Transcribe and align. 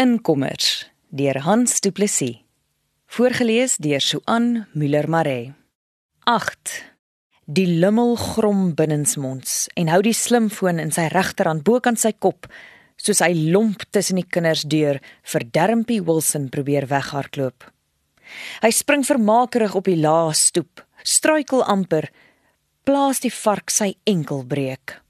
Inkommers 0.00 0.86
deur 1.10 1.36
Hans 1.44 1.82
Du 1.84 1.90
Plessis. 1.92 2.38
Voorgeles 3.12 3.76
deur 3.76 4.00
Suan 4.00 4.66
Müller 4.72 5.06
Maree. 5.06 5.52
8. 6.24 6.70
Die 7.44 7.66
lummel 7.66 8.16
grom 8.16 8.70
binnensmonds 8.72 9.66
en 9.76 9.90
hou 9.92 9.98
die 10.00 10.14
slimfoon 10.16 10.80
in 10.80 10.94
sy 10.96 11.10
regterhand 11.12 11.60
bokant 11.68 12.00
sy 12.00 12.14
kop 12.16 12.48
soos 12.96 13.20
hy 13.20 13.34
lomp 13.52 13.84
tussen 13.92 14.16
die 14.16 14.24
kinders 14.24 14.64
deur 14.64 14.96
vir 15.34 15.46
Dermpie 15.52 16.00
Wilson 16.00 16.48
probeer 16.48 16.88
weghardloop. 16.88 17.68
Hy 18.64 18.72
spring 18.72 19.04
vermaakerig 19.04 19.76
op 19.76 19.92
die 19.92 20.00
laaste 20.00 20.54
stoep, 20.54 20.86
struikel 21.04 21.68
amper, 21.68 22.08
plaas 22.88 23.20
die 23.20 23.34
vark 23.44 23.68
sy 23.68 23.92
enkel 24.08 24.40
breek 24.48 25.01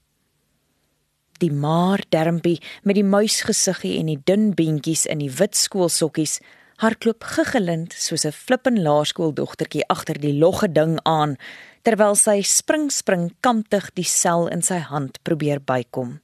die 1.43 1.51
maar 1.51 2.01
dermpie 2.15 2.59
met 2.87 2.97
die 2.97 3.07
muisgesiggie 3.07 3.97
en 3.99 4.11
die 4.11 4.19
dun 4.29 4.51
beentjies 4.57 5.05
in 5.09 5.23
die 5.23 5.31
wit 5.31 5.57
skoolsokkies 5.59 6.39
hardloop 6.81 7.23
gegelind 7.35 7.93
soos 7.93 8.25
'n 8.25 8.31
flippen 8.31 8.81
laerskooldogtertjie 8.83 9.87
agter 9.87 10.19
die 10.19 10.33
logge 10.33 10.71
ding 10.71 10.99
aan 11.03 11.37
terwyl 11.83 12.15
sy 12.15 12.41
spring 12.41 12.89
spring 12.91 13.31
kamptig 13.41 13.91
die 13.95 14.07
sel 14.07 14.47
in 14.47 14.61
sy 14.61 14.79
hand 14.79 15.19
probeer 15.23 15.59
bykom. 15.59 16.19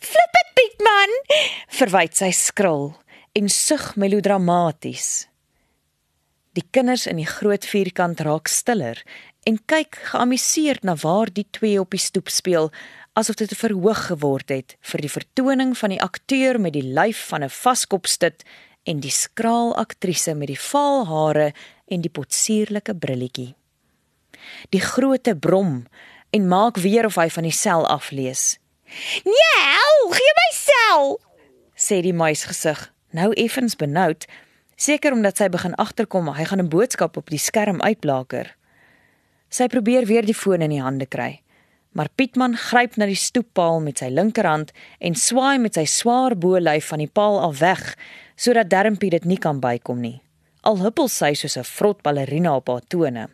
"Flippet 0.00 0.48
Piet 0.56 0.78
man!" 0.80 1.10
verwyd 1.68 2.16
sy 2.16 2.30
skril 2.30 2.96
en 3.32 3.48
sug 3.48 3.96
melodramaties. 3.96 5.26
Die 6.52 6.66
kinders 6.70 7.06
in 7.06 7.16
die 7.16 7.28
groot 7.28 7.64
vierkant 7.64 8.20
raak 8.20 8.48
stiller 8.48 8.98
en 9.46 9.60
kyk 9.70 9.96
geamuseerd 10.10 10.82
na 10.84 10.96
waar 10.98 11.30
die 11.32 11.46
twee 11.50 11.78
op 11.80 11.94
die 11.94 12.02
stoep 12.02 12.28
speel 12.28 12.70
asof 13.20 13.36
dit 13.36 13.52
verhoog 13.52 14.06
geword 14.08 14.48
het 14.48 14.76
vir 14.90 15.02
die 15.04 15.12
vertoning 15.12 15.74
van 15.76 15.92
die 15.92 16.00
akteur 16.00 16.56
met 16.60 16.72
die 16.72 16.86
lyf 16.96 17.20
van 17.28 17.44
'n 17.44 17.52
vaskopstit 17.52 18.44
en 18.88 19.00
die 19.00 19.12
skraal 19.12 19.76
aktrise 19.76 20.34
met 20.34 20.48
die 20.48 20.60
vaal 20.60 21.04
hare 21.06 21.52
en 21.86 22.00
die 22.00 22.10
potsierlike 22.10 22.94
brilletjie. 22.94 23.54
Die 24.70 24.80
groote 24.80 25.36
brom 25.36 25.86
en 26.30 26.48
maak 26.48 26.76
weer 26.76 27.04
of 27.04 27.14
hy 27.14 27.28
van 27.28 27.42
die 27.42 27.58
sel 27.64 27.86
aflees. 27.86 28.58
"Njau, 29.24 30.12
gee 30.16 30.32
my 30.40 30.50
sel!" 30.52 31.20
sê 31.76 32.00
die 32.02 32.14
muis 32.14 32.44
gesig, 32.44 32.92
nou 33.10 33.32
effens 33.32 33.76
benoud, 33.76 34.26
seker 34.76 35.12
omdat 35.12 35.36
sy 35.36 35.48
begin 35.48 35.74
agterkom 35.74 36.28
hy 36.28 36.44
gaan 36.44 36.60
'n 36.60 36.68
boodskap 36.68 37.16
op 37.16 37.30
die 37.30 37.38
skerm 37.38 37.80
uitblaker. 37.80 38.56
Sy 39.48 39.66
probeer 39.66 40.06
weer 40.06 40.24
die 40.24 40.34
foon 40.34 40.62
in 40.62 40.70
die 40.70 40.82
hande 40.82 41.06
kry 41.06 41.42
maar 41.92 42.08
Pietman 42.14 42.56
gryp 42.56 42.96
na 42.96 43.06
die 43.10 43.18
stoeppaal 43.18 43.80
met 43.80 43.98
sy 43.98 44.08
linkerhand 44.12 44.70
en 44.98 45.14
swaai 45.14 45.58
met 45.58 45.74
sy 45.74 45.84
swaar 45.90 46.36
bolyf 46.38 46.92
van 46.92 47.02
die 47.02 47.10
paal 47.10 47.40
af 47.42 47.58
weg 47.58 47.96
sodat 48.36 48.70
Dermpie 48.70 49.10
dit 49.10 49.24
nie 49.24 49.38
kan 49.38 49.60
bykom 49.60 50.00
nie. 50.00 50.20
Al 50.62 50.78
huppel 50.80 51.08
sy 51.08 51.34
soos 51.34 51.56
'n 51.56 51.64
vrot 51.64 52.02
ballerina 52.02 52.54
op 52.56 52.68
haar 52.68 52.86
tone. 52.88 53.28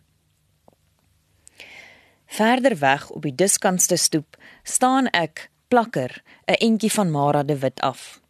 Verder 2.27 2.79
weg 2.79 3.11
op 3.11 3.23
die 3.23 3.35
diskantste 3.35 3.97
stoep 3.97 4.37
staan 4.63 5.07
ek 5.13 5.51
plakker 5.69 6.23
'n 6.47 6.59
entjie 6.59 6.93
van 6.93 7.11
Mara 7.11 7.43
de 7.43 7.59
Wit 7.59 7.81
af. 7.81 8.21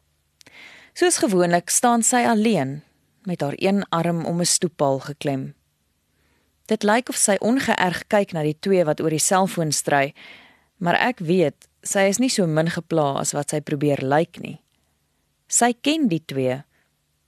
Soos 0.92 1.18
gewoonlik 1.18 1.70
staan 1.70 2.02
sy 2.02 2.24
alleen 2.24 2.82
met 3.22 3.40
haar 3.40 3.54
een 3.56 3.84
arm 3.88 4.24
om 4.24 4.40
'n 4.40 4.44
stoeppaal 4.44 4.98
geklem. 4.98 5.54
Dit 6.66 6.82
lyk 6.82 7.08
of 7.12 7.18
sy 7.18 7.36
ongeërg 7.38 8.06
kyk 8.10 8.34
na 8.34 8.42
die 8.42 8.56
twee 8.58 8.84
wat 8.86 9.00
oor 9.00 9.14
die 9.14 9.22
selfoon 9.22 9.70
stry, 9.72 10.10
maar 10.82 10.98
ek 10.98 11.22
weet 11.22 11.68
sy 11.86 12.08
is 12.10 12.18
nie 12.18 12.30
so 12.32 12.46
min 12.50 12.70
gepla 12.72 13.20
as 13.20 13.32
wat 13.36 13.54
sy 13.54 13.60
probeer 13.62 14.02
lyk 14.02 14.40
nie. 14.42 14.58
Sy 15.46 15.70
ken 15.78 16.08
die 16.10 16.22
twee, 16.26 16.64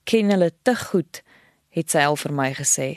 ken 0.08 0.32
hulle 0.34 0.50
te 0.66 0.74
goed, 0.74 1.22
het 1.70 1.94
sy 1.94 2.02
al 2.02 2.18
vir 2.18 2.34
my 2.34 2.48
gesê. 2.56 2.88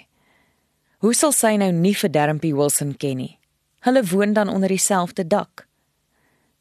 Hoe 1.05 1.13
sal 1.17 1.33
sy 1.33 1.53
nou 1.61 1.69
nie 1.73 1.93
vir 1.97 2.09
Dermpie 2.13 2.55
Wilson 2.57 2.95
ken 2.97 3.21
nie? 3.21 3.35
Hulle 3.85 4.01
woon 4.09 4.33
dan 4.33 4.49
onder 4.49 4.69
dieselfde 4.69 5.25
dak. 5.25 5.67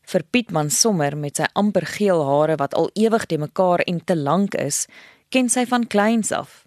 Vir 0.04 0.24
Pietman 0.32 0.70
sommer 0.72 1.16
met 1.16 1.40
sy 1.40 1.48
amper 1.56 1.86
geel 1.88 2.20
hare 2.24 2.56
wat 2.60 2.74
al 2.76 2.90
ewig 2.98 3.26
te 3.28 3.38
mekaar 3.40 3.84
en 3.86 4.00
te 4.04 4.16
lank 4.16 4.56
is, 4.60 4.86
ken 5.32 5.48
sy 5.52 5.64
van 5.68 5.86
kleins 5.86 6.32
af. 6.32 6.64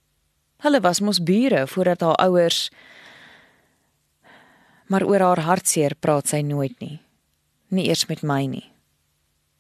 Hulle 0.64 0.80
was 0.82 1.02
mos 1.02 1.20
bure 1.22 1.66
voordat 1.68 2.06
haar 2.06 2.22
ouers 2.30 2.70
maar 4.88 5.06
oor 5.08 5.20
haar 5.20 5.44
hartseer 5.48 5.96
praat 5.96 6.28
sy 6.28 6.42
nooit 6.42 6.76
nie. 6.80 7.00
Nie 7.70 7.88
eers 7.88 8.06
met 8.10 8.24
my 8.24 8.46
nie. 8.46 8.68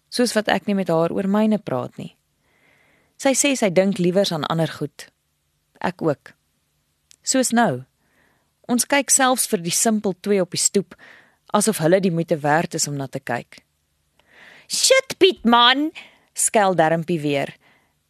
Soos 0.09 0.35
wat 0.37 0.47
ek 0.47 0.67
nie 0.67 0.77
met 0.77 0.91
haar 0.93 1.11
oor 1.11 1.27
myne 1.27 1.57
praat 1.57 1.97
nie. 1.97 2.15
Sy 3.17 3.33
sê 3.33 3.55
sy 3.55 3.69
dink 3.69 3.97
liewer 3.97 4.27
aan 4.31 4.45
ander 4.51 4.69
goed. 4.69 5.07
Ek 5.81 6.01
ook. 6.01 6.33
Soos 7.23 7.51
nou. 7.51 7.83
Ons 8.67 8.85
kyk 8.85 9.11
selfs 9.11 9.47
vir 9.51 9.63
die 9.63 9.73
simpel 9.73 10.15
twee 10.21 10.41
op 10.41 10.51
die 10.51 10.61
stoep 10.61 10.95
asof 11.53 11.81
hulle 11.83 12.01
die 12.01 12.11
moeite 12.11 12.39
werd 12.41 12.73
is 12.73 12.87
om 12.89 12.97
na 12.97 13.07
te 13.07 13.19
kyk. 13.19 13.61
"Shit, 14.67 15.17
Piet 15.17 15.45
man!" 15.45 15.91
skel 16.33 16.75
Dermpie 16.75 17.19
weer. 17.19 17.55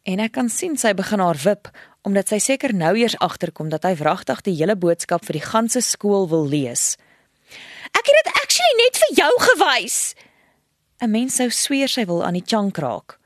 En 0.02 0.20
ek 0.20 0.32
kan 0.32 0.48
sien 0.48 0.76
sy 0.76 0.92
begin 0.94 1.20
haar 1.20 1.36
wip 1.44 1.68
omdat 2.04 2.28
sy 2.28 2.38
seker 2.38 2.74
nou 2.76 2.92
eers 3.00 3.16
agterkom 3.24 3.70
dat 3.72 3.86
hy 3.88 3.94
wragtig 3.96 4.44
die 4.44 4.56
hele 4.58 4.76
boodskap 4.76 5.24
vir 5.24 5.40
die 5.40 5.46
ganse 5.46 5.80
skool 5.84 6.28
wil 6.28 6.44
lees. 6.48 6.94
Ek 7.96 8.04
het 8.04 8.16
dit 8.20 8.30
actually 8.34 8.74
net 8.80 9.00
vir 9.02 9.12
jou 9.22 9.32
gewys. 9.48 9.98
'n 11.00 11.10
Mens 11.10 11.36
sou 11.40 11.50
sweer 11.50 11.88
sy 11.88 12.04
wil 12.04 12.24
aan 12.24 12.36
die 12.38 12.46
chunk 12.46 12.78
raak. 12.78 13.18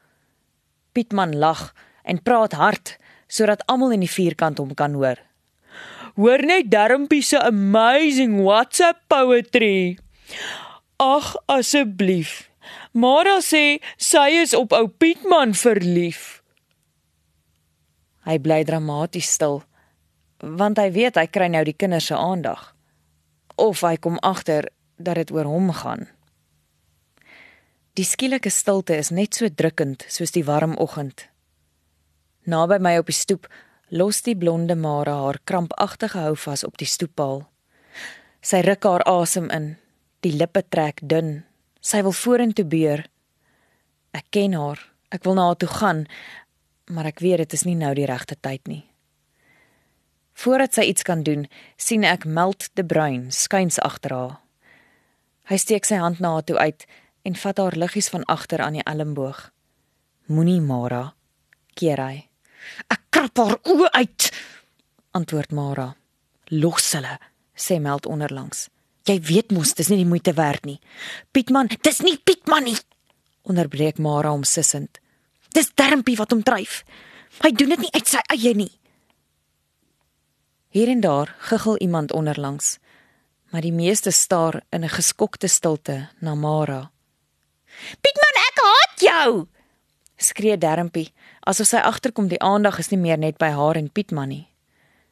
Pietman 0.93 1.37
lag 1.39 1.75
en 2.05 2.23
praat 2.23 2.53
hard 2.53 2.97
sodat 3.29 3.63
almal 3.67 3.93
in 3.93 4.01
die 4.01 4.11
vierkant 4.11 4.59
hom 4.59 4.75
kan 4.75 4.95
hoor. 4.95 5.19
Hoor 6.17 6.43
net 6.43 6.71
Darmpie 6.71 7.23
se 7.23 7.39
amazing 7.39 8.41
WhatsApp 8.43 9.05
poetry. 9.07 9.99
Ag 10.99 11.37
asseblief. 11.47 12.49
Mara 12.93 13.39
sê 13.45 13.79
sy 13.97 14.41
is 14.43 14.55
op 14.55 14.73
ou 14.73 14.89
Pietman 14.89 15.55
verlief. 15.55 16.38
Hy 18.29 18.37
bly 18.45 18.63
dramaties 18.69 19.31
stil 19.39 19.63
want 20.39 20.79
hy 20.79 20.93
weet 20.95 21.17
hy 21.19 21.27
kry 21.27 21.49
nou 21.51 21.65
die 21.67 21.75
kinders 21.75 22.11
se 22.11 22.15
aandag 22.15 22.61
of 23.59 23.81
hy 23.83 23.97
kom 23.99 24.21
agter 24.23 24.69
dat 25.03 25.19
dit 25.19 25.33
oor 25.35 25.49
hom 25.51 25.73
gaan. 25.75 26.07
Die 27.99 28.07
skielike 28.07 28.51
stilte 28.55 28.95
is 28.95 29.11
net 29.11 29.35
so 29.35 29.51
drukkend 29.51 30.05
soos 30.07 30.31
die 30.31 30.45
warm 30.47 30.77
oggend. 30.79 31.27
Naby 32.47 32.79
my 32.79 32.95
op 33.01 33.11
die 33.11 33.19
stoep 33.19 33.49
los 33.91 34.23
die 34.23 34.37
blonde 34.39 34.77
Mara 34.79 35.17
haar 35.25 35.41
krampagtige 35.45 36.23
hou 36.23 36.37
vas 36.39 36.63
op 36.63 36.79
die 36.79 36.87
stoeppaal. 36.87 37.43
Sy 38.39 38.63
ruk 38.63 38.87
haar 38.87 39.03
asem 39.11 39.49
in, 39.51 39.73
die 40.23 40.37
lippe 40.37 40.63
trek 40.63 41.03
dun. 41.03 41.43
Sy 41.83 42.05
wil 42.07 42.15
vorentoe 42.15 42.67
beur. 42.69 43.03
Ek 44.15 44.31
ken 44.31 44.55
haar. 44.55 44.79
Ek 45.11 45.25
wil 45.25 45.35
na 45.35 45.49
haar 45.49 45.59
toe 45.59 45.71
gaan, 45.73 46.05
maar 46.89 47.09
ek 47.11 47.21
weet 47.25 47.45
dit 47.45 47.57
is 47.59 47.65
nie 47.69 47.77
nou 47.79 47.95
die 47.95 48.07
regte 48.09 48.37
tyd 48.41 48.67
nie. 48.69 48.85
Voordat 50.39 50.77
sy 50.77 50.87
iets 50.87 51.03
kan 51.03 51.25
doen, 51.27 51.49
sien 51.77 52.05
ek 52.07 52.25
Meld 52.25 52.69
de 52.79 52.85
Bruin 52.87 53.33
skuins 53.35 53.81
agter 53.83 54.15
haar. 54.15 54.37
Hy 55.51 55.57
steek 55.59 55.89
sy 55.89 55.99
hand 55.99 56.21
na 56.23 56.37
haar 56.37 56.45
toe 56.47 56.59
uit 56.59 56.85
en 57.27 57.39
vat 57.43 57.59
haar 57.59 57.77
liggies 57.77 58.11
van 58.13 58.27
agter 58.31 58.63
aan 58.63 58.79
die 58.79 58.85
elmboog. 58.87 59.49
Moenie 60.31 60.61
Mara, 60.61 61.15
keer 61.75 61.99
hy. 62.05 62.17
Ek 62.93 63.03
krap 63.11 63.41
haar 63.41 63.57
oë 63.65 63.91
uit, 63.97 64.29
antwoord 65.19 65.57
Mara. 65.57 65.89
Los 66.55 66.93
hulle, 66.95 67.19
sê 67.57 67.81
Meld 67.83 68.07
onderlangs. 68.07 68.69
Jy 69.09 69.19
weet 69.25 69.53
mos 69.57 69.75
dis 69.75 69.89
nie 69.91 70.03
die 70.03 70.09
moeite 70.09 70.37
werd 70.37 70.69
nie. 70.69 70.79
Pietman, 71.33 71.73
dis 71.83 72.03
nie 72.05 72.19
Pietman 72.21 72.69
nie, 72.69 72.77
onderbreek 73.49 73.99
Mara 73.99 74.31
hom 74.37 74.45
sissend. 74.47 75.01
Dis 75.59 75.73
Dermpie 75.75 76.15
wat 76.15 76.31
hom 76.31 76.45
dryf. 76.47 76.85
Hy 77.43 77.51
doen 77.51 77.73
dit 77.75 77.81
nie 77.83 77.91
uit 77.97 78.07
sy 78.07 78.21
eie 78.31 78.53
nie. 78.55 78.71
Hier 80.71 80.91
en 80.93 81.01
daar 81.03 81.33
giggel 81.49 81.81
iemand 81.83 82.13
onderlangs, 82.15 82.77
maar 83.51 83.65
die 83.67 83.75
meeste 83.75 84.13
staar 84.15 84.61
in 84.71 84.85
'n 84.85 84.95
geskokte 84.95 85.49
stilte 85.49 86.11
na 86.21 86.35
Mara. 86.35 86.91
"Pietman, 88.03 88.37
ek 88.49 88.59
haat 88.67 89.01
jou!" 89.01 89.49
skree 90.17 90.59
Dermpie, 90.59 91.13
asof 91.41 91.67
sy 91.67 91.77
agterkom 91.77 92.29
die 92.29 92.41
aandag 92.41 92.79
is 92.79 92.91
nie 92.91 93.01
meer 93.01 93.19
net 93.19 93.39
by 93.39 93.51
haar 93.51 93.77
en 93.77 93.91
Pietman 93.91 94.29
nie. 94.29 94.49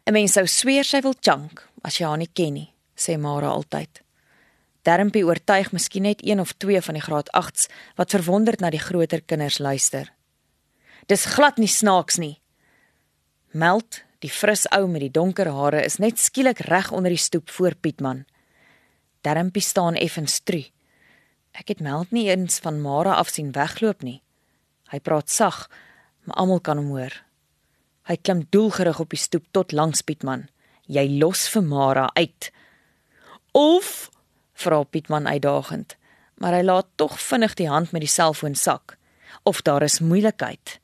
'n 0.06 0.12
Mens 0.12 0.32
sou 0.32 0.46
sweer 0.46 0.84
sy 0.84 1.00
wil 1.00 1.14
chunk 1.20 1.69
as 1.82 1.98
jy 1.98 2.06
haar 2.06 2.19
nie 2.19 2.31
ken 2.32 2.52
nie, 2.52 2.72
sê 2.96 3.19
Mara 3.19 3.48
altyd. 3.48 4.02
Dermpie 4.82 5.26
oortuig 5.26 5.72
miskien 5.72 6.02
net 6.02 6.26
een 6.26 6.40
of 6.40 6.52
twee 6.52 6.81
van 6.81 6.94
die 6.94 7.02
graad 7.02 7.28
8s 7.32 7.69
wat 7.96 8.10
verwonderd 8.10 8.60
na 8.60 8.70
die 8.70 8.78
groter 8.78 9.22
kinders 9.22 9.58
luister. 9.58 10.15
Dis 11.06 11.25
glad 11.37 11.58
nie 11.62 11.70
snaaks 11.70 12.19
nie. 12.19 12.41
Meld 13.53 14.06
Die 14.25 14.32
fris 14.32 14.64
ou 14.73 14.87
met 14.88 15.05
die 15.05 15.12
donker 15.12 15.50
hare 15.53 15.82
is 15.85 15.99
net 16.00 16.19
skielik 16.19 16.62
reg 16.70 16.88
onder 16.91 17.12
die 17.12 17.20
stoep 17.20 17.50
voor 17.53 17.76
Pietman. 17.76 18.25
Dermpie 19.23 19.62
staan 19.62 19.99
effens 20.00 20.38
stru. 20.41 20.62
Ek 21.53 21.69
het 21.69 21.82
meld 21.85 22.11
nie 22.11 22.26
eens 22.31 22.58
van 22.64 22.81
Mara 22.81 23.17
af 23.20 23.29
sien 23.32 23.53
wegloop 23.53 24.03
nie. 24.03 24.23
Hy 24.93 25.00
praat 25.05 25.31
sag, 25.32 25.67
maar 26.25 26.41
almal 26.41 26.62
kan 26.64 26.81
hom 26.81 26.94
hoor. 26.94 27.12
Hy 28.08 28.17
klim 28.17 28.47
doelgerig 28.50 29.00
op 29.03 29.12
die 29.12 29.20
stoep 29.20 29.44
tot 29.53 29.75
langs 29.76 30.03
Pietman. 30.06 30.47
Jy 30.88 31.06
los 31.20 31.47
vir 31.53 31.67
Mara 31.67 32.08
uit. 32.17 32.50
Of 33.53 34.08
vra 34.56 34.82
Pietman 34.85 35.29
uitdagend, 35.29 35.97
maar 36.41 36.56
hy 36.56 36.64
laat 36.64 36.88
tog 36.97 37.19
vinnig 37.20 37.56
die 37.58 37.69
hand 37.69 37.93
met 37.93 38.05
die 38.05 38.11
selfoon 38.11 38.56
sak. 38.56 38.97
Of 39.44 39.61
daar 39.62 39.85
is 39.85 40.00
moeilikheid. 40.00 40.79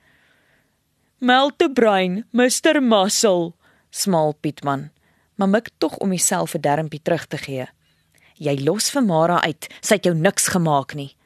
Meltebrein, 1.23 2.25
Mr 2.33 2.81
Muscle, 2.83 3.53
smaal 3.91 4.33
Pietman, 4.41 4.89
maar 5.39 5.49
mik 5.49 5.69
tog 5.79 5.97
om 6.03 6.09
homself 6.11 6.55
'n 6.55 6.61
dermpie 6.61 7.03
terug 7.03 7.27
te 7.27 7.39
gee. 7.39 7.67
Jy 8.35 8.65
los 8.65 8.91
vir 8.91 9.03
Mara 9.03 9.41
uit, 9.41 9.69
sy 9.81 9.95
het 9.95 10.05
jou 10.05 10.15
niks 10.15 10.49
gemaak 10.49 10.95
nie. 10.95 11.17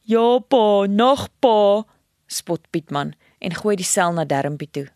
Ja 0.00 0.38
pa, 0.38 0.86
nog 0.86 1.28
pa, 1.38 1.84
spot 2.26 2.70
Pietman 2.70 3.12
en 3.38 3.54
gooi 3.54 3.76
die 3.76 3.84
sel 3.84 4.12
na 4.12 4.24
dermpie 4.24 4.70
toe. 4.70 4.88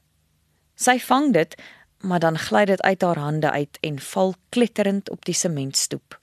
Sy 0.75 0.99
vang 0.99 1.33
dit, 1.33 1.55
maar 2.00 2.21
dan 2.21 2.39
gly 2.39 2.65
dit 2.65 2.83
uit 2.83 3.03
haar 3.03 3.19
hande 3.19 3.50
uit 3.50 3.79
en 3.81 3.99
val 3.99 4.35
kletterend 4.49 5.11
op 5.11 5.25
die 5.25 5.35
sementstoep. 5.35 6.19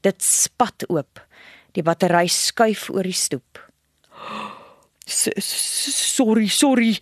Dit 0.00 0.22
spat 0.22 0.84
oop. 0.88 1.26
Die 1.72 1.82
battery 1.82 2.26
skuif 2.26 2.90
oor 2.90 3.02
die 3.02 3.12
stoep. 3.12 3.70
Sorry, 5.08 6.48
sorry, 6.52 6.98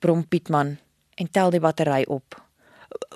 brom 0.00 0.24
Pietman 0.24 0.78
en 1.16 1.30
tel 1.30 1.52
die 1.52 1.60
battery 1.60 2.04
op. 2.08 2.36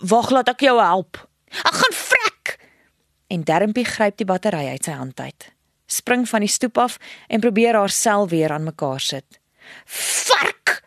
Wag, 0.00 0.30
laat 0.30 0.50
ek 0.52 0.64
jou 0.66 0.76
help. 0.80 1.20
Ek 1.48 1.76
gaan 1.80 1.96
vrek. 1.96 2.54
En 3.32 3.44
Dermpie 3.48 3.86
gryp 3.86 4.18
die 4.20 4.28
battery 4.28 4.66
uit 4.74 4.84
sy 4.84 4.96
hand 4.96 5.20
uit. 5.20 5.48
Spring 5.90 6.26
van 6.28 6.44
die 6.44 6.52
stoep 6.52 6.78
af 6.78 6.98
en 7.28 7.42
probeer 7.42 7.78
haarself 7.78 8.30
weer 8.30 8.52
aan 8.52 8.68
mekaar 8.68 9.00
sit. 9.00 9.40
Vark! 9.86 10.82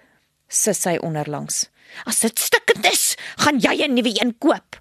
sis 0.54 0.84
sy 0.86 0.98
onderlangs. 1.02 1.68
As 2.06 2.22
dit 2.22 2.40
stikkend 2.40 2.86
is, 2.90 3.16
gaan 3.42 3.60
jy 3.60 3.86
'n 3.86 3.94
nuwe 3.94 4.14
een 4.14 4.38
koop. 4.38 4.80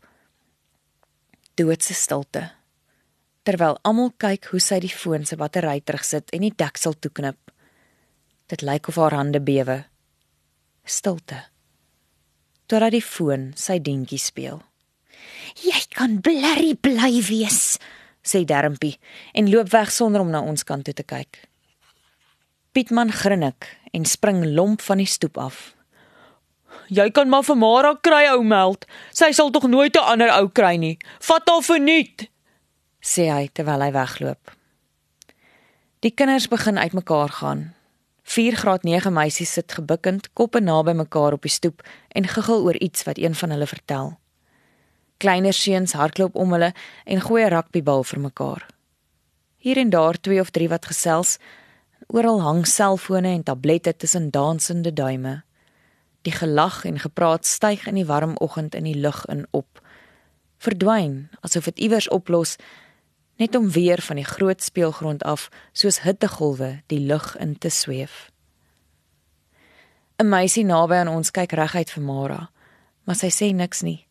Doodse 1.55 1.95
stilte. 1.95 2.53
Terwyl 3.43 3.79
almal 3.83 4.13
kyk 4.17 4.47
hoe 4.53 4.61
sy 4.61 4.79
die 4.81 4.93
foon 4.93 5.25
se 5.25 5.37
battery 5.37 5.81
terugsit 5.81 6.31
en 6.31 6.41
die 6.41 6.55
deksel 6.57 6.95
toeknip. 6.95 7.42
Dit 8.53 8.61
lyk 8.61 8.91
of 8.91 8.99
haar 9.01 9.15
hande 9.17 9.41
bewe. 9.41 9.79
Stilte. 10.85 11.39
Totdat 12.69 12.93
die 12.93 13.01
foon 13.05 13.47
sy 13.57 13.79
dingetjie 13.81 14.21
speel. 14.21 14.61
Jy 15.65 15.81
kan 15.97 16.19
blerry 16.21 16.75
bly 16.77 17.23
wees, 17.25 17.79
sê 18.21 18.43
Dermpie 18.45 18.99
en 19.33 19.49
loop 19.49 19.73
weg 19.73 19.89
sonder 19.93 20.21
om 20.21 20.29
na 20.35 20.45
ons 20.45 20.67
kant 20.69 20.85
toe 20.85 20.93
te 20.93 21.07
kyk. 21.07 21.41
Pietman 22.77 23.13
grinnik 23.13 23.71
en 23.97 24.05
spring 24.05 24.45
lomp 24.53 24.85
van 24.85 25.01
die 25.01 25.09
stoep 25.09 25.41
af. 25.41 25.73
Jy 26.93 27.09
kan 27.17 27.33
maar 27.33 27.49
vir 27.49 27.57
Mara 27.57 27.97
kry 28.05 28.27
ou 28.37 28.45
meld. 28.45 28.85
Sy 29.17 29.33
sal 29.33 29.49
tog 29.53 29.65
nooit 29.65 29.97
'n 29.97 30.09
ander 30.13 30.33
ou 30.37 30.49
kry 30.49 30.77
nie. 30.77 30.99
Vat 31.21 31.49
haar 31.49 31.65
verniet, 31.65 32.29
sê 33.01 33.33
hy 33.33 33.49
terwyl 33.49 33.81
hy 33.81 33.93
wegloop. 33.93 34.57
Die 36.01 36.11
kinders 36.11 36.49
begin 36.49 36.77
uitmekaar 36.77 37.33
gaan. 37.41 37.73
4 38.23 38.57
graad 38.57 38.83
9 38.83 39.13
meisies 39.13 39.53
sit 39.53 39.73
gebukkend, 39.73 40.33
koppe 40.33 40.61
naby 40.61 40.93
mekaar 40.93 41.33
op 41.33 41.43
die 41.43 41.51
stoep 41.51 41.83
en 42.09 42.29
giggel 42.29 42.63
oor 42.63 42.77
iets 42.77 43.03
wat 43.03 43.19
een 43.19 43.35
van 43.35 43.51
hulle 43.51 43.67
vertel. 43.67 44.19
Kleiner 45.17 45.53
seuns 45.53 45.93
hardloop 45.93 46.35
om 46.35 46.53
hulle 46.53 46.73
en 47.05 47.21
gooi 47.21 47.45
'n 47.45 47.51
rugbybal 47.51 48.05
vir 48.05 48.21
mekaar. 48.21 48.67
Hier 49.57 49.77
en 49.77 49.91
daar 49.91 50.21
twee 50.21 50.41
of 50.41 50.51
drie 50.51 50.69
wat 50.69 50.87
gesels. 50.87 51.39
Oral 52.07 52.41
hang 52.43 52.67
selfone 52.67 53.29
en 53.29 53.43
tablette 53.43 53.97
tussen 53.97 54.31
dansende 54.31 54.93
duime. 54.93 55.43
Die 56.23 56.33
gelag 56.33 56.85
en 56.85 56.99
gepraat 56.99 57.47
styg 57.47 57.87
in 57.87 57.95
die 57.95 58.07
warm 58.07 58.35
oggend 58.37 58.75
in 58.75 58.85
die 58.85 58.99
lug 58.99 59.25
in 59.27 59.47
op. 59.51 59.83
Verdwyn 60.59 61.29
asof 61.41 61.65
dit 61.65 61.79
iewers 61.79 62.09
oplos 62.09 62.57
net 63.37 63.55
om 63.55 63.71
weer 63.71 64.03
van 64.03 64.17
die 64.17 64.25
groot 64.25 64.63
speelgrond 64.63 65.23
af 65.23 65.49
soos 65.73 66.03
hittegolwe 66.03 66.83
die 66.87 67.01
lug 67.01 67.37
in 67.37 67.59
te 67.59 67.69
sweef. 67.69 68.31
'n 70.19 70.29
Meisie 70.29 70.65
naby 70.65 70.95
aan 70.95 71.09
ons 71.09 71.31
kyk 71.31 71.53
reguit 71.53 71.91
vir 71.91 72.03
Mara, 72.03 72.51
maar 73.05 73.17
sy 73.17 73.31
sê 73.31 73.53
niks 73.55 73.83
nie. 73.83 74.07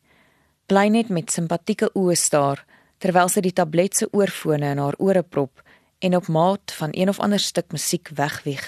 Bly 0.68 0.88
net 0.88 1.10
met 1.10 1.32
simpatieke 1.32 1.90
oë 1.96 2.16
staar 2.16 2.66
terwyl 2.98 3.30
sy 3.30 3.42
die 3.42 3.54
tablet 3.54 3.96
se 3.96 4.08
oorfone 4.12 4.72
in 4.72 4.78
haar 4.78 4.98
ore 5.00 5.24
prop 5.24 5.62
en 6.00 6.16
op 6.16 6.28
maat 6.28 6.74
van 6.78 6.90
een 6.94 7.10
of 7.10 7.20
ander 7.20 7.40
stuk 7.40 7.72
musiek 7.72 8.10
wegwieg. 8.16 8.66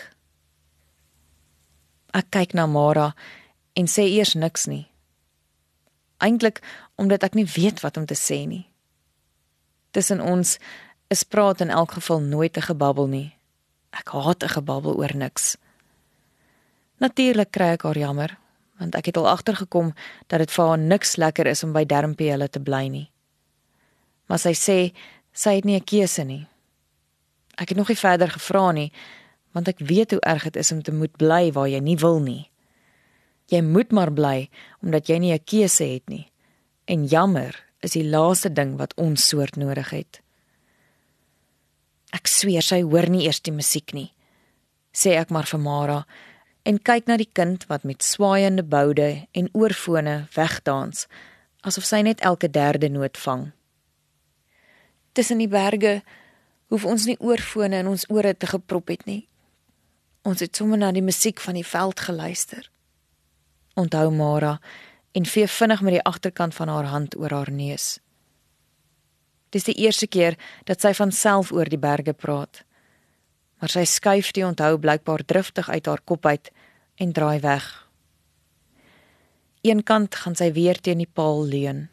Ek 2.14 2.30
kyk 2.30 2.54
na 2.54 2.66
Mara 2.66 3.14
en 3.74 3.88
sê 3.90 4.06
eers 4.06 4.34
niks 4.34 4.68
nie. 4.70 4.86
Eintlik 6.22 6.62
omdat 6.96 7.24
ek 7.24 7.36
nie 7.36 7.46
weet 7.46 7.82
wat 7.82 7.98
om 7.98 8.06
te 8.06 8.18
sê 8.18 8.46
nie. 8.48 8.68
Tussen 9.94 10.22
ons 10.26 10.58
is 11.14 11.24
praat 11.24 11.62
in 11.62 11.70
elk 11.70 11.92
geval 12.00 12.20
nooit 12.20 12.58
'n 12.58 12.68
gebabbel 12.70 13.08
nie. 13.08 13.36
Ek 13.92 14.08
haat 14.10 14.44
'n 14.44 14.56
gebabbel 14.58 14.98
oor 14.98 15.16
niks. 15.16 15.58
Natuurlik 16.98 17.52
kry 17.52 17.74
ek 17.76 17.84
haar 17.84 17.98
jammer, 17.98 18.38
want 18.80 18.96
ek 18.96 19.06
het 19.06 19.18
al 19.18 19.30
agtergekom 19.30 19.94
dat 20.28 20.40
dit 20.40 20.52
vir 20.52 20.66
haar 20.66 20.78
niks 20.78 21.16
lekker 21.16 21.48
is 21.48 21.64
om 21.64 21.74
by 21.74 21.86
Dermpie 21.86 22.32
hulle 22.32 22.50
te 22.50 22.60
bly 22.60 22.88
nie. 22.88 23.12
Maar 24.26 24.40
sy 24.40 24.54
sê 24.54 24.94
sy 25.34 25.56
het 25.56 25.66
nie 25.66 25.76
'n 25.76 25.84
keuse 25.84 26.24
nie. 26.24 26.48
Ek 27.58 27.70
het 27.70 27.78
nog 27.78 27.88
nie 27.88 27.98
verder 27.98 28.30
gevra 28.30 28.72
nie, 28.72 28.92
want 29.52 29.68
ek 29.68 29.80
weet 29.80 30.12
hoe 30.12 30.20
erg 30.20 30.44
dit 30.44 30.56
is 30.56 30.72
om 30.72 30.82
te 30.82 30.92
moet 30.92 31.18
bly 31.18 31.52
waar 31.52 31.68
jy 31.68 31.80
nie 31.80 31.98
wil 31.98 32.20
nie. 32.20 32.50
Jy 33.48 33.62
moet 33.62 33.92
maar 33.92 34.12
bly 34.12 34.50
omdat 34.82 35.08
jy 35.08 35.18
nie 35.18 35.34
'n 35.34 35.44
keuse 35.44 35.84
het 35.84 36.10
nie. 36.10 36.32
En 36.86 37.06
jammer 37.06 37.73
is 37.84 37.96
die 37.98 38.06
laaste 38.08 38.52
ding 38.54 38.78
wat 38.80 38.96
ons 39.02 39.28
soort 39.28 39.60
nodig 39.60 39.92
het. 39.92 40.20
Ek 42.14 42.30
sweer 42.30 42.64
sy 42.64 42.82
hoor 42.86 43.10
nie 43.12 43.26
eers 43.26 43.42
die 43.44 43.54
musiek 43.56 43.94
nie, 43.94 44.12
sê 44.94 45.18
ek 45.20 45.34
maar 45.34 45.50
vir 45.50 45.60
Mara 45.60 46.00
en 46.64 46.80
kyk 46.80 47.10
na 47.10 47.18
die 47.20 47.28
kind 47.28 47.66
wat 47.68 47.84
met 47.84 48.06
swaaiende 48.06 48.64
boude 48.64 49.26
en 49.36 49.50
oorfone 49.52 50.24
wegdans 50.38 51.08
asof 51.64 51.88
sy 51.88 52.02
net 52.06 52.24
elke 52.24 52.48
derde 52.52 52.90
noot 52.92 53.18
vang. 53.20 53.50
Tussen 55.14 55.42
die 55.44 55.52
berge 55.52 56.02
hoef 56.72 56.86
ons 56.90 57.08
nie 57.10 57.20
oorfone 57.20 57.84
in 57.84 57.90
ons 57.92 58.06
ore 58.10 58.34
te 58.34 58.50
geprop 58.50 58.92
het 58.92 59.06
nie. 59.10 59.24
Ons 60.24 60.44
het 60.44 60.56
sommer 60.56 60.80
na 60.80 60.92
die 60.96 61.04
musiek 61.04 61.42
van 61.44 61.60
die 61.60 61.68
veld 61.68 62.00
geluister. 62.00 62.70
Onthou 63.80 64.10
Mara 64.16 64.58
en 65.14 65.26
vee 65.26 65.48
vinnig 65.48 65.82
met 65.82 65.98
die 65.98 66.06
agterkant 66.10 66.56
van 66.58 66.68
haar 66.68 66.90
hand 66.90 67.18
oor 67.18 67.32
haar 67.32 67.52
neus. 67.52 68.00
Dis 69.54 69.68
die 69.70 69.78
eerste 69.86 70.08
keer 70.10 70.38
dat 70.66 70.82
sy 70.82 70.94
van 70.98 71.12
self 71.14 71.52
oor 71.54 71.70
die 71.70 71.80
berge 71.82 72.14
praat. 72.18 72.64
Maar 73.62 73.70
sy 73.70 73.86
skuif 73.86 74.34
die 74.34 74.46
onthou 74.46 74.78
blykbaar 74.82 75.22
driftig 75.30 75.70
uit 75.70 75.86
haar 75.86 76.02
kop 76.02 76.26
uit 76.26 76.50
en 76.98 77.14
draai 77.14 77.40
weg. 77.40 77.68
Eenkant 79.62 80.16
gaan 80.16 80.36
sy 80.36 80.50
weer 80.52 80.82
teen 80.82 81.04
die 81.04 81.10
paal 81.10 81.46
leun. 81.48 81.86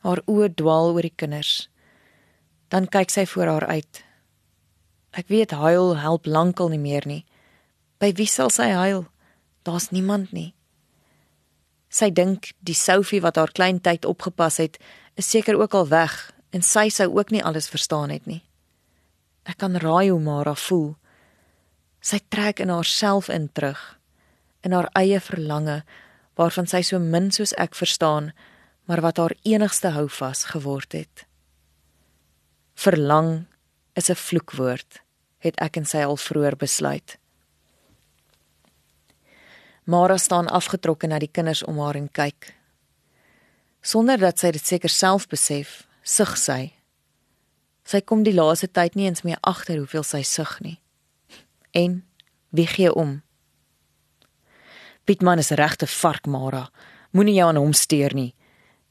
Haar 0.00 0.22
oë 0.26 0.48
dwaal 0.56 0.94
oor 0.94 1.04
die 1.04 1.14
kinders. 1.14 1.68
Dan 2.72 2.88
kyk 2.88 3.12
sy 3.12 3.26
voor 3.28 3.52
haar 3.52 3.66
uit. 3.68 4.00
Ek 5.12 5.28
weet 5.28 5.52
huil 5.52 5.96
help 6.00 6.26
lankal 6.26 6.72
nie 6.72 6.80
meer 6.80 7.06
nie. 7.06 7.24
By 8.00 8.14
wie 8.16 8.26
sal 8.30 8.50
sy 8.50 8.70
huil? 8.72 9.04
Daar's 9.68 9.90
niemand 9.92 10.32
nie. 10.32 10.54
Sy 11.90 12.10
dink 12.14 12.52
die 12.62 12.74
Sophie 12.74 13.20
wat 13.20 13.36
haar 13.36 13.52
klein 13.52 13.80
tyd 13.82 14.06
opgepas 14.06 14.56
het, 14.62 14.78
is 15.18 15.30
seker 15.30 15.58
ook 15.58 15.74
al 15.74 15.88
weg 15.90 16.32
en 16.54 16.62
sy 16.62 16.88
sou 16.88 17.10
ook 17.18 17.30
nie 17.30 17.44
alles 17.44 17.68
verstaan 17.68 18.10
het 18.10 18.26
nie. 18.26 18.42
Ek 19.44 19.58
kan 19.58 19.76
raai 19.76 20.10
hoe 20.10 20.20
Mara 20.20 20.54
voel. 20.54 20.94
Sy 22.00 22.20
trek 22.30 22.60
in 22.62 22.70
haarself 22.70 23.28
in 23.28 23.48
terug 23.52 24.00
in 24.62 24.72
haar 24.72 24.88
eie 24.98 25.20
verlange 25.20 25.80
waarvan 26.38 26.68
sy 26.68 26.80
so 26.86 27.00
min 27.00 27.30
soos 27.34 27.52
ek 27.60 27.76
verstaan, 27.76 28.30
maar 28.88 29.02
wat 29.04 29.20
haar 29.20 29.34
enigste 29.44 29.92
houvas 29.94 30.46
geword 30.52 30.96
het. 30.96 31.24
Verlang 32.74 33.46
is 33.94 34.10
'n 34.10 34.16
vloekwoord, 34.16 35.00
het 35.38 35.56
ek 35.60 35.76
en 35.76 35.84
sy 35.84 36.02
al 36.04 36.16
vroeër 36.16 36.56
besluit. 36.56 37.18
Mara 39.90 40.18
staan 40.18 40.46
afgetrokke 40.46 41.08
na 41.10 41.18
die 41.18 41.30
kinders 41.32 41.64
om 41.66 41.80
haar 41.82 41.96
en 41.98 42.06
kyk. 42.14 42.52
Sonder 43.82 44.20
dat 44.22 44.38
sy 44.38 44.52
dit 44.54 44.62
seker 44.62 44.92
self 44.92 45.24
besef, 45.26 45.80
sug 46.06 46.36
sy. 46.38 46.60
Sy 47.82 47.98
kom 48.06 48.22
die 48.22 48.34
laaste 48.36 48.68
tyd 48.70 48.94
nie 48.94 49.08
eens 49.08 49.24
meer 49.26 49.40
agter 49.42 49.80
hoeveel 49.80 50.06
sy 50.06 50.20
sug 50.22 50.52
nie. 50.62 50.76
En 51.74 52.04
wie 52.54 52.68
gee 52.70 52.92
om? 52.94 53.16
Pietman 55.10 55.42
is 55.42 55.50
regte 55.58 55.88
vark 55.90 56.28
Mara. 56.30 56.68
Moenie 57.10 57.34
jou 57.40 57.48
aan 57.50 57.58
hom 57.58 57.74
steur 57.74 58.14
nie, 58.14 58.30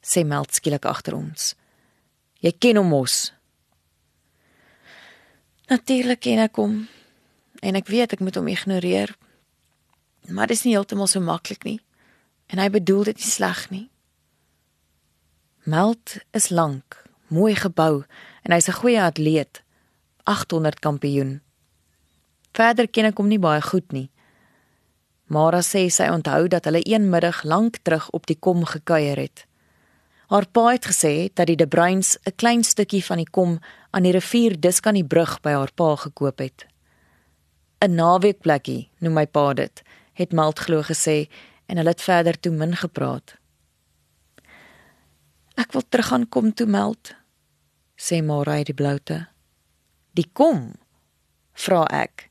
sê 0.04 0.26
Meld 0.28 0.52
skielik 0.52 0.84
agter 0.84 1.16
ons. 1.16 1.54
Jy 2.44 2.52
ken 2.60 2.82
hom 2.82 2.92
mos. 2.92 3.30
Natuurlik 5.72 6.20
ken 6.28 6.44
ek 6.44 6.60
hom 6.60 6.76
en 7.64 7.76
ek 7.80 7.88
weet 7.88 8.18
ek 8.18 8.24
moet 8.24 8.36
hom 8.36 8.52
ignoreer 8.52 9.14
Maar 10.28 10.46
dit 10.46 10.56
is 10.56 10.64
nie 10.64 10.74
heeltemal 10.74 11.06
so 11.06 11.20
maklik 11.20 11.64
nie. 11.64 11.80
En 12.46 12.58
hy 12.58 12.70
bedoel 12.70 13.04
dit 13.04 13.16
nie 13.16 13.30
sleg 13.30 13.70
nie. 13.70 13.90
Meld 15.64 16.16
is 16.30 16.48
lank, 16.48 17.04
mooi 17.26 17.54
gebou 17.54 18.04
en 18.42 18.52
hy's 18.52 18.68
'n 18.68 18.80
goeie 18.80 19.02
atleet. 19.02 19.62
800 20.24 20.78
kampioen. 20.78 21.40
Verder 22.52 22.88
ken 22.88 23.04
ek 23.04 23.18
hom 23.18 23.28
nie 23.28 23.38
baie 23.38 23.62
goed 23.62 23.92
nie. 23.92 24.10
Mara 25.26 25.60
sê 25.62 25.88
sy 25.90 26.08
onthou 26.10 26.48
dat 26.48 26.64
hulle 26.64 26.80
een 26.82 27.10
middag 27.10 27.42
lank 27.42 27.76
terug 27.82 28.10
op 28.10 28.26
die 28.26 28.38
kom 28.38 28.64
gekuier 28.64 29.16
het. 29.16 29.46
Haar 30.30 30.46
pa 30.46 30.68
het 30.70 30.86
gesê 30.86 31.30
dat 31.34 31.46
die 31.46 31.56
De 31.56 31.66
Bruins 31.66 32.18
'n 32.26 32.34
klein 32.36 32.64
stukkie 32.64 33.04
van 33.04 33.16
die 33.16 33.30
kom 33.30 33.58
aan 33.90 34.02
die 34.02 34.12
rivier 34.12 34.60
Diskan 34.60 34.94
die 34.94 35.04
brug 35.04 35.40
by 35.40 35.50
haar 35.50 35.72
pa 35.74 35.96
gekoop 35.96 36.38
het. 36.38 36.66
'n 37.80 37.94
Naweekplekkie, 37.94 38.88
noem 38.98 39.12
my 39.12 39.26
pa 39.26 39.54
dit, 39.54 39.82
het 40.20 40.36
Malt 40.36 40.60
glo 40.60 40.84
gesê 40.84 41.28
en 41.66 41.80
hulle 41.80 41.94
het 41.94 42.02
verder 42.04 42.36
toe 42.40 42.52
min 42.52 42.76
gepraat. 42.76 43.36
Ek 45.56 45.72
wil 45.72 45.84
terug 45.88 46.12
aan 46.12 46.28
kom 46.28 46.52
toe 46.54 46.66
Malt, 46.66 47.14
sê 47.96 48.22
Mara 48.24 48.60
uit 48.60 48.70
die 48.70 48.76
bloute. 48.76 49.26
Die 50.16 50.28
kom? 50.32 50.72
vra 51.60 51.84
ek. 51.92 52.30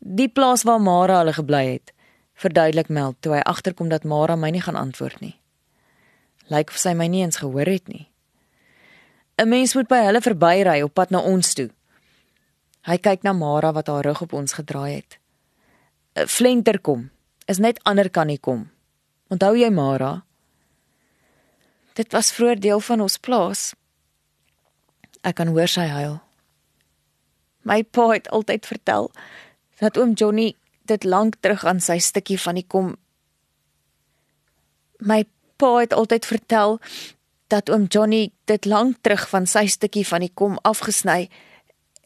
Die 0.00 0.28
plaas 0.28 0.64
waar 0.68 0.80
Mara 0.80 1.20
hulle 1.20 1.32
gebly 1.36 1.64
het, 1.66 1.92
verduidelik 2.40 2.88
Mel 2.88 3.14
toe 3.20 3.36
hy 3.36 3.42
agterkom 3.48 3.88
dat 3.92 4.04
Mara 4.04 4.36
my 4.36 4.50
nie 4.52 4.62
gaan 4.64 4.76
antwoord 4.76 5.20
nie. 5.20 5.36
Lyk 6.50 6.72
of 6.72 6.80
sy 6.80 6.94
my 6.96 7.06
nie 7.08 7.22
eens 7.24 7.40
gehoor 7.40 7.68
het 7.68 7.88
nie. 7.88 8.08
'n 9.40 9.48
Mens 9.48 9.74
moet 9.74 9.88
by 9.88 10.04
hulle 10.04 10.20
verbyry 10.20 10.82
op 10.82 10.94
pad 10.94 11.10
na 11.10 11.20
ons 11.20 11.54
toe. 11.54 11.70
Hy 12.84 12.96
kyk 12.96 13.22
na 13.22 13.32
Mara 13.32 13.72
wat 13.72 13.86
haar 13.86 14.04
rug 14.04 14.20
op 14.20 14.32
ons 14.32 14.52
gedraai 14.52 14.94
het. 14.94 15.19
Flenter 16.14 16.80
kom, 16.80 17.10
is 17.46 17.58
net 17.58 17.78
ander 17.86 18.10
kan 18.10 18.26
nie 18.26 18.38
kom. 18.38 18.66
Onthou 19.30 19.54
jy 19.54 19.70
Mara? 19.70 20.24
Dit 21.94 22.12
was 22.12 22.32
vroeër 22.34 22.58
deel 22.60 22.80
van 22.80 23.00
ons 23.00 23.18
plaas. 23.18 23.74
Ek 25.22 25.36
kan 25.38 25.52
hoor 25.54 25.70
sy 25.70 25.86
huil. 25.86 26.18
My 27.62 27.82
pa 27.84 28.08
het 28.10 28.26
altyd 28.34 28.66
vertel 28.66 29.10
dat 29.78 29.98
oom 30.00 30.16
Johnny 30.18 30.54
dit 30.90 31.04
lank 31.04 31.38
terug 31.40 31.64
aan 31.64 31.80
sy 31.80 31.98
stukkie 32.02 32.40
van 32.40 32.58
die 32.58 32.66
kom. 32.66 32.96
My 34.98 35.22
pa 35.60 35.76
het 35.78 35.94
altyd 35.94 36.26
vertel 36.26 36.80
dat 37.52 37.70
oom 37.70 37.86
Johnny 37.86 38.30
dit 38.50 38.64
lank 38.64 38.98
terug 39.04 39.28
van 39.28 39.46
sy 39.46 39.66
stukkie 39.70 40.06
van 40.06 40.26
die 40.26 40.32
kom 40.34 40.58
afgesny 40.66 41.28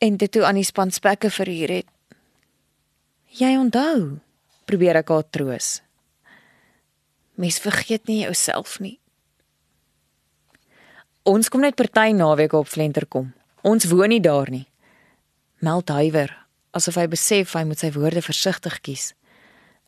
en 0.04 0.20
dit 0.20 0.32
toe 0.32 0.44
aan 0.44 0.60
die 0.60 0.66
span 0.66 0.92
spekke 0.92 1.30
verhuur 1.30 1.78
het. 1.80 1.93
Jy 3.34 3.56
onthou, 3.58 4.20
probeer 4.62 5.00
ek 5.00 5.08
haar 5.10 5.24
troos. 5.34 5.80
Mens 7.34 7.56
vergeet 7.58 8.06
nie 8.06 8.20
jouself 8.20 8.76
nie. 8.78 9.00
Ons 11.26 11.50
kom 11.50 11.64
net 11.64 11.74
party 11.74 12.12
naweek 12.14 12.54
op 12.54 12.68
Flenter 12.70 13.08
kom. 13.10 13.32
Ons 13.66 13.88
woon 13.90 14.12
nie 14.12 14.20
daar 14.22 14.52
nie. 14.54 14.68
Meld 15.64 15.90
huiwer 15.90 16.30
asof 16.74 16.98
hy 16.98 17.06
besef 17.10 17.54
hy 17.54 17.64
moet 17.66 17.80
sy 17.82 17.90
woorde 17.94 18.22
versigtig 18.22 18.78
kies. 18.86 19.04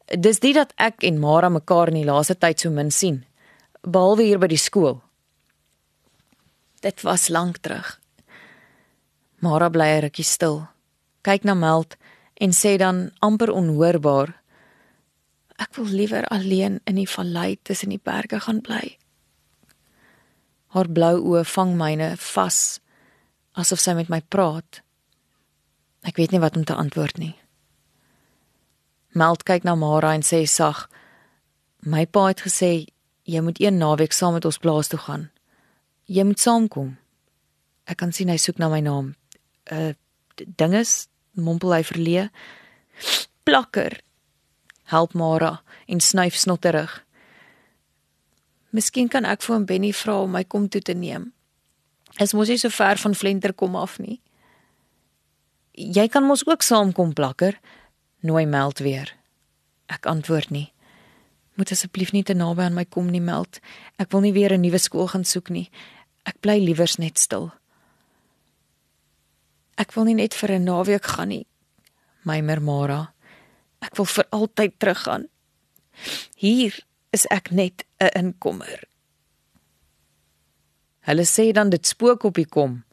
Dis 0.07 0.39
dit 0.43 0.55
dat 0.55 0.75
ek 0.79 1.07
en 1.07 1.19
Mara 1.23 1.51
mekaar 1.51 1.91
in 1.91 2.01
die 2.01 2.07
laaste 2.07 2.35
tyd 2.39 2.63
so 2.63 2.71
min 2.71 2.93
sien, 2.95 3.25
behalwe 3.83 4.27
hier 4.27 4.43
by 4.43 4.51
die 4.51 4.61
skool. 4.61 5.01
Dit 6.83 7.03
was 7.07 7.27
lank 7.31 7.59
terug. 7.63 7.97
Mara 9.43 9.71
bly 9.71 9.89
rukkie 10.07 10.27
stil, 10.27 10.65
kyk 11.27 11.47
na 11.47 11.55
Meld 11.59 11.99
en 12.41 12.53
sê 12.53 12.77
dan 12.77 13.11
amper 13.25 13.51
onhoorbaar: 13.53 14.35
Ek 15.57 15.75
wil 15.77 15.89
liewer 15.89 16.25
alleen 16.29 16.81
in 16.85 16.99
die 17.01 17.09
vallei 17.09 17.57
tussen 17.63 17.89
die 17.89 18.03
berge 18.03 18.41
gaan 18.41 18.61
bly. 18.61 18.99
Haar 20.77 20.89
blou 20.93 21.17
oë 21.33 21.45
vang 21.49 21.73
myne 21.79 22.11
vas 22.35 22.81
asof 23.57 23.81
sy 23.81 23.95
met 23.97 24.11
my 24.13 24.21
praat. 24.21 24.83
Ek 26.05 26.21
weet 26.21 26.35
nie 26.35 26.43
wat 26.43 26.57
om 26.57 26.65
te 26.69 26.77
antwoord 26.77 27.17
nie. 27.19 27.33
Meld 29.17 29.47
kyk 29.49 29.65
na 29.65 29.75
Mara 29.75 30.13
en 30.13 30.23
sê 30.23 30.45
sag: 30.45 30.91
"My 31.81 32.05
pa 32.07 32.27
het 32.29 32.45
gesê 32.45 32.87
jy 33.25 33.41
moet 33.41 33.61
een 33.61 33.79
naweek 33.79 34.13
saam 34.13 34.35
met 34.35 34.45
ons 34.45 34.59
plaas 34.59 34.89
toe 34.89 34.99
gaan. 34.99 35.31
Jy 36.05 36.25
moet 36.25 36.41
saamkom." 36.41 36.97
Ek 37.87 37.97
kan 37.97 38.13
sien 38.13 38.29
hy 38.29 38.37
soek 38.37 38.59
na 38.59 38.69
my 38.69 38.81
naam. 38.81 39.15
'n 39.71 39.75
uh, 39.75 39.95
Dinges, 40.57 41.09
mompel 41.37 41.75
hy 41.77 41.83
verlee. 41.87 42.29
Plakker. 43.45 44.01
Help 44.91 45.15
Mara 45.15 45.61
en 45.87 46.01
snyf 46.01 46.37
snotterig. 46.37 46.93
Miskien 48.71 49.09
kan 49.09 49.25
ek 49.25 49.43
vir 49.45 49.55
hom 49.55 49.67
Benny 49.67 49.93
vra 49.97 50.21
om 50.25 50.35
my 50.37 50.45
kom 50.45 50.69
toe 50.69 50.83
te 50.85 50.95
neem. 50.95 51.31
Es 52.21 52.35
mos 52.35 52.49
nie 52.49 52.59
so 52.61 52.73
ver 52.73 53.01
van 53.01 53.15
Flenter 53.15 53.53
kom 53.53 53.77
af 53.77 53.99
nie. 54.01 54.21
Jy 55.77 56.07
kan 56.09 56.25
mos 56.25 56.47
ook 56.49 56.65
saamkom 56.65 57.13
plakker, 57.13 57.59
nooi 58.25 58.47
Meld 58.49 58.81
weer. 58.81 59.13
Ek 59.93 60.09
antwoord 60.09 60.51
nie. 60.51 60.71
Moet 61.57 61.73
asseblief 61.73 62.13
nie 62.13 62.25
te 62.25 62.35
naby 62.37 62.65
aan 62.65 62.77
my 62.77 62.85
kom 62.85 63.11
nie, 63.13 63.21
Meld. 63.21 63.61
Ek 64.01 64.11
wil 64.13 64.25
nie 64.25 64.33
weer 64.33 64.53
'n 64.53 64.61
nuwe 64.61 64.79
skool 64.79 65.09
gaan 65.09 65.25
soek 65.25 65.49
nie. 65.51 65.71
Ek 66.25 66.41
bly 66.41 66.59
liewers 66.59 66.97
net 66.99 67.19
stil. 67.19 67.53
Ek 69.77 69.93
wil 69.93 70.05
nie 70.05 70.15
net 70.15 70.35
vir 70.35 70.53
'n 70.53 70.65
naweek 70.65 71.05
gaan 71.05 71.29
nie, 71.29 71.47
my 72.25 72.41
Mara. 72.41 73.13
Ek 73.83 73.97
wil 73.97 74.07
vir 74.07 74.27
altyd 74.31 74.79
teruggaan. 74.79 75.29
Hier 76.37 76.73
is 77.13 77.27
ek 77.31 77.51
net 77.51 77.85
'n 78.01 78.11
inkomer. 78.15 78.85
Hulle 81.01 81.25
sê 81.25 81.53
dan 81.53 81.71
dit 81.71 81.87
spook 81.87 82.25
op 82.25 82.35
die 82.35 82.49
kom 82.49 82.87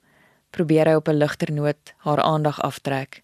probeer 0.54 0.88
hy 0.88 0.96
op 0.96 1.08
'n 1.10 1.18
ligter 1.18 1.52
noot 1.52 1.94
haar 2.06 2.22
aandag 2.22 2.62
aftrek. 2.62 3.24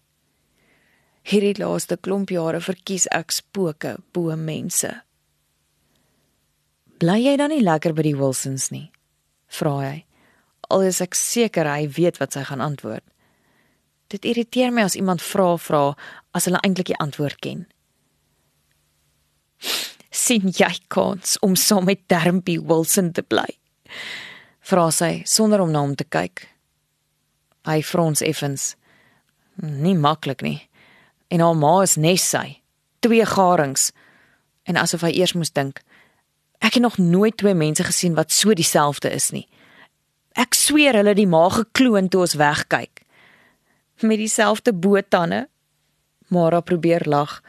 Hierdie 1.22 1.58
laaste 1.62 1.96
klomp 1.96 2.28
jare 2.30 2.60
verkies 2.60 3.06
ek 3.06 3.30
spooke 3.30 3.96
bo 4.12 4.36
mense. 4.36 5.02
Bly 6.98 7.18
jy 7.24 7.36
dan 7.36 7.50
nie 7.50 7.62
lekker 7.62 7.92
by 7.94 8.02
die 8.02 8.16
Wilsons 8.16 8.70
nie? 8.70 8.90
vra 9.48 9.78
hy. 9.80 10.04
Al 10.70 10.82
is 10.82 11.00
ek 11.00 11.14
seker 11.14 11.66
hy 11.66 11.88
weet 11.88 12.18
wat 12.18 12.32
sy 12.32 12.44
gaan 12.44 12.60
antwoord. 12.60 13.02
Dit 14.10 14.26
irriteer 14.26 14.72
my 14.74 14.82
as 14.88 14.96
iemand 14.98 15.22
vra 15.22 15.54
vra 15.58 15.82
as 16.34 16.48
hulle 16.48 16.60
eintlik 16.66 16.90
die 16.90 16.98
antwoord 16.98 17.38
ken. 17.44 17.66
sien 20.10 20.50
jy 20.50 20.72
kans 20.88 21.38
om 21.46 21.54
saam 21.56 21.86
met 21.86 22.02
Dermpie 22.10 22.58
Wilson 22.60 23.12
te 23.12 23.22
bly? 23.22 23.46
Vra 24.66 24.90
sy 24.94 25.22
sonder 25.26 25.62
om 25.62 25.70
na 25.70 25.82
hom 25.84 25.94
te 25.98 26.04
kyk. 26.04 26.44
Hy 27.66 27.80
frons 27.86 28.22
effens. 28.22 28.74
Nie 29.60 29.94
maklik 29.94 30.42
nie. 30.42 30.58
En 31.30 31.42
haar 31.44 31.56
ma 31.56 31.80
is 31.82 31.96
nes 31.96 32.24
sy. 32.34 32.60
Twee 33.00 33.26
garings. 33.26 33.90
En 34.66 34.78
asof 34.80 35.06
hy 35.06 35.12
eers 35.18 35.34
moes 35.38 35.52
dink. 35.54 35.82
Ek 36.60 36.76
het 36.76 36.82
nog 36.84 36.98
nooit 36.98 37.36
twee 37.40 37.54
mense 37.54 37.84
gesien 37.86 38.16
wat 38.18 38.32
so 38.34 38.54
dieselfde 38.54 39.10
is 39.14 39.30
nie. 39.34 39.46
Ek 40.38 40.54
sweer 40.54 40.98
hulle 40.98 41.14
die 41.14 41.28
ma 41.30 41.46
gekloon 41.54 42.10
toe 42.10 42.26
ons 42.26 42.36
wegkyk. 42.38 42.99
Met 44.00 44.16
dieselfde 44.16 44.72
bootande. 44.72 45.48
Mara 46.28 46.60
probeer 46.60 47.02
lag, 47.04 47.42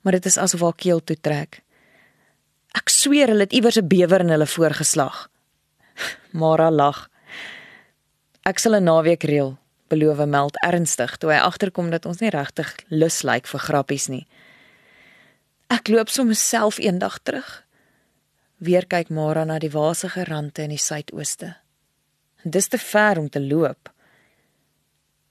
maar 0.00 0.12
dit 0.12 0.26
is 0.26 0.36
asof 0.36 0.60
haar 0.60 0.74
keel 0.74 1.04
toe 1.04 1.16
trek. 1.20 1.62
Ek 2.74 2.90
sweer 2.90 3.30
hulle 3.30 3.46
het 3.46 3.52
iewers 3.52 3.78
'n 3.78 3.86
bewer 3.86 4.20
in 4.20 4.28
hulle 4.28 4.46
voorgeslag. 4.46 5.30
Mara 6.40 6.70
lag. 6.70 7.08
Ek 8.42 8.58
sal 8.58 8.74
'n 8.74 8.84
naweek 8.84 9.22
reël, 9.22 9.56
beloof 9.88 10.26
Meld 10.26 10.56
ernstig 10.66 11.16
toe 11.16 11.30
hy 11.30 11.38
agterkom 11.38 11.90
dat 11.90 12.06
ons 12.06 12.18
nie 12.18 12.30
regtig 12.30 12.74
lus 12.88 13.22
lyk 13.22 13.46
vir 13.46 13.60
grappies 13.60 14.08
nie. 14.08 14.26
Ek 15.70 15.88
loop 15.88 16.08
sommer 16.08 16.34
self 16.34 16.78
eendag 16.78 17.18
terug. 17.22 17.64
Weer 18.58 18.86
kyk 18.86 19.08
Mara 19.08 19.44
na 19.44 19.58
die 19.58 19.70
wasige 19.70 20.24
rande 20.24 20.62
in 20.62 20.68
die 20.68 20.78
suidooste. 20.78 21.56
Dis 22.42 22.68
te 22.68 22.78
ver 22.78 23.18
om 23.18 23.30
te 23.30 23.40
loop. 23.40 23.93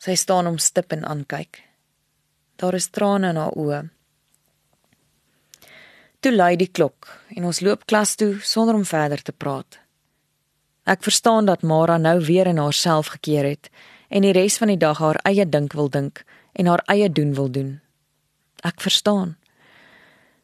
Sy 0.03 0.17
staan 0.19 0.49
om 0.49 0.57
stip 0.59 0.91
en 0.91 1.05
aankyk. 1.07 1.61
Daar 2.59 2.75
is 2.75 2.89
trane 2.91 3.29
in 3.31 3.37
haar 3.39 3.53
oë. 3.55 3.77
Toe 6.19 6.31
lui 6.33 6.55
die 6.59 6.67
klok 6.67 7.07
en 7.31 7.45
ons 7.47 7.61
loop 7.63 7.85
klas 7.87 8.17
toe 8.19 8.33
sonder 8.43 8.75
om 8.75 8.83
verder 8.83 9.21
te 9.23 9.31
praat. 9.31 9.77
Ek 10.83 11.05
verstaan 11.07 11.47
dat 11.47 11.63
Mara 11.63 11.95
nou 11.97 12.17
weer 12.19 12.49
in 12.51 12.59
haarself 12.59 13.13
gekeer 13.13 13.47
het 13.47 13.69
en 14.09 14.27
die 14.27 14.33
res 14.35 14.57
van 14.59 14.73
die 14.73 14.81
dag 14.81 14.99
haar 14.99 15.21
eie 15.23 15.45
dink 15.47 15.75
wil 15.79 15.87
dink 15.87 16.25
en 16.51 16.67
haar 16.67 16.83
eie 16.91 17.07
doen 17.07 17.31
wil 17.37 17.47
doen. 17.51 17.69
Ek 18.59 18.83
verstaan. 18.83 19.37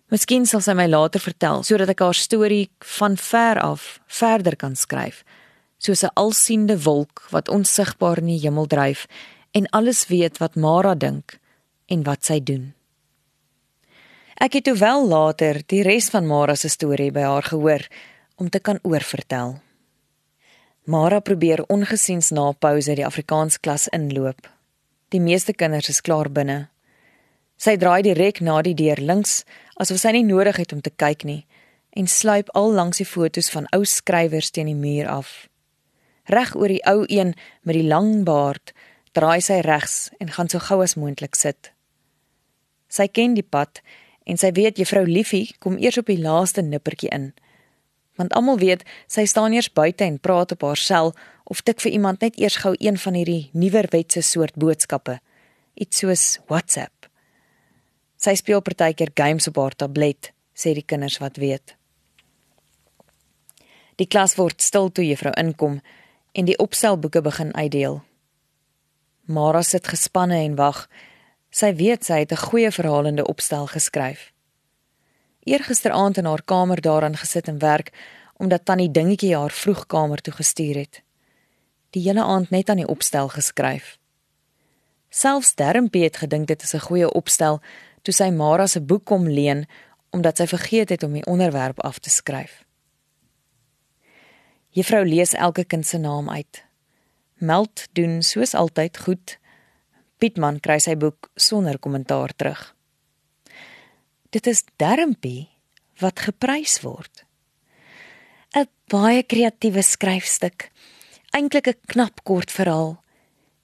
Miskien 0.07 0.47
sal 0.47 0.63
sy 0.63 0.71
my 0.73 0.87
later 0.87 1.19
vertel 1.19 1.65
sodat 1.67 1.91
ek 1.91 2.05
haar 2.05 2.15
storie 2.15 2.69
van 2.95 3.19
ver 3.19 3.59
af 3.59 3.99
verder 4.07 4.55
kan 4.55 4.79
skryf, 4.79 5.25
soos 5.83 6.03
'n 6.03 6.15
alsiende 6.15 6.79
wolk 6.83 7.27
wat 7.35 7.51
onsigbaar 7.51 8.23
in 8.23 8.31
die 8.31 8.39
hemel 8.39 8.67
dryf 8.67 9.03
en 9.51 9.69
alles 9.69 10.07
weet 10.07 10.37
wat 10.37 10.55
Mara 10.55 10.95
dink 10.95 11.39
en 11.85 12.03
wat 12.03 12.25
sy 12.25 12.39
doen. 12.43 12.73
Ek 14.39 14.53
het 14.55 14.69
hoewel 14.71 15.07
later 15.07 15.61
die 15.67 15.81
res 15.83 16.09
van 16.13 16.27
Mara 16.27 16.55
se 16.55 16.69
storie 16.71 17.11
by 17.11 17.25
haar 17.27 17.43
gehoor 17.43 17.83
om 18.39 18.49
te 18.49 18.59
kan 18.59 18.79
oorvertel. 18.83 19.57
Mara 20.89 21.19
probeer 21.19 21.65
ongesiens 21.67 22.31
na 22.31 22.51
pouse 22.51 22.95
die 22.95 23.05
Afrikaans 23.05 23.59
klas 23.59 23.89
inloop. 23.93 24.47
Die 25.09 25.19
meeste 25.19 25.53
kinders 25.53 25.89
is 25.89 26.01
klaar 26.01 26.29
binne. 26.31 26.69
Sy 27.59 27.75
draai 27.75 28.01
direk 28.05 28.39
na 28.41 28.61
die 28.63 28.77
deur 28.77 29.01
links 29.03 29.43
asof 29.75 29.99
sy 29.99 30.13
nie 30.15 30.23
nodig 30.23 30.61
het 30.61 30.71
om 30.73 30.81
te 30.81 30.93
kyk 30.95 31.25
nie 31.27 31.43
en 31.99 32.07
sluip 32.07 32.49
al 32.55 32.71
langs 32.71 33.01
die 33.01 33.07
fotos 33.09 33.49
van 33.51 33.67
ou 33.75 33.81
skrywers 33.83 34.53
teen 34.55 34.69
die 34.69 34.77
muur 34.77 35.09
af. 35.09 35.49
Reg 36.29 36.53
oor 36.55 36.71
die 36.71 36.83
ou 36.87 37.03
een 37.09 37.33
met 37.65 37.75
die 37.75 37.87
lang 37.89 38.23
baard, 38.23 38.71
draai 39.17 39.41
sy 39.41 39.59
regs 39.65 40.09
en 40.19 40.31
gaan 40.35 40.49
so 40.49 40.59
gou 40.59 40.81
as 40.83 40.95
moontlik 40.99 41.35
sit. 41.35 41.71
Sy 42.89 43.07
ken 43.07 43.35
die 43.37 43.45
pad 43.45 43.81
en 44.29 44.37
sy 44.37 44.51
weet 44.57 44.79
juffrou 44.81 45.05
Liefie 45.07 45.55
kom 45.63 45.77
eers 45.77 45.99
op 46.01 46.09
die 46.09 46.21
laaste 46.21 46.61
nippertjie 46.65 47.11
in. 47.13 47.31
Want 48.19 48.33
almal 48.37 48.59
weet 48.59 48.83
sy 49.07 49.25
staan 49.29 49.55
eers 49.55 49.71
buite 49.73 50.05
en 50.05 50.19
praat 50.19 50.53
op 50.55 50.65
haar 50.67 50.81
sel 50.81 51.13
of 51.49 51.63
tik 51.65 51.81
vir 51.81 51.95
iemand 51.97 52.21
net 52.21 52.37
eers 52.37 52.59
gou 52.63 52.75
een 52.77 52.97
van 52.97 53.17
hierdie 53.17 53.49
nuwerwetse 53.53 54.21
soort 54.21 54.57
boodskappe, 54.59 55.19
iets 55.73 56.03
soos 56.03 56.25
WhatsApp. 56.51 57.07
Sy 58.19 58.35
speel 58.35 58.61
partykeer 58.61 59.13
games 59.15 59.47
op 59.47 59.57
haar 59.61 59.75
tablet, 59.79 60.33
sê 60.53 60.75
die 60.75 60.85
kinders 60.85 61.17
wat 61.23 61.39
weet. 61.39 61.77
Die 63.99 64.07
klas 64.07 64.35
word 64.39 64.61
stil 64.63 64.91
toe 64.91 65.05
juffrou 65.07 65.33
inkom 65.39 65.79
en 66.35 66.47
die 66.47 66.57
opstelboeke 66.59 67.23
begin 67.23 67.55
uitdeel. 67.55 68.01
Mara 69.29 69.61
sit 69.61 69.87
gespanne 69.87 70.39
en 70.41 70.55
wag. 70.57 70.87
Sy 71.53 71.75
weet 71.77 72.05
sy 72.05 72.19
het 72.25 72.31
'n 72.31 72.45
goeie 72.49 72.71
verhalende 72.71 73.25
opstel 73.25 73.67
geskryf. 73.67 74.33
Eergisteraand 75.43 76.17
in 76.17 76.25
haar 76.25 76.43
kamer 76.43 76.81
daaraan 76.81 77.17
gesit 77.17 77.47
en 77.47 77.59
werk 77.59 77.93
omdat 78.37 78.65
tannie 78.65 78.91
dingetjie 78.91 79.35
haar 79.35 79.51
vroeg 79.51 79.85
kamer 79.85 80.21
toe 80.21 80.33
gestuur 80.33 80.75
het. 80.75 81.01
Die 81.89 82.01
hele 82.01 82.23
aand 82.23 82.49
net 82.49 82.69
aan 82.69 82.77
die 82.77 82.87
opstel 82.87 83.27
geskryf. 83.27 83.97
Selfs 85.09 85.55
Dermpie 85.55 86.03
het 86.03 86.17
gedink 86.17 86.47
dit 86.47 86.63
is 86.63 86.73
'n 86.73 86.87
goeie 86.87 87.13
opstel 87.13 87.61
toe 88.01 88.13
sy 88.13 88.29
Mara 88.29 88.67
se 88.67 88.81
boek 88.81 89.05
kom 89.05 89.27
leen 89.27 89.67
omdat 90.09 90.37
sy 90.37 90.47
vergeet 90.47 90.89
het 90.89 91.03
om 91.03 91.13
die 91.13 91.25
onderwerp 91.25 91.79
af 91.79 91.99
te 91.99 92.09
skryf. 92.09 92.63
Juffrou 94.69 95.05
lees 95.05 95.33
elke 95.33 95.63
kind 95.63 95.85
se 95.85 95.97
naam 95.97 96.29
uit. 96.29 96.68
Meld 97.39 97.87
doen 97.95 98.21
soos 98.23 98.53
altyd 98.53 98.97
goed. 98.97 99.37
Pietman 100.19 100.59
kry 100.59 100.79
sy 100.83 100.97
boek 100.99 101.29
sonder 101.39 101.79
kommentaar 101.79 102.33
terug. 102.35 102.75
Dit 104.29 104.47
is 104.47 104.65
Dermpie 104.75 105.47
wat 106.03 106.19
geprys 106.19 106.81
word. 106.83 107.25
'n 108.55 108.67
Baie 108.89 109.23
kreatiewe 109.23 109.81
skryfstuk. 109.81 110.71
Eintlik 111.31 111.67
'n 111.67 111.79
knap 111.87 112.23
kort 112.23 112.51
verhaal, 112.51 113.03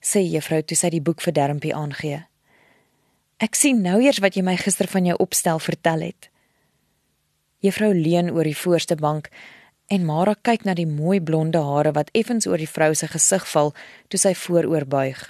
sê 0.00 0.22
juffrou 0.22 0.62
toe 0.62 0.76
sy 0.76 0.90
die 0.90 1.00
boek 1.00 1.20
vir 1.20 1.32
Dermpie 1.32 1.74
aangee. 1.74 2.26
Ek 3.38 3.54
sien 3.54 3.82
nou 3.82 4.00
eers 4.00 4.18
wat 4.24 4.36
jy 4.36 4.42
my 4.42 4.56
gister 4.56 4.86
van 4.86 5.04
jou 5.04 5.16
opstel 5.18 5.58
vertel 5.58 6.00
het. 6.00 6.30
Juffrou 7.60 7.92
leun 7.92 8.30
oor 8.30 8.44
die 8.44 8.56
voorste 8.56 8.96
bank 8.96 9.30
En 9.86 10.04
Mara 10.04 10.34
kyk 10.42 10.64
na 10.66 10.74
die 10.74 10.86
mooi 10.86 11.20
blonde 11.22 11.60
hare 11.62 11.92
wat 11.94 12.10
effens 12.12 12.46
oor 12.46 12.58
die 12.58 12.70
vrou 12.70 12.92
se 12.94 13.06
gesig 13.06 13.46
val 13.52 13.72
toe 14.10 14.18
sy 14.18 14.34
vooroor 14.34 14.86
buig. 14.90 15.20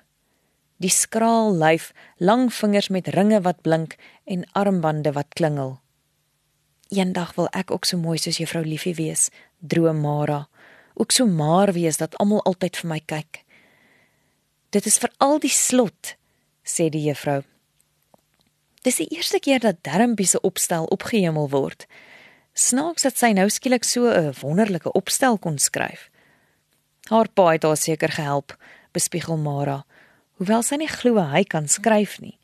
Die 0.81 0.93
skraal 0.93 1.53
lyf, 1.57 1.93
lang 2.17 2.49
vingers 2.53 2.89
met 2.93 3.09
ringe 3.13 3.41
wat 3.45 3.61
blink 3.65 3.97
en 4.25 4.45
armbande 4.53 5.13
wat 5.13 5.33
klingel. 5.37 5.77
Eendag 6.89 7.35
wil 7.37 7.49
ek 7.53 7.73
ook 7.75 7.85
so 7.85 8.01
mooi 8.01 8.17
soos 8.21 8.39
juffrou 8.41 8.63
Liefie 8.65 8.95
wees, 8.97 9.29
droom 9.61 10.01
Mara. 10.01 10.47
Ook 10.95 11.12
so 11.12 11.27
maar 11.27 11.73
wees 11.77 12.01
dat 12.01 12.16
almal 12.16 12.45
altyd 12.45 12.77
vir 12.81 12.88
my 12.88 13.01
kyk. 13.05 13.42
Dit 14.73 14.87
is 14.87 14.97
vir 15.01 15.12
al 15.21 15.40
die 15.40 15.53
slot, 15.53 16.16
sê 16.64 16.88
die 16.92 17.05
juffrou. 17.09 17.42
Dis 18.87 19.01
die 19.03 19.09
eerste 19.16 19.40
keer 19.42 19.61
dat 19.61 19.83
Darmbie 19.85 20.29
se 20.29 20.40
opstel 20.40 20.87
opgehemel 20.95 21.51
word. 21.51 21.88
Snaaks 22.57 23.05
dat 23.05 23.19
sy 23.21 23.35
nou 23.37 23.51
skielik 23.53 23.85
so 23.85 24.09
'n 24.09 24.33
wonderlike 24.40 24.92
opstel 24.92 25.37
kon 25.38 25.59
skryf. 25.59 26.09
Haar 27.11 27.29
pa 27.29 27.53
het 27.53 27.62
haar 27.62 27.77
seker 27.77 28.09
gehelp, 28.09 28.57
bespiegel 28.92 29.37
Mara, 29.37 29.85
hoewel 30.38 30.62
sy 30.62 30.77
nie 30.77 30.88
glo 30.88 31.21
hy 31.21 31.45
kan 31.45 31.69
skryf 31.69 32.21
nie. 32.21 32.38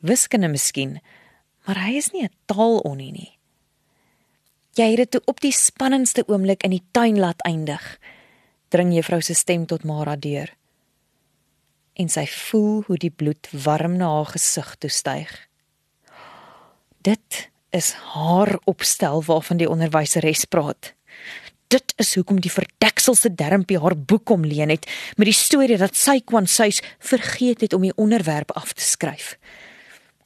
Wiskunde 0.00 0.48
miskien, 0.48 1.00
maar 1.66 1.76
hy 1.84 1.96
is 1.96 2.12
nie 2.12 2.24
'n 2.24 2.32
taalonie 2.46 3.12
nie. 3.12 3.38
Jy 4.74 4.90
het 4.90 5.10
dit 5.12 5.26
op 5.26 5.40
die 5.40 5.52
spannendste 5.52 6.24
oomblik 6.28 6.62
in 6.62 6.70
die 6.70 6.84
tuin 6.90 7.18
laat 7.18 7.40
eindig. 7.42 7.98
Dring 8.68 8.92
juffrou 8.92 9.22
se 9.22 9.34
stem 9.34 9.66
tot 9.66 9.84
Mara 9.84 10.16
deur. 10.16 10.56
En 11.92 12.08
sy 12.08 12.26
voel 12.26 12.82
hoe 12.82 12.96
die 12.96 13.10
bloed 13.10 13.48
warm 13.52 13.96
na 13.96 14.08
haar 14.08 14.24
gesig 14.24 14.76
toe 14.76 14.90
styg. 14.90 15.48
Dit 17.02 17.50
is 17.70 17.92
haar 18.14 18.58
opstel 18.64 19.22
waarvan 19.24 19.56
die 19.56 19.68
onderwyseres 19.70 20.44
praat. 20.44 20.94
Dit 21.66 21.92
is 21.98 22.14
hoekom 22.14 22.38
die 22.40 22.52
verdekselse 22.52 23.32
dermpie 23.34 23.78
haar 23.82 23.96
boek 23.98 24.30
om 24.30 24.44
leen 24.46 24.70
het 24.70 24.86
met 25.16 25.26
die 25.26 25.34
storie 25.34 25.78
dat 25.80 25.98
sy 25.98 26.20
kwaan 26.22 26.46
suis 26.46 26.82
vergeet 26.98 27.60
het 27.60 27.74
om 27.74 27.82
die 27.82 27.96
onderwerp 27.96 28.52
af 28.54 28.72
te 28.72 28.84
skryf. 28.86 29.34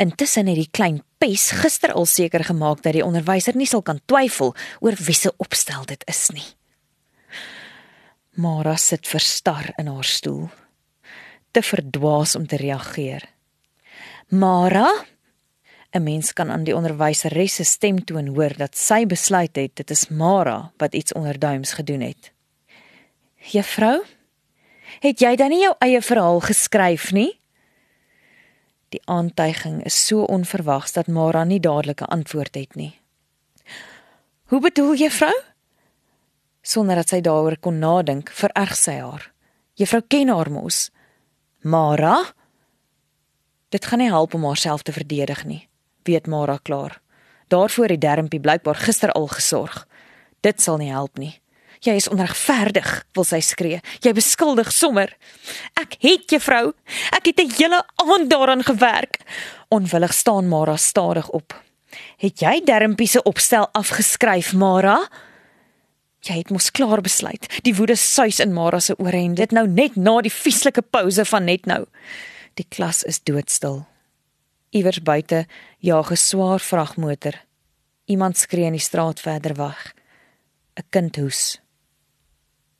Intussen 0.00 0.48
het 0.48 0.56
die 0.56 0.68
klein 0.70 1.00
pes 1.20 1.50
gister 1.60 1.92
al 1.92 2.06
seker 2.08 2.44
gemaak 2.44 2.82
dat 2.84 2.96
die 2.96 3.04
onderwyser 3.04 3.56
nie 3.56 3.68
sal 3.68 3.82
kan 3.84 4.00
twyfel 4.08 4.54
oor 4.80 4.96
wie 5.00 5.16
se 5.16 5.32
opstel 5.36 5.84
dit 5.88 6.04
is 6.08 6.28
nie. 6.32 6.46
Mara 8.40 8.76
sit 8.76 9.08
verstar 9.08 9.72
in 9.76 9.90
haar 9.90 10.06
stoel, 10.06 10.48
te 11.52 11.62
verdwaas 11.62 12.36
om 12.38 12.46
te 12.46 12.56
reageer. 12.56 13.26
Mara, 14.28 14.88
'n 15.90 16.02
Mens 16.02 16.32
kan 16.32 16.50
aan 16.50 16.64
die 16.64 16.74
onderwyseres 16.76 17.54
se 17.54 17.64
stemtoon 17.64 18.26
hoor 18.26 18.54
dat 18.56 18.76
sy 18.78 19.06
besluit 19.06 19.56
het 19.56 19.74
dit 19.76 19.90
is 19.90 20.08
Mara 20.08 20.72
wat 20.78 20.94
iets 20.94 21.12
onderduims 21.12 21.72
gedoen 21.72 22.00
het. 22.00 22.30
Juffrou, 23.34 24.04
het 25.00 25.18
jy 25.20 25.34
dan 25.36 25.50
nie 25.50 25.62
jou 25.62 25.74
eie 25.78 26.02
verhaal 26.02 26.40
geskryf 26.40 27.10
nie? 27.12 27.40
Die 28.88 29.02
aantuiging 29.04 29.82
is 29.84 30.06
so 30.06 30.22
onverwags 30.22 30.92
dat 30.92 31.08
Mara 31.08 31.44
nie 31.44 31.60
dadelik 31.60 32.00
'n 32.02 32.12
antwoord 32.14 32.54
het 32.54 32.74
nie. 32.74 33.00
Hoe 34.44 34.60
bedoel 34.60 34.94
juffrou? 34.94 35.34
Sonder 36.62 36.94
dat 36.96 37.08
sy 37.08 37.20
daaroor 37.20 37.58
kon 37.58 37.78
nadink, 37.78 38.30
vererg 38.30 38.76
sy 38.76 38.98
haar. 39.00 39.32
Juffrou 39.74 40.02
ken 40.08 40.28
haar 40.28 40.50
mos. 40.50 40.90
Mara? 41.60 42.32
Dit 43.68 43.84
gaan 43.84 43.98
nie 43.98 44.08
help 44.08 44.34
om 44.34 44.44
haarself 44.44 44.82
te 44.82 44.92
verdedig 44.92 45.44
nie 45.44 45.69
weet 46.04 46.26
Mara 46.26 46.58
klaar. 46.62 47.00
Daarvoor 47.48 47.88
het 47.88 48.00
Dermpie 48.00 48.40
blykbaar 48.40 48.74
gister 48.74 49.12
al 49.12 49.26
gesorg. 49.26 49.86
Dit 50.40 50.60
sal 50.60 50.76
nie 50.76 50.90
help 50.90 51.18
nie. 51.18 51.40
Jy 51.80 51.94
is 51.96 52.08
onregverdig, 52.12 52.88
wil 53.16 53.24
sy 53.24 53.40
skree. 53.40 53.80
Jy 54.04 54.12
beskuldig 54.12 54.68
sommer. 54.72 55.14
Ek 55.80 55.96
het 56.04 56.28
juffrou, 56.28 56.74
ek 57.16 57.32
het 57.32 57.40
'n 57.40 57.54
hele 57.56 57.84
aand 57.96 58.30
daaraan 58.30 58.62
gewerk. 58.62 59.18
Onwillig 59.68 60.12
staan 60.12 60.48
Mara 60.48 60.76
stadig 60.76 61.28
op. 61.28 61.54
Het 62.16 62.40
jy 62.40 62.60
Dermpie 62.64 63.08
se 63.08 63.22
opstel 63.22 63.68
afgeskryf, 63.72 64.52
Mara? 64.52 65.08
Jy 66.20 66.36
het 66.36 66.50
mos 66.50 66.70
klaar 66.70 67.00
besluit. 67.00 67.48
Die 67.64 67.74
woede 67.74 67.96
suis 67.96 68.40
in 68.40 68.52
Mara 68.52 68.80
se 68.80 68.96
ore 68.96 69.16
en 69.16 69.34
dit 69.34 69.50
nou 69.50 69.66
net 69.66 69.96
na 69.96 70.20
die 70.20 70.32
vieslike 70.32 70.82
pouse 70.82 71.24
van 71.24 71.44
net 71.44 71.66
nou. 71.66 71.86
Die 72.54 72.66
klas 72.68 73.02
is 73.02 73.22
doodstil. 73.22 73.86
Iewers 74.70 75.02
buite 75.02 75.46
jaag 75.78 76.10
'n 76.10 76.16
swaar 76.16 76.60
vragmotor. 76.60 77.44
Iemand 78.04 78.36
skree 78.36 78.64
in 78.64 78.72
die 78.72 78.80
straat 78.80 79.20
verder 79.20 79.54
weg. 79.54 79.94
'n 80.74 80.86
Kind 80.90 81.16
hoes. 81.16 81.60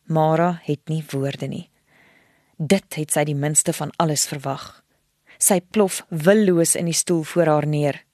Mara 0.03 0.61
het 0.63 0.81
nie 0.85 1.05
woorde 1.11 1.47
nie. 1.47 1.71
Dit 2.57 2.95
het 2.95 3.13
sy 3.13 3.25
die 3.25 3.35
minste 3.35 3.73
van 3.73 3.91
alles 3.97 4.27
verwag. 4.27 4.83
Sy 5.39 5.61
plof 5.61 6.05
willoos 6.09 6.75
in 6.75 6.85
die 6.85 6.95
stoel 6.95 7.23
voor 7.23 7.47
haar 7.47 7.67
neer. 7.67 8.05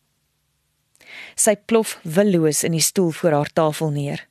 Sy 1.35 1.57
plof 1.57 1.99
willoos 2.03 2.65
in 2.65 2.73
die 2.73 2.81
stoel 2.81 3.11
voor 3.11 3.31
haar 3.31 3.53
tafel 3.53 3.91
neer. 3.91 4.29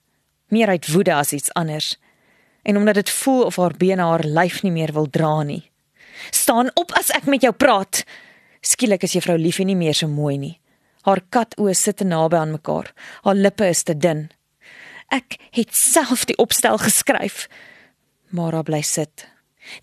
Meer 0.48 0.68
uit 0.68 0.88
woede 0.88 1.14
as 1.14 1.34
iets 1.34 1.54
anders. 1.54 1.98
En 2.64 2.78
omdat 2.78 2.94
dit 2.96 3.10
voel 3.10 3.44
of 3.44 3.56
haar 3.56 3.78
bene 3.78 4.02
haar 4.02 4.24
lyf 4.24 4.62
nie 4.64 4.72
meer 4.72 4.94
wil 4.94 5.10
dra 5.10 5.44
nie. 5.44 5.72
Staan 6.30 6.72
op 6.74 6.92
as 6.92 7.10
ek 7.10 7.26
met 7.26 7.42
jou 7.42 7.54
praat. 7.54 8.04
Skielik 8.66 9.04
is 9.06 9.14
juffrou 9.14 9.38
Liefie 9.38 9.66
nie 9.68 9.78
meer 9.78 9.94
so 9.94 10.10
mooi 10.10 10.38
nie. 10.42 10.56
Haar 11.06 11.22
katoë 11.30 11.76
sit 11.78 12.02
naby 12.02 12.40
aan 12.40 12.56
mekaar. 12.56 12.90
Haar 13.24 13.38
lippe 13.38 13.68
is 13.70 13.84
te 13.86 13.94
dun. 13.94 14.26
Ek 15.14 15.38
het 15.54 15.76
self 15.78 16.26
die 16.26 16.38
opstel 16.42 16.80
geskryf. 16.82 17.46
Mara 18.34 18.64
bly 18.66 18.82
sit. 18.82 19.28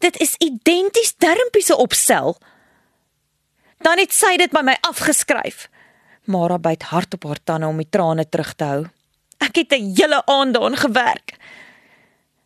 Dit 0.02 0.18
is 0.22 0.34
identies 0.42 1.14
Dermpie 1.22 1.62
se 1.62 1.76
opstel. 1.78 2.34
Dan 3.86 4.02
het 4.02 4.14
sy 4.14 4.34
dit 4.38 4.50
by 4.50 4.64
my 4.66 4.74
afgeskryf. 4.88 5.68
Mara 6.26 6.58
byt 6.58 6.90
hard 6.90 7.14
op 7.14 7.30
haar 7.30 7.42
tande 7.44 7.70
om 7.70 7.78
die 7.78 7.90
trane 7.90 8.26
terug 8.26 8.52
te 8.58 8.66
hou. 8.66 8.82
Ek 9.42 9.56
het 9.56 9.72
'n 9.72 9.94
hele 9.94 10.22
aand 10.26 10.54
daaraan 10.54 10.76
gewerk. 10.76 11.38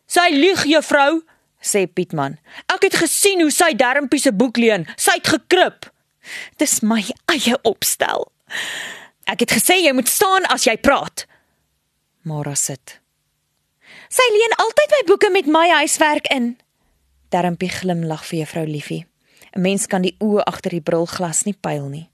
Sy 0.07 0.29
lieg, 0.31 0.65
juffrou, 0.65 1.21
sê 1.61 1.85
Pietman. 1.85 2.37
Ek 2.65 2.81
het 2.81 2.95
gesien 2.95 3.41
hoe 3.41 3.51
sy 3.51 3.73
dermpie 3.75 4.19
se 4.19 4.31
boek 4.31 4.57
leen. 4.57 4.87
Sy 4.95 5.11
het 5.11 5.27
gekrip. 5.27 5.96
Dis 6.57 6.81
my 6.81 7.03
eie 7.33 7.57
opstel. 7.63 8.31
Ek 9.27 9.43
het 9.43 9.51
gesê 9.51 9.79
jy 9.81 9.93
moet 9.95 10.09
staan 10.09 10.47
as 10.53 10.67
jy 10.67 10.77
praat. 10.77 11.25
Mara 12.23 12.55
sit. 12.55 12.99
Sy 14.09 14.23
leen 14.31 14.55
altyd 14.63 14.93
my 14.95 15.01
boeke 15.07 15.31
met 15.31 15.49
my 15.51 15.67
huiswerk 15.81 16.29
in. 16.31 16.55
Dermpie 17.31 17.71
glimlag 17.71 18.23
vir 18.27 18.43
juffrou 18.43 18.65
Liefie. 18.67 19.05
'n 19.55 19.61
Mens 19.61 19.87
kan 19.87 20.01
die 20.01 20.15
oë 20.19 20.43
agter 20.45 20.71
die 20.71 20.81
brilglas 20.81 21.43
nie 21.45 21.55
pyl 21.55 21.87
nie. 21.89 22.09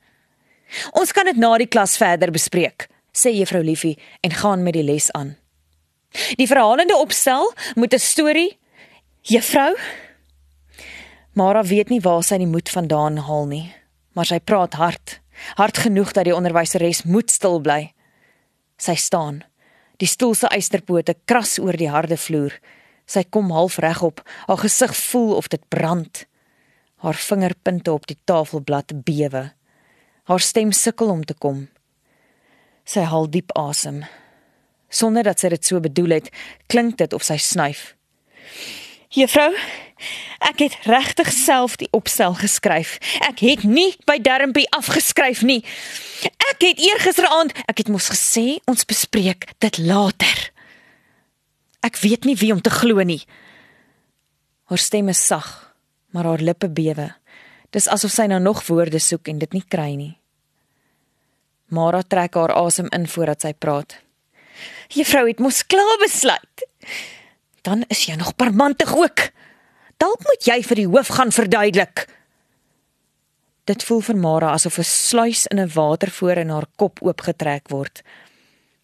Ons 0.94 1.12
kan 1.12 1.26
dit 1.26 1.38
na 1.38 1.58
die 1.58 1.68
klas 1.68 1.98
verder 1.98 2.32
bespreek, 2.32 2.88
sê 3.14 3.30
juffrou 3.34 3.64
Liefie 3.64 3.98
en 4.22 4.32
gaan 4.32 4.64
met 4.64 4.74
die 4.74 4.84
les 4.84 5.12
aan. 5.12 5.36
Die 6.38 6.48
verhalende 6.48 6.98
opstel 6.98 7.54
moet 7.76 7.94
'n 7.94 8.00
storie 8.00 8.58
Juffrou 9.22 9.76
Mara 11.34 11.64
weet 11.64 11.90
nie 11.90 12.02
waar 12.02 12.24
sy 12.24 12.38
die 12.38 12.50
moed 12.50 12.70
vandaan 12.70 13.18
haal 13.18 13.48
nie, 13.50 13.74
maar 14.14 14.30
sy 14.30 14.40
praat 14.40 14.78
hard, 14.80 15.20
hard 15.58 15.80
genoeg 15.86 16.14
dat 16.14 16.28
die 16.30 16.36
onderwyseres 16.36 17.04
moet 17.10 17.32
stil 17.32 17.60
bly. 17.64 17.94
Sy 18.78 18.96
staan. 19.00 19.42
Die 20.02 20.10
stoel 20.10 20.34
se 20.38 20.50
eysterpote 20.54 21.16
kras 21.30 21.58
oor 21.62 21.78
die 21.78 21.90
harde 21.90 22.18
vloer. 22.18 22.56
Sy 23.06 23.26
kom 23.30 23.52
half 23.54 23.80
regop, 23.84 24.22
haar 24.48 24.62
gesig 24.62 24.94
voel 25.10 25.36
of 25.38 25.50
dit 25.52 25.64
brand. 25.70 26.26
Haar 27.04 27.20
vingerpunte 27.20 27.92
op 27.92 28.08
die 28.08 28.18
tafelblad 28.26 28.96
bewe. 29.06 29.50
Haar 30.30 30.44
stem 30.44 30.72
sukkel 30.72 31.12
om 31.12 31.24
te 31.28 31.36
kom. 31.36 31.68
Sy 32.88 33.04
haal 33.08 33.28
diep 33.32 33.52
asem. 33.60 34.04
Sonder 34.94 35.26
dat 35.28 35.42
sy 35.42 35.52
dit 35.52 35.66
so 35.66 35.82
bedoel 35.84 36.20
het, 36.20 36.30
klink 36.72 36.98
dit 37.02 37.14
of 37.14 37.26
sy 37.26 37.40
snuif. 37.42 37.94
Juffrou, 39.14 39.52
ek 40.42 40.64
het 40.64 40.76
regtig 40.90 41.28
self 41.30 41.76
die 41.78 41.88
opstel 41.94 42.34
geskryf. 42.34 42.96
Ek 43.22 43.44
het 43.46 43.62
nie 43.62 43.92
by 44.10 44.16
Dermpie 44.18 44.66
afgeskryf 44.74 45.44
nie. 45.46 45.60
Ek 46.50 46.66
het 46.66 46.82
eergisteraand, 46.82 47.54
ek 47.70 47.84
het 47.84 47.92
mos 47.94 48.10
gesê 48.10 48.58
ons 48.66 48.88
bespreek 48.90 49.52
dit 49.62 49.78
later. 49.86 50.42
Ek 51.86 52.02
weet 52.02 52.26
nie 52.26 52.34
wie 52.42 52.50
om 52.56 52.66
te 52.66 52.74
glo 52.74 53.06
nie. 53.06 53.22
Haar 54.72 54.82
stem 54.82 55.14
is 55.14 55.22
sag, 55.22 55.46
maar 56.10 56.26
haar 56.26 56.42
lippe 56.42 56.72
bewe. 56.74 57.12
Dis 57.70 57.86
asof 57.86 58.18
sy 58.18 58.26
nou 58.32 58.42
nog 58.42 58.66
woorde 58.66 58.98
soek 58.98 59.30
en 59.30 59.46
dit 59.46 59.54
nie 59.54 59.66
kry 59.70 59.92
nie. 59.94 60.14
Mara 61.70 62.02
trek 62.02 62.34
haar 62.34 62.58
asem 62.58 62.90
in 62.98 63.06
voordat 63.06 63.46
sy 63.46 63.54
praat. 63.54 64.00
Juffrou 64.90 65.28
het 65.30 65.42
mos 65.42 65.62
klaar 65.70 66.00
besluit. 66.02 66.70
Dan 67.64 67.86
is 67.88 68.06
jy 68.06 68.16
nog 68.20 68.36
parmantig 68.36 68.92
ook. 68.96 69.30
Dalk 69.98 70.26
moet 70.28 70.48
jy 70.48 70.60
vir 70.68 70.82
die 70.82 70.88
hoof 70.88 71.14
gaan 71.16 71.32
verduidelik. 71.32 72.06
Dit 73.64 73.86
voel 73.88 74.02
vir 74.04 74.20
Mara 74.20 74.52
asof 74.52 74.78
'n 74.78 74.84
sluys 74.84 75.48
in 75.48 75.60
'n 75.60 75.72
watervoor 75.74 76.38
in 76.38 76.50
haar 76.50 76.68
kop 76.76 77.00
oopgetrek 77.02 77.70
word. 77.70 78.04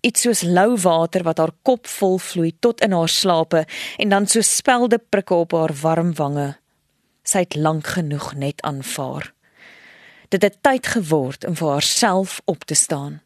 Iets 0.02 0.22
soos 0.22 0.42
lou 0.42 0.78
water 0.78 1.24
wat 1.24 1.38
haar 1.38 1.52
kop 1.62 1.88
vol 1.88 2.18
vloei 2.18 2.54
tot 2.60 2.82
in 2.82 2.92
haar 2.92 3.10
slape 3.10 3.66
en 3.98 4.10
dan 4.10 4.28
so 4.28 4.42
spelde 4.42 4.98
prikke 4.98 5.34
op 5.34 5.52
haar 5.52 5.74
warm 5.82 6.14
wange 6.14 6.56
sy 7.30 7.46
het 7.46 7.56
lank 7.56 7.88
genoeg 7.98 8.34
net 8.34 8.62
aanvaar. 8.62 9.34
Dit 10.30 10.46
het 10.46 10.62
tyd 10.62 10.88
geword 10.88 11.46
om 11.46 11.58
vir 11.58 11.74
haarself 11.76 12.40
op 12.46 12.66
te 12.70 12.78
staan. 12.78 13.22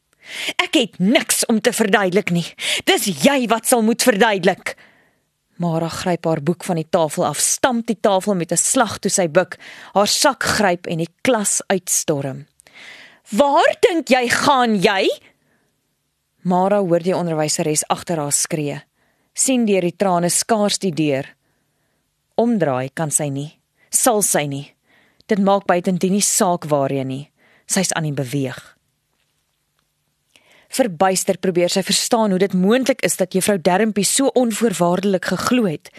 Ek 0.55 0.75
het 0.79 0.99
niks 0.99 1.45
om 1.51 1.59
te 1.61 1.73
verduidelik 1.75 2.31
nie. 2.31 2.45
Dis 2.87 3.09
jy 3.23 3.43
wat 3.51 3.67
sal 3.67 3.83
moet 3.83 4.03
verduidelik. 4.03 4.75
Mara 5.63 5.87
gryp 5.87 6.27
haar 6.27 6.41
boek 6.43 6.65
van 6.67 6.81
die 6.81 6.89
tafel 6.89 7.25
af, 7.29 7.39
stamp 7.39 7.87
die 7.87 7.99
tafel 7.99 8.35
met 8.35 8.51
'n 8.51 8.57
slag 8.57 8.99
toe 8.99 9.11
sy 9.11 9.27
buik, 9.27 9.57
haar 9.93 10.07
sak 10.07 10.43
gryp 10.43 10.87
en 10.87 10.97
die 10.97 11.13
klas 11.23 11.61
uitstorm. 11.67 12.45
"Waar 13.31 13.75
dink 13.79 14.09
jy 14.09 14.29
gaan 14.29 14.75
jy?" 14.75 15.09
Mara 16.43 16.79
hoor 16.79 16.99
die 16.99 17.15
onderwyseres 17.15 17.87
agter 17.87 18.17
haar 18.17 18.31
skree. 18.31 18.81
sien 19.35 19.65
deur 19.65 19.81
die 19.81 19.95
trane 19.97 20.29
skaars 20.29 20.77
die 20.77 20.91
deur. 20.91 21.25
Omdraai 22.35 22.89
kan 22.93 23.11
sy 23.11 23.29
nie 23.29 23.63
sal 23.93 24.23
sy 24.25 24.47
nie. 24.49 24.65
Dit 25.29 25.39
maak 25.39 25.67
buitendien 25.69 26.17
nie 26.17 26.25
saak 26.25 26.67
waarheen 26.69 27.07
nie. 27.07 27.25
Sy's 27.69 27.93
aan 27.93 28.09
die 28.09 28.17
beweeg. 28.17 28.59
Verbuister 30.73 31.37
probeer 31.37 31.69
sy 31.69 31.83
verstaan 31.85 32.33
hoe 32.33 32.39
dit 32.41 32.53
moontlik 32.57 33.03
is 33.05 33.19
dat 33.19 33.35
juffrou 33.35 33.59
Dermpie 33.61 34.05
so 34.07 34.31
onvoorwaardelik 34.33 35.27
geglo 35.29 35.67
het. 35.69 35.91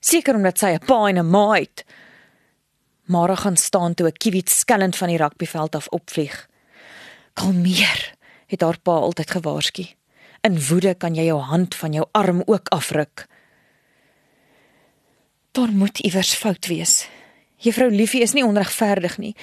Seker 0.00 0.36
omdat 0.36 0.58
sy 0.58 0.76
'n 0.76 0.84
pa 0.84 1.08
en 1.08 1.18
'n 1.18 1.30
ma 1.30 1.52
het. 1.52 1.84
Mara 3.06 3.34
gaan 3.34 3.56
staan 3.56 3.94
toe 3.94 4.08
'n 4.08 4.12
kiewit 4.12 4.50
skellend 4.50 4.96
van 4.96 5.08
die 5.08 5.16
rugbyveld 5.16 5.74
af 5.74 5.88
opvlieg. 5.88 6.48
Kalmeer, 7.34 8.14
het 8.46 8.60
haar 8.60 8.78
pa 8.78 8.92
altyd 8.92 9.30
gewaarsku. 9.30 9.86
In 10.40 10.66
woede 10.68 10.94
kan 10.94 11.14
jy 11.14 11.24
jou 11.24 11.40
hand 11.40 11.74
van 11.74 11.92
jou 11.92 12.06
arm 12.12 12.42
ook 12.46 12.68
afruk. 12.68 13.26
Daar 15.52 15.72
moet 15.72 15.98
iewers 15.98 16.34
fout 16.34 16.66
wees. 16.66 17.08
Juffrou 17.56 17.90
Liefie 17.90 18.22
is 18.22 18.32
nie 18.32 18.44
onregverdig 18.44 19.18
nie. 19.18 19.36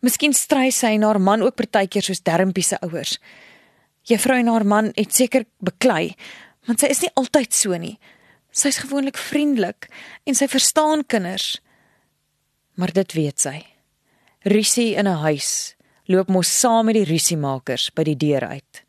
Miskien 0.00 0.32
stry 0.32 0.70
sy 0.70 0.86
en 0.86 1.02
haar 1.02 1.20
man 1.20 1.42
ook 1.42 1.54
partykeer 1.54 2.02
soos 2.02 2.22
Dermpie 2.22 2.62
se 2.62 2.80
ouers. 2.80 3.18
Juffrou 4.04 4.36
en 4.38 4.50
haar 4.52 4.66
man 4.68 4.90
het 4.96 5.14
seker 5.16 5.46
beklei, 5.64 6.14
want 6.68 6.80
sy 6.80 6.90
is 6.92 7.00
nie 7.04 7.12
altyd 7.16 7.56
so 7.56 7.76
nie. 7.80 7.96
Sy's 8.54 8.82
gewoonlik 8.84 9.18
vriendelik 9.18 9.88
en 10.28 10.36
sy 10.36 10.48
verstaan 10.48 11.04
kinders. 11.08 11.58
Maar 12.76 12.92
dit 12.92 13.16
weet 13.16 13.40
sy. 13.40 13.58
Rusie 14.44 14.94
in 14.94 15.08
'n 15.08 15.22
huis 15.24 15.74
loop 16.06 16.28
mos 16.28 16.48
saam 16.60 16.84
met 16.86 16.94
die 16.94 17.08
rusiemakers 17.08 17.90
by 17.96 18.04
die 18.04 18.16
deur 18.16 18.44
uit. 18.44 18.82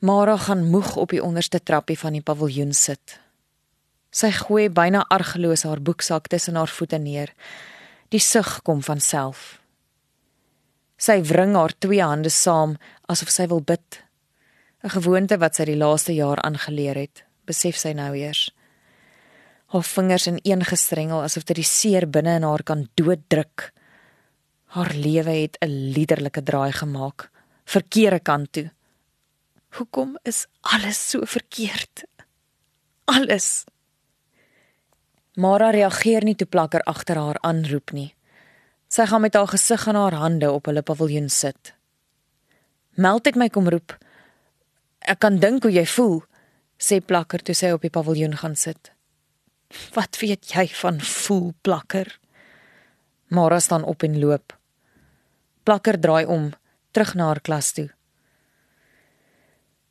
Mara 0.00 0.36
gaan 0.36 0.64
moeg 0.70 0.96
op 0.96 1.10
die 1.10 1.22
onderste 1.22 1.60
trappie 1.60 1.98
van 1.98 2.12
die 2.12 2.22
paviljoen 2.24 2.72
sit. 2.72 3.20
Sy 4.10 4.30
gooi 4.30 4.70
byna 4.70 5.04
argeloos 5.08 5.62
haar 5.62 5.82
boeksak 5.82 6.26
tussen 6.26 6.56
haar 6.56 6.68
voete 6.72 6.98
neer. 6.98 7.34
Die 8.08 8.20
sug 8.20 8.62
kom 8.62 8.82
van 8.82 9.00
self. 9.00 9.59
Sy 11.00 11.22
wring 11.24 11.54
haar 11.56 11.72
twee 11.80 12.04
hande 12.04 12.28
saam 12.28 12.76
asof 13.08 13.32
sy 13.32 13.46
wil 13.48 13.62
bid. 13.64 14.02
'n 14.84 14.92
Gewoonte 14.96 15.36
wat 15.40 15.56
sy 15.56 15.64
die 15.68 15.80
laaste 15.80 16.12
jaar 16.12 16.40
aangeleer 16.44 16.96
het, 16.96 17.24
besef 17.48 17.76
sy 17.76 17.92
nou 17.96 18.12
eers. 18.16 18.50
Haar 19.72 19.86
vingers 19.86 20.26
ineengestrengel 20.28 21.22
asof 21.22 21.44
dit 21.48 21.56
die 21.56 21.64
seer 21.68 22.06
binne 22.06 22.36
in 22.36 22.44
haar 22.44 22.62
kan 22.62 22.88
dooddruk. 22.96 23.72
Haar 24.76 24.92
lewe 24.92 25.34
het 25.42 25.56
'n 25.60 25.92
liderlike 25.96 26.42
draai 26.42 26.72
gemaak, 26.72 27.30
verkeerde 27.64 28.20
kant 28.20 28.52
toe. 28.52 28.70
Hoekom 29.76 30.18
is 30.24 30.46
alles 30.60 31.10
so 31.10 31.20
verkeerd? 31.24 32.04
Alles. 33.04 33.64
Mara 35.36 35.70
reageer 35.70 36.24
nie 36.24 36.34
toe 36.34 36.46
plakker 36.46 36.82
agter 36.82 37.16
haar 37.16 37.38
aanroep 37.40 37.92
nie. 37.92 38.14
Sy 38.90 39.06
gaan 39.06 39.22
met 39.22 39.36
haar 39.38 39.46
gesig 39.46 39.86
in 39.86 39.94
haar 39.94 40.16
hande 40.18 40.50
op 40.50 40.66
hulle 40.66 40.82
paviljoen 40.82 41.28
sit. 41.30 41.74
Meld 42.98 43.28
ek 43.30 43.36
my 43.38 43.46
kom 43.48 43.68
roep. 43.70 43.94
Ek 45.06 45.20
kan 45.22 45.38
dink 45.38 45.62
hoe 45.62 45.70
jy 45.72 45.84
voel, 45.86 46.18
sê 46.74 46.98
plakker 46.98 47.44
toe 47.46 47.54
sy 47.54 47.70
op 47.70 47.86
die 47.86 47.92
paviljoen 47.94 48.34
gaan 48.40 48.56
sit. 48.58 48.90
Wat 49.94 50.18
weet 50.18 50.50
jy 50.50 50.66
van 50.80 50.98
voel 50.98 51.52
plakker? 51.62 52.10
Mara 53.30 53.60
staan 53.62 53.86
op 53.86 54.02
en 54.02 54.18
loop. 54.18 54.56
Plakker 55.62 56.00
draai 56.00 56.26
om, 56.26 56.50
terug 56.90 57.14
na 57.14 57.30
haar 57.30 57.40
klas 57.46 57.70
toe. 57.76 57.86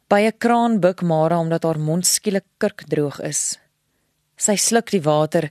By 0.09 0.27
'n 0.27 0.37
kraan 0.37 0.79
buig 0.79 1.01
Mara 1.01 1.39
omdat 1.39 1.63
haar 1.63 1.79
mond 1.79 2.05
skielik 2.05 2.45
kurkdroog 2.57 3.21
is. 3.21 3.59
Sy 4.35 4.55
sluk 4.55 4.91
die 4.91 5.01
water, 5.01 5.49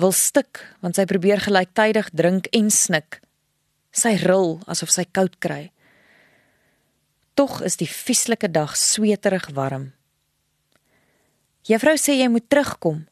wil 0.00 0.12
stik 0.12 0.62
want 0.82 0.98
sy 0.98 1.06
probeer 1.08 1.42
gelyktydig 1.44 2.10
drink 2.12 2.50
en 2.52 2.70
snik. 2.70 3.20
Sy 3.94 4.16
ril 4.24 4.58
asof 4.70 4.90
sy 4.90 5.06
koud 5.06 5.38
kry. 5.42 5.70
Tog 7.34 7.60
is 7.66 7.78
die 7.78 7.90
vieslike 7.90 8.50
dag 8.50 8.76
sweterig 8.78 9.48
warm. 9.54 9.92
Juffrou 11.66 11.96
sê 11.98 12.18
jy 12.18 12.28
moet 12.28 12.46
terugkom. 12.50 13.06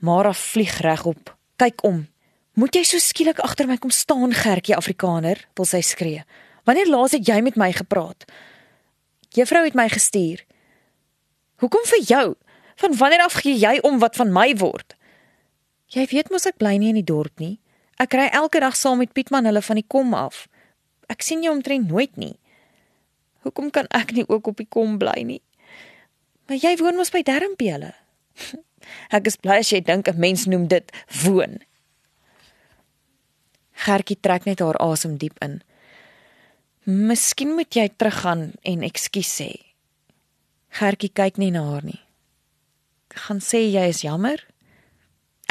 Mara 0.00 0.32
vlieg 0.34 0.78
regop. 0.84 1.34
Kyk 1.60 1.84
om. 1.84 2.06
Moet 2.56 2.78
jy 2.78 2.82
so 2.88 3.00
skielik 3.02 3.42
agter 3.44 3.68
my 3.68 3.76
kom 3.76 3.92
staan, 3.92 4.32
Gertjie 4.32 4.76
Afrikaner? 4.76 5.42
wil 5.56 5.68
sy 5.68 5.82
skree. 5.84 6.24
Wanneer 6.64 6.88
laas 6.88 7.12
het 7.12 7.28
jy 7.28 7.36
met 7.44 7.58
my 7.60 7.68
gepraat? 7.76 8.24
Juffrou 9.36 9.62
het 9.66 9.76
my 9.76 9.86
gestuur. 9.92 10.40
Hoekom 11.60 11.84
vir 11.92 12.02
jou? 12.08 12.26
Van 12.80 12.96
wanneer 12.96 13.24
af 13.24 13.38
gee 13.44 13.54
jy 13.56 13.78
om 13.84 14.00
wat 14.00 14.16
van 14.16 14.32
my 14.32 14.54
word? 14.56 14.95
Jy 15.94 16.06
weet 16.10 16.30
mos 16.34 16.46
ek 16.48 16.58
bly 16.58 16.76
nie 16.82 16.90
in 16.90 16.98
die 16.98 17.06
dorp 17.06 17.38
nie. 17.38 17.58
Ek 18.02 18.14
ry 18.18 18.26
elke 18.34 18.60
dag 18.60 18.74
saam 18.76 18.98
met 19.00 19.14
Pietman 19.14 19.46
hulle 19.46 19.62
van 19.62 19.78
die 19.78 19.86
kom 19.86 20.14
af. 20.18 20.46
Ek 21.08 21.22
sien 21.22 21.44
jou 21.44 21.54
omtrent 21.54 21.88
nooit 21.88 22.16
nie. 22.18 22.34
Hoekom 23.46 23.70
kan 23.70 23.86
ek 23.94 24.12
nie 24.16 24.26
ook 24.26 24.50
op 24.50 24.58
die 24.58 24.66
kom 24.68 24.98
bly 24.98 25.22
nie? 25.22 25.42
Maar 26.46 26.58
jy 26.62 26.74
woon 26.82 26.98
mos 26.98 27.12
by 27.14 27.22
Dermpie 27.26 27.72
hulle. 27.74 27.92
Ek 29.16 29.26
is 29.26 29.38
bly 29.38 29.60
as 29.62 29.70
jy 29.72 29.80
dink 29.82 30.06
'n 30.10 30.18
mens 30.18 30.46
noem 30.46 30.66
dit 30.70 30.90
woon. 31.24 31.58
Gertjie 33.86 34.18
trek 34.20 34.46
net 34.46 34.62
haar 34.62 34.78
asem 34.82 35.16
diep 35.18 35.38
in. 35.42 35.62
Miskien 36.86 37.54
moet 37.54 37.74
jy 37.74 37.88
teruggaan 37.88 38.54
en 38.62 38.82
ekskuus 38.86 39.30
sê. 39.30 39.50
Gertjie 40.78 41.10
kyk 41.10 41.38
nie 41.38 41.50
na 41.50 41.64
haar 41.70 41.84
nie. 41.84 42.00
Gaan 43.10 43.40
sê 43.40 43.66
jy 43.66 43.88
is 43.90 44.02
jammer? 44.06 44.38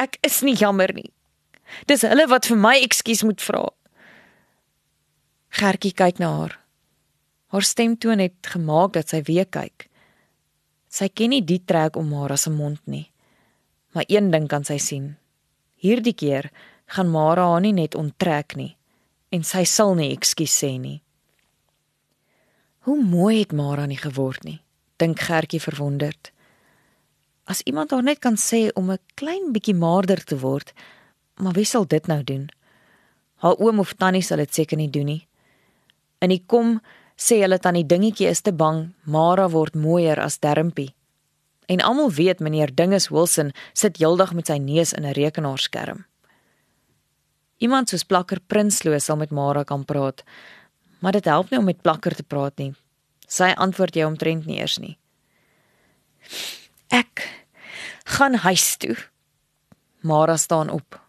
Ek 0.02 0.18
is 0.26 0.42
nie 0.44 0.56
jammer 0.56 0.92
nie. 0.94 1.10
Dis 1.88 2.04
hulle 2.06 2.26
wat 2.30 2.48
vir 2.50 2.58
my 2.60 2.76
ekskuus 2.84 3.24
moet 3.26 3.42
vra. 3.42 3.64
Gertjie 5.56 5.94
kyk 5.96 6.20
na 6.20 6.30
haar. 6.36 6.54
Haar 7.54 7.64
stemtoon 7.64 8.20
het 8.20 8.50
gemaak 8.52 8.92
dat 8.96 9.12
sy 9.12 9.22
weer 9.26 9.48
kyk. 9.48 9.88
Sy 10.92 11.08
ken 11.08 11.32
nie 11.32 11.42
die 11.44 11.62
trek 11.64 11.96
om 11.96 12.10
Mara 12.12 12.36
se 12.36 12.52
mond 12.52 12.80
nie. 12.84 13.06
Maar 13.96 14.04
een 14.12 14.30
ding 14.30 14.48
kan 14.52 14.64
sy 14.68 14.76
sien. 14.82 15.14
Hierdie 15.80 16.14
keer 16.14 16.50
gaan 16.92 17.10
Mara 17.10 17.48
haar 17.50 17.64
nie 17.64 17.72
net 17.72 17.96
onttrek 17.96 18.56
nie 18.56 18.74
en 19.34 19.42
sy 19.44 19.64
sal 19.68 19.96
nie 19.98 20.12
ekskuus 20.14 20.54
sê 20.62 20.76
nie. 20.78 21.00
Hoe 22.86 22.96
mooi 23.02 23.40
het 23.40 23.52
Mara 23.56 23.86
nie 23.90 23.98
geword 23.98 24.44
nie, 24.46 24.60
dink 25.02 25.20
Gertjie 25.26 25.60
verwonderd. 25.60 26.30
As 27.46 27.62
iemand 27.62 27.90
haar 27.94 28.02
net 28.02 28.18
kan 28.18 28.34
sê 28.34 28.70
om 28.74 28.90
'n 28.90 28.98
klein 29.14 29.52
bietjie 29.52 29.74
maarder 29.74 30.24
te 30.24 30.38
word, 30.38 30.72
maar 31.38 31.54
wie 31.54 31.64
sal 31.64 31.84
dit 31.86 32.06
nou 32.06 32.22
doen? 32.22 32.48
Haar 33.36 33.56
oom 33.58 33.78
of 33.78 33.94
tannie 33.94 34.22
sal 34.22 34.36
dit 34.36 34.54
seker 34.54 34.76
nie 34.76 34.90
doen 34.90 35.06
nie. 35.06 35.26
In 36.18 36.28
die 36.28 36.42
kom 36.46 36.80
sê 37.16 37.40
hulle 37.40 37.58
tannie 37.58 37.86
dingetjie 37.86 38.28
is 38.28 38.40
te 38.40 38.52
bang 38.52 38.94
Mara 39.04 39.48
word 39.48 39.74
mooier 39.74 40.20
as 40.20 40.38
Dermpie. 40.38 40.94
En 41.68 41.80
almal 41.80 42.10
weet 42.10 42.40
meneer 42.40 42.74
Dinges 42.74 43.08
Wilson 43.08 43.52
sit 43.74 43.96
heeldag 43.98 44.32
met 44.32 44.46
sy 44.46 44.58
neus 44.58 44.92
in 44.92 45.04
'n 45.04 45.12
rekenaarskerm. 45.12 46.04
Iemand 47.58 47.88
soos 47.88 48.04
Plakker 48.04 48.40
Prinsloo 48.46 48.98
sal 48.98 49.16
met 49.16 49.30
Mara 49.30 49.64
kan 49.64 49.84
praat, 49.84 50.24
maar 51.00 51.12
dit 51.12 51.24
help 51.24 51.50
nie 51.50 51.58
om 51.58 51.64
met 51.64 51.82
Plakker 51.82 52.14
te 52.14 52.22
praat 52.22 52.58
nie. 52.58 52.74
Sy 53.26 53.54
antwoord 53.56 53.94
jy 53.94 54.04
omtrent 54.04 54.46
nie 54.46 54.58
eers 54.58 54.78
nie. 54.78 54.98
Ek 56.88 57.26
gaan 58.04 58.34
huis 58.34 58.76
toe. 58.76 58.96
Mara 60.06 60.36
staan 60.36 60.70
op. 60.70 61.00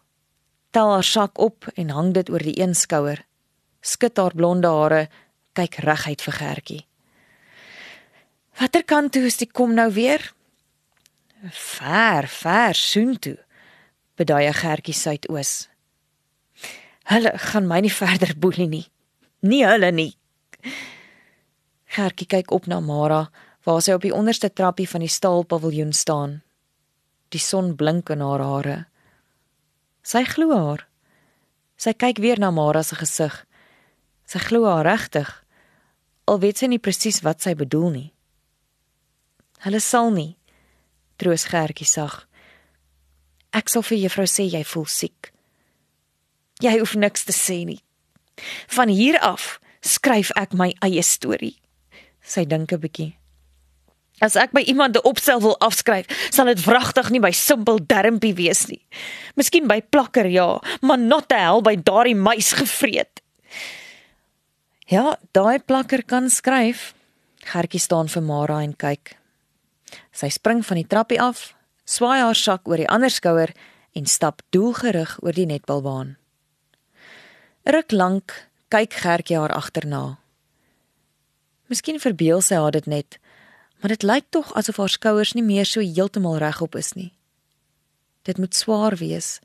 Tel 0.70 0.90
haar 0.90 1.04
sak 1.04 1.38
op 1.38 1.66
en 1.74 1.90
hang 1.90 2.12
dit 2.14 2.30
oor 2.30 2.42
die 2.42 2.58
een 2.60 2.74
skouer. 2.74 3.24
Skud 3.80 4.16
haar 4.18 4.34
blonde 4.34 4.68
hare, 4.68 5.08
kyk 5.54 5.78
reguit 5.86 6.22
vir 6.22 6.34
Gertjie. 6.34 6.82
Watter 8.58 8.84
kant 8.84 9.12
toe 9.14 9.22
is 9.28 9.38
die 9.38 9.46
kom 9.46 9.74
nou 9.74 9.92
weer? 9.94 10.22
Ver, 11.54 12.26
ver 12.26 12.74
soontoe. 12.74 13.38
Bedaai 14.18 14.52
Gertjie 14.52 14.94
suidoos. 14.94 15.68
Hulle 17.08 17.32
gaan 17.38 17.68
my 17.70 17.80
nie 17.80 17.94
verder 17.94 18.34
boelie 18.36 18.68
nie. 18.68 18.86
Nie 19.40 19.62
hulle 19.64 19.92
nie. 19.94 20.10
Gertjie 21.94 22.26
kyk 22.26 22.50
op 22.52 22.66
na 22.66 22.80
Mara 22.82 23.28
waar 23.66 23.82
sy 23.82 23.96
op 23.96 24.02
die 24.02 24.14
onderste 24.14 24.52
trappie 24.52 24.88
van 24.88 25.00
die 25.04 25.12
staalpaviljoen 25.12 25.92
staan. 25.92 26.42
Die 27.28 27.40
son 27.42 27.74
blink 27.76 28.10
in 28.10 28.20
haar 28.24 28.40
hare. 28.40 28.78
Sy 30.02 30.24
glo 30.24 30.54
haar. 30.56 30.86
Sy 31.76 31.92
kyk 31.92 32.18
weer 32.18 32.38
na 32.38 32.50
Mara 32.50 32.82
se 32.82 32.96
gesig. 32.96 33.34
Sy 34.26 34.38
glo 34.38 34.64
haar 34.66 34.86
regtig. 34.86 35.28
Al 36.28 36.40
weet 36.40 36.58
sy 36.58 36.66
nie 36.66 36.82
presies 36.82 37.20
wat 37.22 37.44
sy 37.44 37.54
bedoel 37.54 37.90
nie. 37.90 38.08
Hulle 39.64 39.80
sal 39.80 40.12
nie 40.14 40.38
troos 41.18 41.48
Gertjie 41.50 41.86
sag. 41.86 42.22
Ek 43.50 43.70
sal 43.72 43.82
vir 43.82 43.98
juffrou 44.04 44.26
sê 44.30 44.46
jy 44.46 44.62
voel 44.70 44.86
siek. 44.86 45.32
Jy 46.62 46.78
hoef 46.78 46.94
niks 46.94 47.26
te 47.26 47.34
sê 47.34 47.64
nie. 47.66 47.80
Van 48.74 48.90
hier 48.90 49.18
af 49.18 49.56
skryf 49.82 50.30
ek 50.38 50.54
my 50.54 50.70
eie 50.84 51.02
storie. 51.02 51.56
Sy 52.22 52.44
dink 52.44 52.72
'n 52.72 52.80
bietjie. 52.80 53.17
As 54.20 54.34
ek 54.34 54.50
by 54.50 54.64
iemand 54.66 54.96
'n 54.96 55.06
opstel 55.06 55.40
wil 55.40 55.56
afskryf, 55.62 56.06
sal 56.30 56.46
dit 56.46 56.64
wragtig 56.64 57.10
nie 57.10 57.20
by 57.20 57.30
simpel 57.30 57.78
dermpie 57.78 58.34
wees 58.34 58.66
nie. 58.66 58.82
Miskien 59.36 59.68
by 59.68 59.80
plakker 59.80 60.26
ja, 60.26 60.60
maar 60.82 60.98
not 60.98 61.28
te 61.28 61.38
hel 61.38 61.62
by 61.62 61.76
daardie 61.76 62.18
muis 62.18 62.52
gevreet. 62.52 63.22
Ja, 64.88 65.16
daai 65.32 65.58
plakker 65.58 66.02
kan 66.02 66.30
skryf. 66.30 66.94
Gertjie 67.44 67.80
staan 67.80 68.08
vir 68.08 68.22
Mara 68.22 68.62
en 68.62 68.74
kyk. 68.76 69.16
Sy 70.12 70.28
spring 70.28 70.64
van 70.66 70.76
die 70.76 70.86
trappie 70.86 71.20
af, 71.20 71.54
swaai 71.84 72.20
haar 72.20 72.34
sak 72.34 72.68
oor 72.68 72.76
die 72.76 72.88
ander 72.88 73.10
skouer 73.10 73.52
en 73.94 74.06
stap 74.06 74.42
doelgerig 74.50 75.18
oor 75.22 75.32
die 75.32 75.46
netbalbaan. 75.46 76.16
Ruk 77.68 77.92
lank 77.92 78.34
kyk 78.68 78.92
Gertjie 78.92 79.38
haar 79.38 79.52
agterna. 79.52 80.18
Miskien 81.68 82.00
verbeel 82.00 82.40
sy 82.40 82.56
haar 82.56 82.72
dit 82.72 82.86
net, 82.88 83.18
maar 83.78 83.94
dit 83.94 84.02
lyk 84.02 84.26
tog 84.30 84.52
asof 84.54 84.76
haar 84.76 84.92
skouers 84.92 85.34
nie 85.34 85.44
meer 85.44 85.66
so 85.66 85.80
heeltemal 85.80 86.38
regop 86.38 86.74
is 86.76 86.92
nie. 86.92 87.12
Dit 88.22 88.38
moet 88.38 88.54
swaar 88.54 88.96
wees. 88.96 89.38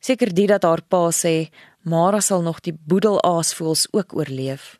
Seker 0.00 0.34
dit 0.34 0.48
dat 0.48 0.62
haar 0.62 0.82
pa 0.82 1.10
sê 1.10 1.50
Mara 1.86 2.20
sal 2.20 2.42
nog 2.42 2.60
die 2.66 2.74
boedelaasvoëls 2.74 3.86
ook 3.92 4.14
oorleef. 4.16 4.78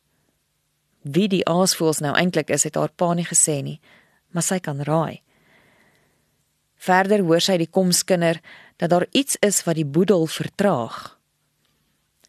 Wie 1.03 1.29
die 1.31 1.45
aasvoëls 1.47 2.01
nou 2.03 2.17
eintlik 2.19 2.51
is, 2.51 2.65
het 2.67 2.75
haar 2.75 2.91
pa 2.91 3.13
nie 3.15 3.27
gesê 3.27 3.63
nie 3.63 3.79
maar 4.37 4.45
sy 4.45 4.59
kan 4.61 4.83
raai. 4.85 5.23
Verder 6.77 7.25
hoor 7.25 7.41
sy 7.41 7.57
die 7.57 7.73
komskinder 7.73 8.43
dat 8.77 8.93
daar 8.93 9.07
iets 9.17 9.39
is 9.41 9.63
wat 9.65 9.79
die 9.81 9.89
boedel 9.89 10.27
vertraag. 10.29 11.17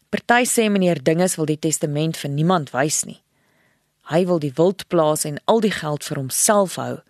Party 0.08 0.46
sê 0.48 0.70
meneer 0.72 1.02
Dinges 1.04 1.36
wil 1.36 1.50
die 1.50 1.60
testament 1.60 2.16
vir 2.16 2.32
niemand 2.32 2.72
wys 2.72 3.02
nie. 3.04 3.20
Hy 4.08 4.24
wil 4.26 4.38
die 4.40 4.52
wild 4.56 4.86
plaas 4.88 5.24
en 5.28 5.36
al 5.44 5.60
die 5.60 5.74
geld 5.74 6.04
vir 6.04 6.16
homself 6.16 6.76
hou. 6.80 7.00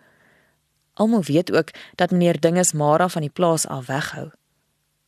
Almal 0.99 1.23
weet 1.23 1.51
ook 1.51 1.71
dat 1.95 2.11
meneer 2.11 2.39
Dinges 2.39 2.73
Mara 2.73 3.07
van 3.07 3.23
die 3.23 3.31
plaas 3.31 3.67
af 3.67 3.87
weghou. 3.87 4.31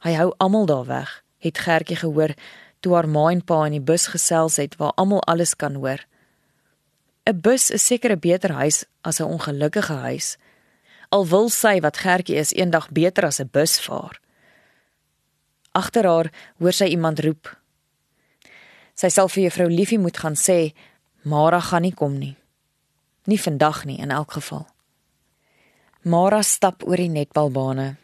Hy 0.01 0.13
hou 0.15 0.29
almal 0.37 0.65
daar 0.65 0.85
weg, 0.87 1.23
het 1.43 1.59
Gertjie 1.59 1.99
gehoor 1.99 2.31
toe 2.81 2.95
haar 2.95 3.09
ma 3.09 3.27
en 3.29 3.43
pa 3.43 3.65
in 3.67 3.75
die 3.75 3.83
bus 3.91 4.07
gesels 4.09 4.55
het 4.57 4.77
waar 4.79 4.95
almal 4.95 5.21
alles 5.29 5.53
kan 5.55 5.75
hoor. 5.75 5.99
'n 7.29 7.41
Bus 7.41 7.69
is 7.69 7.85
seker 7.85 8.11
'n 8.11 8.19
beter 8.19 8.51
huis 8.51 8.85
as 9.01 9.19
'n 9.19 9.29
ongelukkige 9.35 9.93
huis. 9.93 10.37
Al 11.09 11.27
wil 11.27 11.49
sy 11.49 11.79
wat 11.79 11.97
Gertjie 11.97 12.35
is 12.35 12.53
eendag 12.53 12.89
beter 12.89 13.25
as 13.25 13.39
'n 13.39 13.49
bus 13.51 13.79
vaar. 13.79 14.19
Agter 15.71 16.05
haar 16.05 16.31
hoor 16.57 16.73
sy 16.73 16.85
iemand 16.85 17.19
roep. 17.19 17.57
Sy 18.95 19.09
sal 19.09 19.29
vir 19.29 19.43
juffrou 19.43 19.69
Liefie 19.69 19.99
moet 19.99 20.17
gaan 20.17 20.35
sê 20.35 20.73
Mara 21.21 21.59
gaan 21.59 21.81
nie 21.81 21.93
kom 21.93 22.17
nie. 22.17 22.35
Nie 23.29 23.37
vandag 23.37 23.85
nie 23.85 23.99
in 24.01 24.11
elk 24.11 24.31
geval. 24.31 24.65
Mara 26.01 26.41
stap 26.41 26.81
oor 26.87 26.97
die 26.97 27.11
netbalbane, 27.13 27.95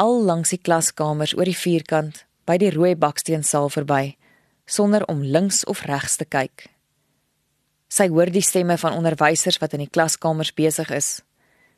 al 0.00 0.22
langs 0.24 0.54
die 0.54 0.58
klaskamers 0.58 1.34
oor 1.36 1.44
die 1.44 1.56
vierkant 1.56 2.22
by 2.48 2.56
die 2.56 2.70
rooi 2.72 2.94
baksteensaal 2.96 3.68
verby, 3.68 4.16
sonder 4.64 5.04
om 5.12 5.20
links 5.20 5.60
of 5.68 5.84
regs 5.84 6.16
te 6.16 6.24
kyk. 6.24 6.70
Sy 7.92 8.08
hoor 8.08 8.32
die 8.32 8.42
stemme 8.42 8.78
van 8.80 8.96
onderwysers 8.96 9.60
wat 9.60 9.76
in 9.76 9.84
die 9.84 9.92
klaskamers 9.92 10.54
besig 10.56 10.88
is. 10.90 11.20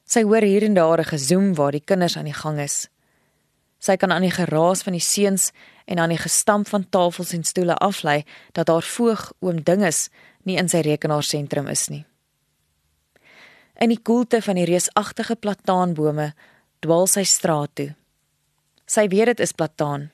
Sy 0.07 0.23
hoor 0.23 0.47
hier 0.47 0.63
en 0.63 0.79
daar 0.79 1.01
'n 1.01 1.11
gezoem 1.11 1.55
waar 1.55 1.73
die 1.73 1.85
kinders 1.85 2.17
aan 2.17 2.31
die 2.31 2.41
gang 2.43 2.61
is. 2.61 2.89
Sy 3.79 3.97
kan 3.97 4.13
aan 4.13 4.23
die 4.23 4.31
geraas 4.31 4.83
van 4.83 4.93
die 4.93 5.03
seuns 5.03 5.53
en 5.85 5.99
aan 5.99 6.09
die 6.09 6.23
gestamp 6.23 6.69
van 6.69 6.89
tafels 6.89 7.33
en 7.33 7.45
stoele 7.45 7.75
aflei 7.75 8.25
dat 8.53 8.69
haar 8.69 8.83
voog 8.83 9.33
oom 9.41 9.63
Dinges 9.63 10.09
nie 10.47 10.59
in 10.61 10.71
sy 10.71 10.81
rekenaarsentrum 10.87 11.69
is 11.73 11.89
nie. 11.93 12.05
In 13.77 13.93
die 13.93 14.01
koelte 14.01 14.41
van 14.41 14.57
die 14.57 14.69
reusagtige 14.69 15.37
plataanbome 15.37 16.31
dwaal 16.81 17.09
sy 17.11 17.27
straat 17.29 17.75
toe. 17.77 17.91
Sy 18.87 19.09
weet 19.13 19.35
dit 19.35 19.43
is 19.45 19.53
plataan. 19.53 20.11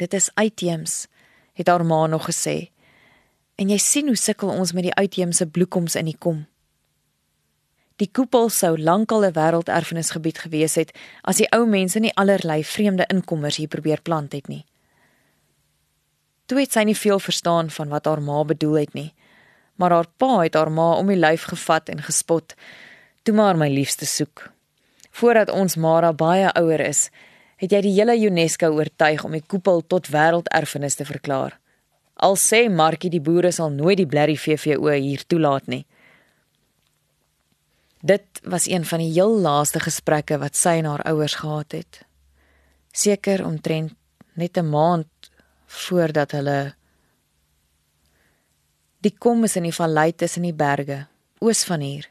Dit 0.00 0.16
is 0.16 0.30
uitheems, 0.34 1.06
het 1.54 1.68
haar 1.68 1.84
ma 1.84 2.06
nog 2.06 2.26
gesê. 2.30 2.72
En 3.56 3.70
jy 3.72 3.78
sien 3.80 4.08
hoe 4.10 4.18
sukkel 4.18 4.50
ons 4.52 4.72
met 4.76 4.88
die 4.88 4.96
uitheemse 4.96 5.46
bloekoms 5.46 5.96
in 5.96 6.10
die 6.10 6.18
kom. 6.18 6.44
Die 7.96 8.08
koepel 8.12 8.50
sou 8.52 8.76
lankal 8.76 9.24
'n 9.24 9.32
wêrelderfenisgebied 9.32 10.38
gewees 10.38 10.74
het 10.74 10.92
as 11.22 11.36
die 11.36 11.48
ou 11.52 11.64
mense 11.66 11.98
nie 11.98 12.12
allerlei 12.14 12.64
vreemde 12.64 13.06
inkommers 13.08 13.56
hier 13.56 13.68
probeer 13.68 14.02
plant 14.02 14.32
het 14.32 14.48
nie. 14.48 14.64
Toe 16.46 16.60
het 16.60 16.72
sy 16.72 16.82
nie 16.84 16.96
veel 16.96 17.18
verstaan 17.18 17.70
van 17.70 17.88
wat 17.88 18.04
haar 18.04 18.22
ma 18.22 18.44
bedoel 18.44 18.74
het 18.74 18.92
nie, 18.94 19.14
maar 19.76 19.90
haar 19.90 20.08
pa 20.16 20.40
het 20.40 20.54
haar 20.54 20.70
ma 20.72 20.92
om 20.96 21.06
die 21.06 21.16
lyf 21.16 21.42
gevat 21.52 21.88
en 21.88 22.02
gespot. 22.02 22.54
"Toe 23.22 23.34
maar 23.34 23.56
my 23.56 23.68
liefste 23.68 24.06
soek. 24.06 24.50
Voordat 25.10 25.50
ons 25.50 25.76
Mara 25.76 26.12
baie 26.12 26.52
ouer 26.52 26.80
is, 26.80 27.10
het 27.56 27.70
jy 27.70 27.80
die 27.80 27.94
hele 28.00 28.16
UNESCO 28.30 28.68
oortuig 28.68 29.24
om 29.24 29.32
die 29.32 29.44
koepel 29.46 29.86
tot 29.86 30.08
wêrelderfenis 30.08 30.94
te 30.94 31.04
verklaar." 31.04 31.58
Al 32.16 32.36
sê 32.36 32.70
Markie 32.70 33.10
die 33.10 33.20
boere 33.20 33.50
sal 33.52 33.70
nooit 33.70 33.96
die 33.96 34.06
blerrie 34.06 34.40
VVO 34.40 34.90
hier 34.90 35.26
toelaat 35.26 35.66
nie. 35.66 35.86
Dit 38.00 38.40
was 38.42 38.68
een 38.68 38.84
van 38.84 38.98
die 38.98 39.12
heel 39.12 39.40
laaste 39.40 39.80
gesprekke 39.80 40.38
wat 40.38 40.56
sy 40.56 40.78
en 40.80 40.84
haar 40.84 41.02
ouers 41.02 41.34
gehad 41.34 41.72
het. 41.72 42.00
Seker 42.92 43.44
omtrent 43.44 43.92
net 44.34 44.56
'n 44.56 44.70
maand 44.70 45.08
voordat 45.66 46.30
hulle 46.30 46.74
die 49.06 49.14
kom 49.22 49.44
is 49.46 49.56
in 49.58 49.68
die 49.68 49.74
vallei 49.74 50.10
tussen 50.18 50.46
die 50.46 50.56
berge, 50.56 51.04
oos 51.44 51.62
van 51.68 51.84
hier. 51.84 52.06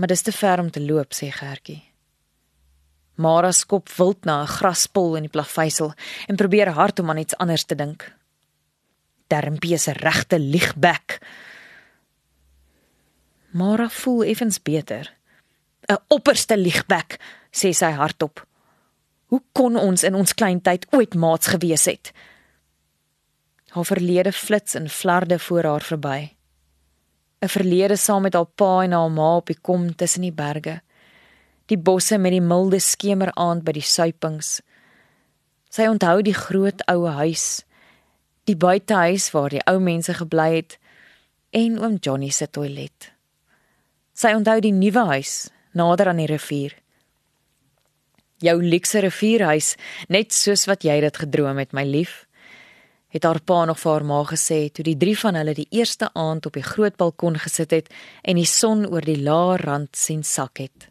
Maar 0.00 0.12
dis 0.14 0.24
te 0.24 0.32
ver 0.32 0.62
om 0.62 0.70
te 0.72 0.80
loop, 0.80 1.12
sê 1.12 1.28
Gertjie. 1.34 1.82
Mara 3.20 3.52
skop 3.52 3.90
wild 3.98 4.24
na 4.24 4.42
'n 4.42 4.54
graspol 4.56 5.16
in 5.16 5.28
die 5.28 5.34
plaveisel 5.36 5.92
en 6.28 6.36
probeer 6.36 6.72
hard 6.72 7.00
om 7.00 7.10
aan 7.10 7.18
iets 7.18 7.36
anders 7.36 7.64
te 7.64 7.74
dink. 7.74 8.12
Dermpie 9.28 9.74
is 9.74 9.88
'n 9.88 10.00
regte 10.00 10.38
liegbek. 10.38 11.20
Mara 13.50 13.88
voel 13.88 14.24
effens 14.24 14.62
beter. 14.62 15.12
'n 15.88 15.98
Opperste 16.08 16.56
liegbek, 16.56 17.20
sê 17.50 17.72
sy 17.72 17.90
hardop. 17.90 18.46
Hoe 19.26 19.42
kon 19.52 19.76
ons 19.76 20.02
in 20.02 20.14
ons 20.14 20.34
klein 20.34 20.60
tyd 20.60 20.86
ooit 20.90 21.14
maats 21.14 21.46
gewees 21.46 21.84
het? 21.84 22.12
Haar 23.72 23.88
verlede 23.88 24.32
flits 24.32 24.74
en 24.74 24.88
flarde 24.88 25.38
voor 25.38 25.64
haar 25.64 25.82
verby. 25.82 26.30
'n 27.42 27.48
Verlede 27.48 27.96
saam 27.96 28.22
met 28.22 28.34
haar 28.34 28.46
pa 28.46 28.82
en 28.82 28.92
haar 28.92 29.10
ma 29.10 29.36
op 29.36 29.46
die 29.46 29.60
kom 29.60 29.94
tussen 29.94 30.22
die 30.22 30.32
berge. 30.32 30.80
Die 31.66 31.78
bosse 31.78 32.18
met 32.18 32.32
die 32.32 32.40
milde 32.40 32.78
skemeraand 32.80 33.64
by 33.64 33.72
die 33.72 33.88
suipings. 33.94 34.60
Sy 35.70 35.88
onthou 35.88 36.22
die 36.22 36.34
groot 36.34 36.84
ou 36.86 37.06
huis, 37.06 37.64
die 38.44 38.56
buitehuis 38.56 39.30
waar 39.30 39.48
die 39.48 39.64
ou 39.66 39.78
mense 39.80 40.14
gebly 40.14 40.54
het 40.54 40.78
en 41.50 41.78
oom 41.80 41.96
Johnny 41.96 42.30
se 42.30 42.46
toilet. 42.50 43.12
Sy 44.12 44.34
onthou 44.36 44.60
die 44.60 44.72
nuwe 44.72 45.06
huis 45.14 45.50
nader 45.72 46.08
aan 46.08 46.20
die 46.20 46.28
rivier. 46.28 46.76
Jou 48.42 48.58
luukse 48.62 49.00
rivierhuis, 49.00 49.76
net 50.08 50.32
soos 50.32 50.66
wat 50.66 50.84
jy 50.84 51.00
dit 51.00 51.16
gedroom 51.16 51.58
het, 51.62 51.72
my 51.72 51.84
lief. 51.86 52.26
Het 53.12 53.26
haar 53.28 53.42
pa 53.44 53.64
nog 53.68 53.80
vir 53.80 53.92
haar 53.92 54.06
ma 54.08 54.22
gesê 54.24 54.60
toe 54.72 54.84
die 54.86 54.96
drie 54.96 55.16
van 55.18 55.36
hulle 55.36 55.54
die 55.54 55.68
eerste 55.70 56.08
aand 56.16 56.46
op 56.48 56.56
die 56.56 56.64
groot 56.64 56.96
balkon 56.96 57.36
gesit 57.38 57.74
het 57.76 57.92
en 58.22 58.40
die 58.40 58.48
son 58.48 58.86
oor 58.88 59.04
die 59.04 59.20
lae 59.20 59.58
rand 59.60 59.92
sien 59.96 60.24
sak 60.24 60.62
het. 60.64 60.88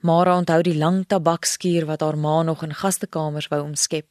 Mara 0.00 0.38
onthou 0.40 0.62
die 0.64 0.78
lang 0.78 1.04
tabakskuur 1.06 1.84
wat 1.90 2.00
haar 2.00 2.16
ma 2.16 2.40
nog 2.42 2.64
in 2.64 2.72
gastekamers 2.72 3.50
wou 3.52 3.60
omskep. 3.66 4.08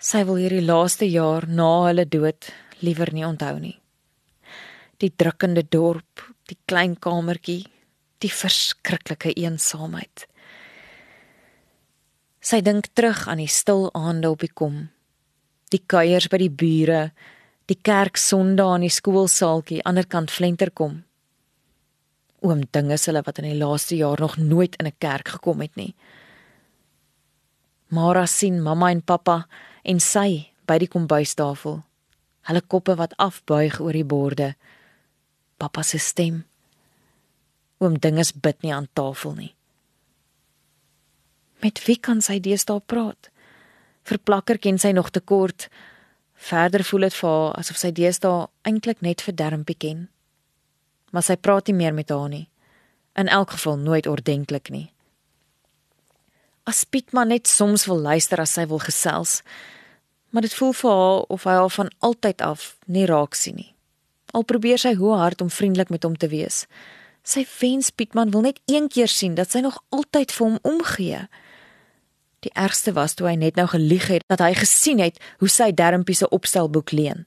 Sy 0.00 0.24
wil 0.24 0.40
hierdie 0.40 0.64
laaste 0.64 1.06
jaar 1.06 1.46
na 1.46 1.70
hulle 1.90 2.08
dood 2.08 2.48
liewer 2.80 3.12
nie 3.12 3.28
onthou 3.28 3.58
nie 3.60 3.76
die 5.02 5.10
drukkende 5.18 5.64
dorp, 5.66 6.22
die 6.48 6.58
klein 6.70 6.94
kamertjie, 7.02 7.64
die 8.22 8.30
verskriklike 8.30 9.32
eensaamheid. 9.34 10.26
Sy 12.42 12.58
dink 12.58 12.88
terug 12.98 13.28
aan 13.30 13.38
die 13.38 13.50
stil 13.50 13.84
aande 13.94 14.26
op 14.32 14.40
die 14.42 14.50
kom, 14.50 14.88
die 15.70 15.78
kuiers 15.78 16.26
by 16.26 16.40
die 16.42 16.50
bure, 16.50 17.02
die 17.70 17.78
kerk 17.78 18.18
Sondag 18.18 18.80
in 18.80 18.88
die 18.88 18.90
skoolsaaltjie 18.90 19.84
aanderkant 19.86 20.32
Flenterkom. 20.34 20.96
Oom 22.42 22.64
dinge 22.74 22.98
hulle 23.04 23.22
wat 23.22 23.38
in 23.38 23.46
die 23.46 23.60
laaste 23.60 23.94
jaar 24.00 24.18
nog 24.18 24.34
nooit 24.42 24.74
in 24.80 24.90
'n 24.90 24.98
kerk 24.98 25.28
gekom 25.38 25.60
het 25.60 25.76
nie. 25.76 25.94
Mara 27.88 28.26
sien 28.26 28.60
mamma 28.62 28.90
en 28.90 29.02
pappa 29.02 29.46
en 29.84 30.00
sy 30.00 30.50
by 30.66 30.78
die 30.78 30.88
kombuistafel. 30.88 31.82
Hulle 32.42 32.60
koppe 32.60 32.96
wat 32.96 33.16
afbuig 33.18 33.80
oor 33.80 33.92
die 33.92 34.04
borde 34.04 34.54
pappa 35.58 35.82
se 35.82 35.98
stem. 35.98 36.44
Oom 37.78 37.98
Dinges 37.98 38.32
bid 38.32 38.62
nie 38.62 38.74
aan 38.74 38.88
tafel 38.92 39.34
nie. 39.34 39.54
Met 41.62 41.78
wie 41.86 41.98
kan 42.00 42.18
sy 42.20 42.40
deesdae 42.42 42.82
praat? 42.90 43.30
Verplakker 44.02 44.58
ken 44.58 44.80
sy 44.82 44.90
nog 44.90 45.12
te 45.14 45.20
kort. 45.20 45.68
Verder 46.34 46.82
voel 46.84 47.06
dit 47.06 47.14
vir 47.14 47.28
haar 47.30 47.52
asof 47.60 47.78
sy 47.78 47.92
deesdae 47.94 48.48
eintlik 48.66 49.02
net 49.06 49.22
vir 49.22 49.36
Dermpie 49.38 49.78
ken. 49.78 50.08
Maar 51.14 51.22
sy 51.22 51.36
praat 51.38 51.70
nie 51.70 51.76
meer 51.78 51.94
met 51.94 52.10
haar 52.10 52.28
nie. 52.32 52.48
In 53.14 53.30
elk 53.30 53.54
geval 53.54 53.78
nooit 53.78 54.08
ordentlik 54.10 54.72
nie. 54.74 54.88
As 56.66 56.82
Piet 56.84 57.12
maar 57.12 57.26
net 57.26 57.46
soms 57.46 57.86
wil 57.86 58.00
luister 58.00 58.40
as 58.40 58.54
sy 58.58 58.66
wil 58.70 58.82
gesels, 58.82 59.42
maar 60.30 60.42
dit 60.46 60.54
voel 60.54 60.72
vir 60.72 60.90
haar 60.90 61.22
of 61.34 61.46
hy 61.46 61.54
haar 61.58 61.72
van 61.74 61.90
altyd 61.98 62.42
af 62.42 62.66
nie 62.86 63.06
raak 63.06 63.34
sien 63.38 63.58
nie. 63.58 63.70
Al 64.32 64.46
probeer 64.48 64.78
sy 64.80 64.94
hoe 64.98 65.14
hard 65.18 65.42
om 65.44 65.50
vriendelik 65.50 65.90
met 65.90 66.06
hom 66.06 66.16
te 66.16 66.30
wees. 66.32 66.64
Sy 67.22 67.44
wens 67.60 67.90
Pietman 67.90 68.30
wil 68.34 68.46
net 68.46 68.60
een 68.66 68.88
keer 68.88 69.10
sien 69.10 69.34
dat 69.38 69.52
sy 69.52 69.60
nog 69.62 69.78
altyd 69.90 70.32
vir 70.32 70.46
hom 70.46 70.58
omgee. 70.62 71.26
Die 72.42 72.50
ergste 72.58 72.92
was 72.92 73.14
toe 73.14 73.28
hy 73.30 73.36
net 73.38 73.58
nou 73.58 73.68
gelieg 73.70 74.08
het 74.10 74.24
dat 74.26 74.42
hy 74.42 74.54
gesien 74.58 74.98
het 75.02 75.20
hoe 75.38 75.50
sy 75.50 75.70
Dermpie 75.70 76.16
se 76.18 76.28
opstelboek 76.28 76.90
leen. 76.90 77.24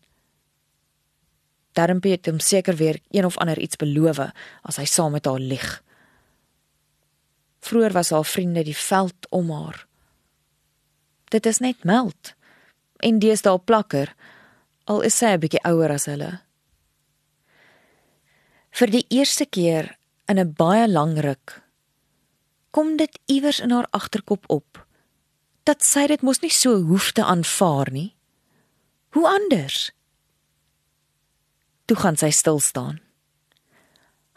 Dermpie 1.76 2.16
het 2.16 2.28
hom 2.28 2.40
seker 2.44 2.76
weer 2.76 3.00
een 3.12 3.26
of 3.26 3.38
ander 3.40 3.60
iets 3.60 3.80
beloof 3.80 4.20
as 4.64 4.80
hy 4.80 4.86
saam 4.86 5.16
met 5.16 5.28
haar 5.28 5.40
lieg. 5.40 5.68
Vroer 7.64 7.96
was 7.96 8.12
haar 8.12 8.28
vriende 8.28 8.64
die 8.64 8.78
veld 8.78 9.28
om 9.30 9.52
haar. 9.52 9.86
Dit 11.32 11.46
is 11.46 11.60
net 11.60 11.84
meld. 11.84 12.36
En 13.00 13.20
daar 13.20 13.60
plakker 13.60 14.16
al 14.86 15.02
is 15.02 15.18
sy 15.18 15.26
'n 15.34 15.40
bietjie 15.40 15.64
ouer 15.64 15.92
as 15.92 16.06
hulle. 16.06 16.42
Vir 18.72 18.90
die 18.92 19.06
eerste 19.10 19.46
keer 19.46 19.98
in 20.28 20.40
'n 20.40 20.54
baie 20.54 20.88
lang 20.88 21.20
ruk 21.20 21.64
kom 22.72 22.98
dit 22.98 23.20
iewers 23.26 23.60
in 23.60 23.72
haar 23.72 23.88
agterkop 23.92 24.44
op 24.48 24.85
dat 25.66 25.82
sy 25.82 26.06
dit 26.12 26.22
mos 26.22 26.42
nie 26.44 26.54
so 26.54 26.78
hoef 26.86 27.12
te 27.18 27.26
aanvaar 27.26 27.90
nie. 27.92 28.12
Hoe 29.18 29.26
anders? 29.28 29.90
Toe 31.90 31.98
gaan 31.98 32.18
sy 32.22 32.30
stil 32.30 32.60
staan. 32.62 33.00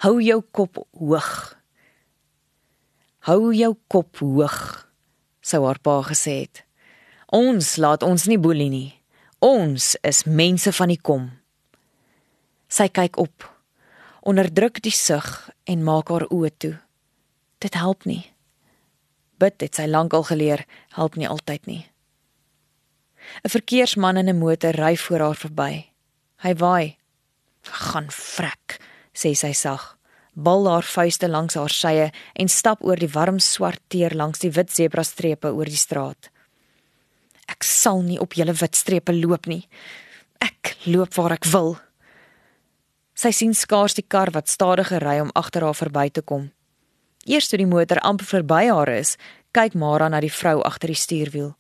Hou 0.04 0.18
jou 0.22 0.40
kop 0.54 0.80
hoog. 0.96 1.32
Hou 3.28 3.52
jou 3.52 3.74
kop 3.92 4.20
hoog, 4.22 4.56
sou 5.44 5.64
haar 5.66 5.80
pa 5.84 5.98
gesê 6.06 6.38
het. 6.46 6.62
Ons 7.34 7.76
laat 7.76 8.06
ons 8.06 8.24
nie 8.30 8.38
boelie 8.40 8.70
nie. 8.72 8.92
Ons 9.44 9.96
is 10.06 10.22
mense 10.24 10.72
van 10.72 10.88
die 10.94 11.00
kom. 11.02 11.28
Sy 12.72 12.88
kyk 12.88 13.18
op 13.20 13.44
onderdruk 14.28 14.80
die 14.84 14.94
sug 14.94 15.50
en 15.68 15.84
maak 15.84 16.08
haar 16.12 16.26
oë 16.32 16.50
toe. 16.60 16.74
Dit 17.60 17.76
help 17.76 18.06
nie. 18.08 18.22
Bid 19.38 19.61
het 19.62 19.79
sy 19.79 19.87
lankal 19.87 20.22
geleer, 20.27 20.64
help 20.96 21.16
nie 21.16 21.29
altyd 21.29 21.66
nie. 21.66 21.87
'n 23.44 23.48
Verkeersman 23.48 24.16
in 24.16 24.29
'n 24.29 24.38
motor 24.38 24.74
ry 24.74 24.96
voor 24.96 25.20
haar 25.20 25.37
verby. 25.37 25.87
Hy 26.37 26.55
waai. 26.55 26.96
"Gaan 27.62 28.11
vrek," 28.11 28.81
sê 29.14 29.35
sy 29.35 29.53
sag. 29.53 29.98
Bal 30.35 30.68
haar 30.68 30.83
vuiste 30.83 31.29
langs 31.29 31.55
haar 31.55 31.70
sye 31.70 32.12
en 32.35 32.48
stap 32.48 32.85
oor 32.85 32.96
die 32.96 33.11
warm 33.11 33.38
swart 33.38 33.81
teer 33.88 34.14
langs 34.14 34.38
die 34.38 34.51
wit 34.51 34.70
sebrastrepe 34.70 35.53
oor 35.53 35.64
die 35.64 35.77
straat. 35.77 36.31
"Ek 37.48 37.62
sal 37.62 38.03
nie 38.03 38.20
op 38.20 38.33
julle 38.35 38.53
wit 38.53 38.77
strepe 38.77 39.12
loop 39.12 39.46
nie. 39.46 39.68
Ek 40.40 40.77
loop 40.85 41.14
waar 41.14 41.33
ek 41.33 41.44
wil." 41.44 41.79
Sy 43.14 43.31
sien 43.31 43.55
skaars 43.55 43.94
die 43.94 44.07
kar 44.09 44.31
wat 44.31 44.48
stadiger 44.48 45.03
ry 45.03 45.20
om 45.20 45.31
agter 45.35 45.62
haar 45.62 45.74
verby 45.74 46.09
te 46.11 46.22
kom. 46.22 46.53
Eers 47.28 47.50
toe 47.50 47.58
die 47.60 47.68
motor 47.68 48.00
amper 48.00 48.24
verby 48.24 48.62
haar 48.70 48.88
is, 48.88 49.18
kyk 49.52 49.74
Mara 49.76 50.06
na 50.08 50.20
die 50.24 50.32
vrou 50.32 50.62
agter 50.64 50.88
die 50.88 50.96
stuurwiel. 50.96 51.54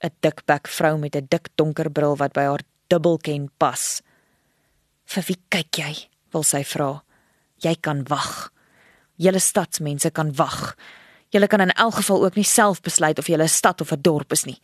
'n 0.00 0.10
Dikbek 0.24 0.68
vrou 0.68 0.96
met 0.98 1.16
'n 1.16 1.28
dik 1.28 1.48
donker 1.56 1.90
bril 1.90 2.16
wat 2.16 2.32
by 2.32 2.44
haar 2.48 2.62
dubbelken 2.88 3.50
pas. 3.58 4.02
"Vir 5.04 5.22
wie 5.28 5.38
kyk 5.50 5.78
jy?" 5.78 6.08
wil 6.32 6.42
sy 6.42 6.64
vra. 6.64 7.02
"Jy 7.60 7.76
kan 7.80 8.04
wag. 8.08 8.50
Julle 9.18 9.40
stadsmense 9.40 10.10
kan 10.12 10.32
wag. 10.34 10.76
Julle 11.30 11.46
kan 11.48 11.60
in 11.60 11.72
elk 11.72 11.94
geval 11.94 12.24
ook 12.24 12.36
nie 12.36 12.44
self 12.44 12.80
besluit 12.80 13.18
of 13.18 13.26
julle 13.26 13.44
'n 13.44 13.48
stad 13.48 13.80
of 13.80 13.92
'n 13.92 14.00
dorp 14.02 14.32
is 14.32 14.44
nie. 14.44 14.60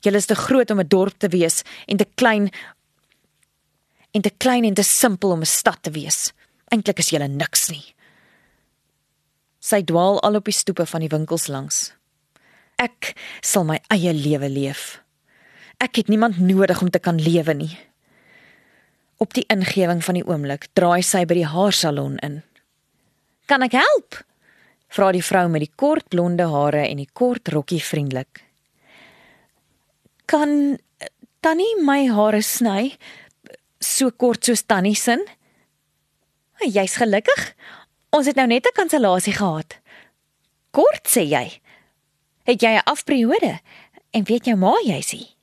Julle 0.00 0.16
is 0.16 0.26
te 0.26 0.34
groot 0.34 0.70
om 0.70 0.80
'n 0.80 0.88
dorp 0.88 1.18
te 1.18 1.28
wees 1.28 1.62
en 1.86 1.96
te 1.96 2.06
klein 2.14 2.50
en 4.12 4.20
te 4.20 4.30
klein 4.36 4.64
en 4.64 4.74
te 4.74 4.82
simpel 4.82 5.30
om 5.30 5.40
'n 5.40 5.46
stad 5.46 5.82
te 5.82 5.90
wees. 5.90 6.32
Eintlik 6.68 6.98
is 6.98 7.10
jy 7.10 7.18
niks 7.26 7.68
nie. 7.68 7.94
Sy 9.62 9.84
dwaal 9.86 10.18
al 10.26 10.40
op 10.40 10.48
die 10.50 10.56
stoepe 10.56 10.86
van 10.90 11.04
die 11.04 11.10
winkels 11.12 11.46
langs. 11.46 11.92
Ek 12.82 13.12
sal 13.46 13.62
my 13.68 13.78
eie 13.94 14.10
lewe 14.16 14.48
leef. 14.50 14.98
Ek 15.82 16.00
het 16.00 16.10
niemand 16.10 16.40
nodig 16.42 16.82
om 16.82 16.90
te 16.90 16.98
kan 17.02 17.20
lewe 17.22 17.54
nie. 17.54 17.72
Op 19.22 19.34
die 19.38 19.46
ingewing 19.54 20.02
van 20.02 20.18
die 20.18 20.26
oomblik 20.26 20.66
draai 20.74 21.02
sy 21.06 21.22
by 21.26 21.38
die 21.38 21.46
haarsalon 21.46 22.18
in. 22.26 22.42
"Kan 23.46 23.62
ek 23.62 23.78
help?" 23.78 24.24
vra 24.88 25.12
die 25.12 25.22
vrou 25.22 25.48
met 25.48 25.60
die 25.60 25.72
kort 25.76 26.08
blonde 26.08 26.44
hare 26.44 26.88
en 26.88 26.96
die 26.96 27.08
kort 27.12 27.48
rokkie 27.48 27.80
vriendelik. 27.80 28.42
"Kan 30.26 30.78
Tannie 31.40 31.80
my 31.82 32.06
hare 32.06 32.42
sny 32.42 32.96
so 33.80 34.10
kort 34.10 34.44
soos 34.44 34.62
Tannie 34.62 34.94
se. 34.94 35.16
Jy's 36.62 36.96
gelukkig. 36.96 37.54
Ons 38.12 38.28
het 38.28 38.36
nou 38.36 38.46
net 38.46 38.66
'n 38.66 38.76
kansellasie 38.76 39.32
gehad. 39.32 39.80
Kort 40.70 41.08
sê 41.08 41.24
jy. 41.24 41.60
Het 42.44 42.60
jy 42.60 42.72
'n 42.76 42.84
afperiode 42.84 43.60
en 44.10 44.24
weet 44.24 44.44
jou 44.44 44.56
ma 44.56 44.74
jy's? 44.84 45.34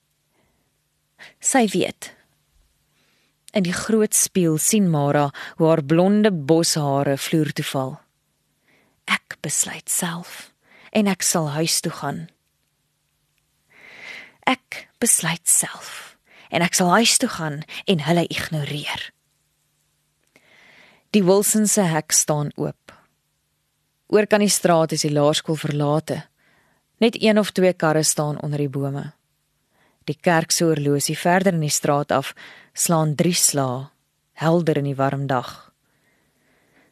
Sy 1.40 1.68
weet. 1.68 2.16
In 3.54 3.64
die 3.64 3.74
groot 3.74 4.16
spieël 4.16 4.58
sien 4.58 4.90
Mara 4.90 5.32
hoe 5.56 5.68
haar 5.68 5.84
blonde 5.84 6.32
boshare 6.32 7.18
vloer 7.18 7.52
toe 7.54 7.66
val. 7.66 8.02
Ek 9.06 9.38
besluit 9.42 9.90
self 9.90 10.54
en 10.92 11.08
ek 11.08 11.22
sal 11.22 11.50
huis 11.50 11.80
toe 11.80 11.92
gaan. 11.92 12.30
Ek 14.46 14.88
besluit 15.00 15.50
self 15.50 16.18
en 16.50 16.62
ek 16.62 16.74
sal 16.74 16.90
huis 16.90 17.18
toe 17.18 17.30
gaan 17.30 17.64
en 17.86 18.00
hulle 18.00 18.28
ignoreer. 18.28 19.12
Die 21.10 21.24
Wilson 21.26 21.66
se 21.66 21.82
hek 21.90 22.14
staan 22.14 22.52
oop. 22.54 22.92
Oor 24.14 24.28
kan 24.30 24.44
die 24.46 24.52
straat 24.54 24.92
is 24.94 25.02
die 25.08 25.10
laerskool 25.10 25.58
verlate. 25.58 26.20
Net 27.02 27.16
een 27.18 27.40
of 27.42 27.50
twee 27.58 27.74
karre 27.74 28.04
staan 28.06 28.38
onder 28.46 28.62
die 28.62 28.70
bome. 28.70 29.08
Die 30.06 30.18
kerk 30.22 30.54
se 30.54 30.68
horlosie 30.68 31.18
verder 31.18 31.56
in 31.58 31.64
die 31.66 31.74
straat 31.74 32.14
af 32.14 32.36
slaan 32.78 33.16
3 33.18 33.34
slae, 33.34 33.88
helder 34.38 34.78
in 34.78 34.86
die 34.92 34.98
warm 35.00 35.26
dag. 35.26 35.50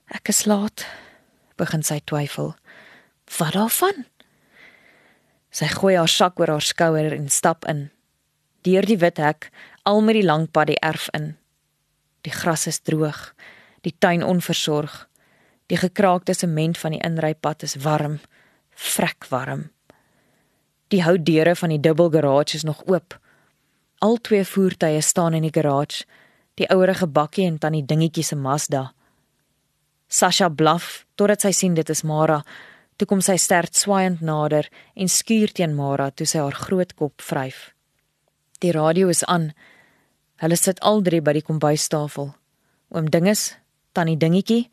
Ek 0.09 0.34
is 0.34 0.47
laat, 0.49 0.88
begin 1.61 1.86
sy 1.86 1.99
twyfel. 2.01 2.55
Wat 3.38 3.53
daarvan? 3.53 4.07
Sy 5.53 5.70
gooi 5.76 5.93
haar 5.93 6.09
sak 6.09 6.41
oor 6.41 6.55
haar 6.55 6.65
skouer 6.65 7.13
en 7.13 7.30
stap 7.30 7.70
in. 7.70 7.91
Deur 8.65 8.89
die 8.89 8.97
wit 8.97 9.22
hek, 9.22 9.51
al 9.86 10.01
met 10.01 10.18
die 10.18 10.26
lang 10.26 10.49
pad 10.49 10.72
die 10.74 10.82
erf 10.82 11.05
in. 11.13 11.36
Die 12.26 12.34
gras 12.34 12.65
is 12.65 12.82
droog, 12.82 13.36
die 13.88 13.95
tuin 13.99 14.23
onversorg. 14.23 15.05
Die 15.71 15.79
gekraakte 15.79 16.35
sement 16.35 16.77
van 16.79 16.95
die 16.95 17.03
inrypad 17.03 17.63
is 17.63 17.77
warm, 17.83 18.19
vrek 18.75 19.27
warm. 19.31 19.69
Die 20.91 21.03
houtdeure 21.03 21.55
van 21.55 21.73
die 21.73 21.81
dubbel 21.83 22.11
garage 22.11 22.55
is 22.55 22.63
nog 22.67 22.83
oop. 22.88 23.17
Al 24.03 24.17
twee 24.23 24.45
voertuie 24.45 25.01
staan 25.01 25.33
in 25.33 25.47
die 25.47 25.53
garage, 25.53 26.05
die 26.59 26.67
ouerige 26.73 27.07
bakkie 27.07 27.45
en 27.47 27.59
tannie 27.59 27.85
dingetjie 27.85 28.23
se 28.23 28.35
Mazda. 28.35 28.91
Sasha 30.07 30.49
blaf 30.49 31.05
totdat 31.15 31.43
sy 31.43 31.51
sien 31.51 31.75
dit 31.75 31.89
is 31.89 32.03
Mara. 32.07 32.41
Toe 32.97 33.07
kom 33.07 33.21
sy 33.21 33.35
sterk 33.38 33.75
swaaiend 33.75 34.23
nader 34.25 34.69
en 34.95 35.11
skuur 35.11 35.51
teen 35.53 35.75
Mara 35.75 36.09
toe 36.11 36.25
sy 36.25 36.39
haar 36.39 36.55
groot 36.55 36.95
kop 36.95 37.21
vryf. 37.21 37.73
Die 38.63 38.71
radio 38.73 39.11
is 39.13 39.23
aan. 39.27 39.51
Hulle 40.41 40.57
sit 40.57 40.79
al 40.81 41.03
drie 41.05 41.21
by 41.21 41.35
die 41.38 41.45
kombuistafel. 41.45 42.31
Oom 42.95 43.11
Dinges, 43.11 43.51
tannie 43.97 44.17
dingetjie 44.19 44.67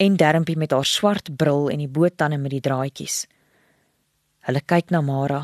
en 0.00 0.16
Dermpie 0.16 0.56
met 0.56 0.72
haar 0.72 0.88
swart 0.88 1.28
bril 1.36 1.68
en 1.70 1.82
die 1.82 1.90
bootande 1.90 2.38
met 2.40 2.54
die 2.54 2.62
draadjies. 2.64 3.26
Hulle 4.48 4.62
kyk 4.64 4.90
na 4.90 5.02
Mara. 5.04 5.42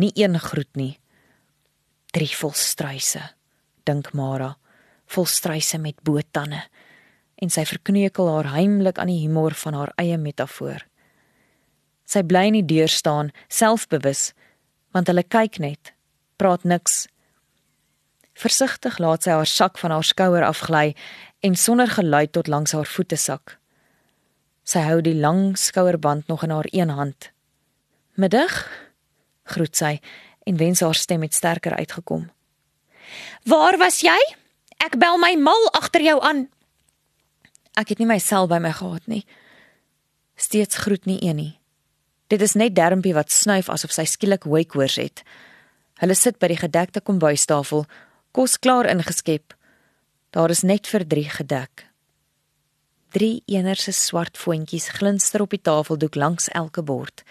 Nie 0.00 0.10
een 0.18 0.38
groet 0.38 0.70
nie. 0.76 0.98
Drie 2.10 2.30
vol 2.34 2.52
struise, 2.58 3.22
dink 3.86 4.10
Mara, 4.18 4.56
vol 5.06 5.28
struise 5.30 5.78
met 5.78 6.02
bootande. 6.02 6.64
En 7.40 7.52
sy 7.52 7.64
verkneukel 7.68 8.28
haar 8.34 8.50
heimlik 8.56 8.98
aan 8.98 9.12
die 9.12 9.22
humor 9.22 9.54
van 9.62 9.78
haar 9.78 9.92
eie 10.00 10.18
metafoor. 10.18 10.84
Sy 12.04 12.24
bly 12.26 12.48
in 12.50 12.58
die 12.58 12.66
deur 12.74 12.90
staan, 12.90 13.30
selfbewus, 13.48 14.32
want 14.90 15.08
hulle 15.08 15.22
kyk 15.22 15.60
net, 15.62 15.94
praat 16.36 16.66
niks. 16.66 17.06
Versigtig 18.40 18.96
laat 18.98 19.26
sy 19.26 19.34
haar 19.36 19.48
sak 19.48 19.78
van 19.82 19.92
haar 19.92 20.06
skouer 20.06 20.44
afgly 20.46 20.94
en 21.44 21.56
sonder 21.56 21.90
geluid 21.92 22.32
tot 22.32 22.48
langs 22.48 22.72
haar 22.72 22.88
voete 22.88 23.18
sak. 23.20 23.58
Sy 24.64 24.80
hou 24.86 25.00
die 25.04 25.16
lang 25.16 25.58
skouerband 25.58 26.28
nog 26.28 26.44
in 26.46 26.54
haar 26.54 26.68
een 26.70 26.88
hand. 26.88 27.30
"Middag," 28.14 28.68
groet 29.44 29.76
sy 29.76 30.00
en 30.46 30.56
wens 30.56 30.80
haar 30.80 30.94
stem 30.94 31.22
het 31.22 31.34
sterker 31.34 31.76
uitgekom. 31.76 32.30
"Waar 33.44 33.76
was 33.78 34.00
jy? 34.00 34.18
Ek 34.78 34.98
bel 34.98 35.18
my 35.18 35.34
mal 35.36 35.68
agter 35.72 36.02
jou 36.02 36.22
aan." 36.22 36.48
Ek 37.76 37.88
het 37.88 37.98
nie 37.98 38.06
my 38.06 38.18
sel 38.18 38.46
by 38.46 38.58
my 38.58 38.72
gehad 38.72 39.06
nie. 39.06 39.26
Steeds 40.36 40.76
groet 40.76 41.04
nie 41.04 41.22
een 41.22 41.36
nie. 41.36 41.60
Dit 42.26 42.40
is 42.40 42.54
net 42.54 42.74
Dermpie 42.74 43.14
wat 43.14 43.30
snuif 43.30 43.68
asof 43.68 43.92
sy 43.92 44.04
skielik 44.04 44.44
wakehoors 44.44 44.96
het. 44.96 45.22
Hulle 45.98 46.14
sit 46.14 46.38
by 46.38 46.46
die 46.46 46.56
gedekte 46.56 47.00
kombuistafel, 47.00 47.86
kos 48.32 48.58
klaar 48.58 48.86
ingeskep. 48.86 49.54
Daar 50.30 50.50
is 50.50 50.62
net 50.62 50.86
vir 50.86 51.06
3 51.06 51.28
gedek. 51.38 51.86
Drie 53.10 53.42
enerse 53.46 53.92
swart 53.92 54.38
voetjies 54.38 54.88
glinster 54.94 55.42
op 55.42 55.50
die 55.50 55.62
tafeldoek 55.62 56.14
langs 56.14 56.48
elke 56.54 56.82
bord. 56.82 57.24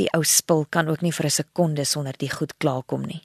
Die 0.00 0.08
ou 0.16 0.22
spul 0.24 0.64
kan 0.70 0.88
ook 0.88 1.02
nie 1.02 1.12
vir 1.12 1.26
'n 1.26 1.30
sekonde 1.30 1.84
sonder 1.84 2.14
die 2.16 2.30
goed 2.30 2.56
klaarkom 2.58 3.02
nie. 3.02 3.22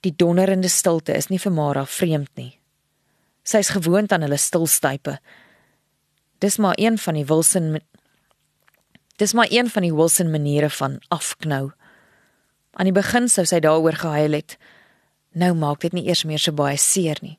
Die 0.00 0.14
donderende 0.16 0.68
stilte 0.68 1.12
is 1.12 1.28
nie 1.28 1.38
vir 1.38 1.52
Mara 1.52 1.86
vreemd 1.86 2.30
nie. 2.36 2.58
Sy 3.42 3.58
is 3.58 3.68
gewoond 3.68 4.12
aan 4.12 4.22
hulle 4.22 4.36
stilstype. 4.36 5.18
Dis 6.38 6.58
maar 6.58 6.74
een 6.76 6.98
van 6.98 7.14
die 7.14 7.24
Wilson 7.24 7.80
Dis 9.18 9.32
maar 9.32 9.48
een 9.50 9.70
van 9.70 9.82
die 9.82 9.94
Wilson 9.94 10.30
maniere 10.30 10.70
van 10.70 11.00
afknou. 11.08 11.72
Aan 12.72 12.84
die 12.84 12.94
begin 12.94 13.28
sou 13.28 13.46
sy 13.46 13.58
daaroor 13.60 13.92
gehuil 13.98 14.32
het. 14.32 14.56
Nou 15.32 15.54
maak 15.54 15.80
dit 15.80 15.92
nie 15.92 16.06
eers 16.08 16.24
meer 16.24 16.38
so 16.38 16.52
baie 16.52 16.76
seer 16.76 17.18
nie. 17.22 17.38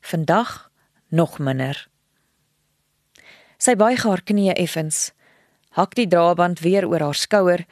Vandag 0.00 0.70
nog 1.08 1.38
minder. 1.38 1.88
Sy 3.58 3.76
buig 3.78 4.02
haar 4.02 4.22
knieë 4.26 4.56
effens 4.58 5.12
hak 5.72 5.94
die 5.96 6.08
draaband 6.08 6.60
weer 6.60 6.84
oor 6.88 7.00
haar 7.00 7.16
skouer 7.16 7.64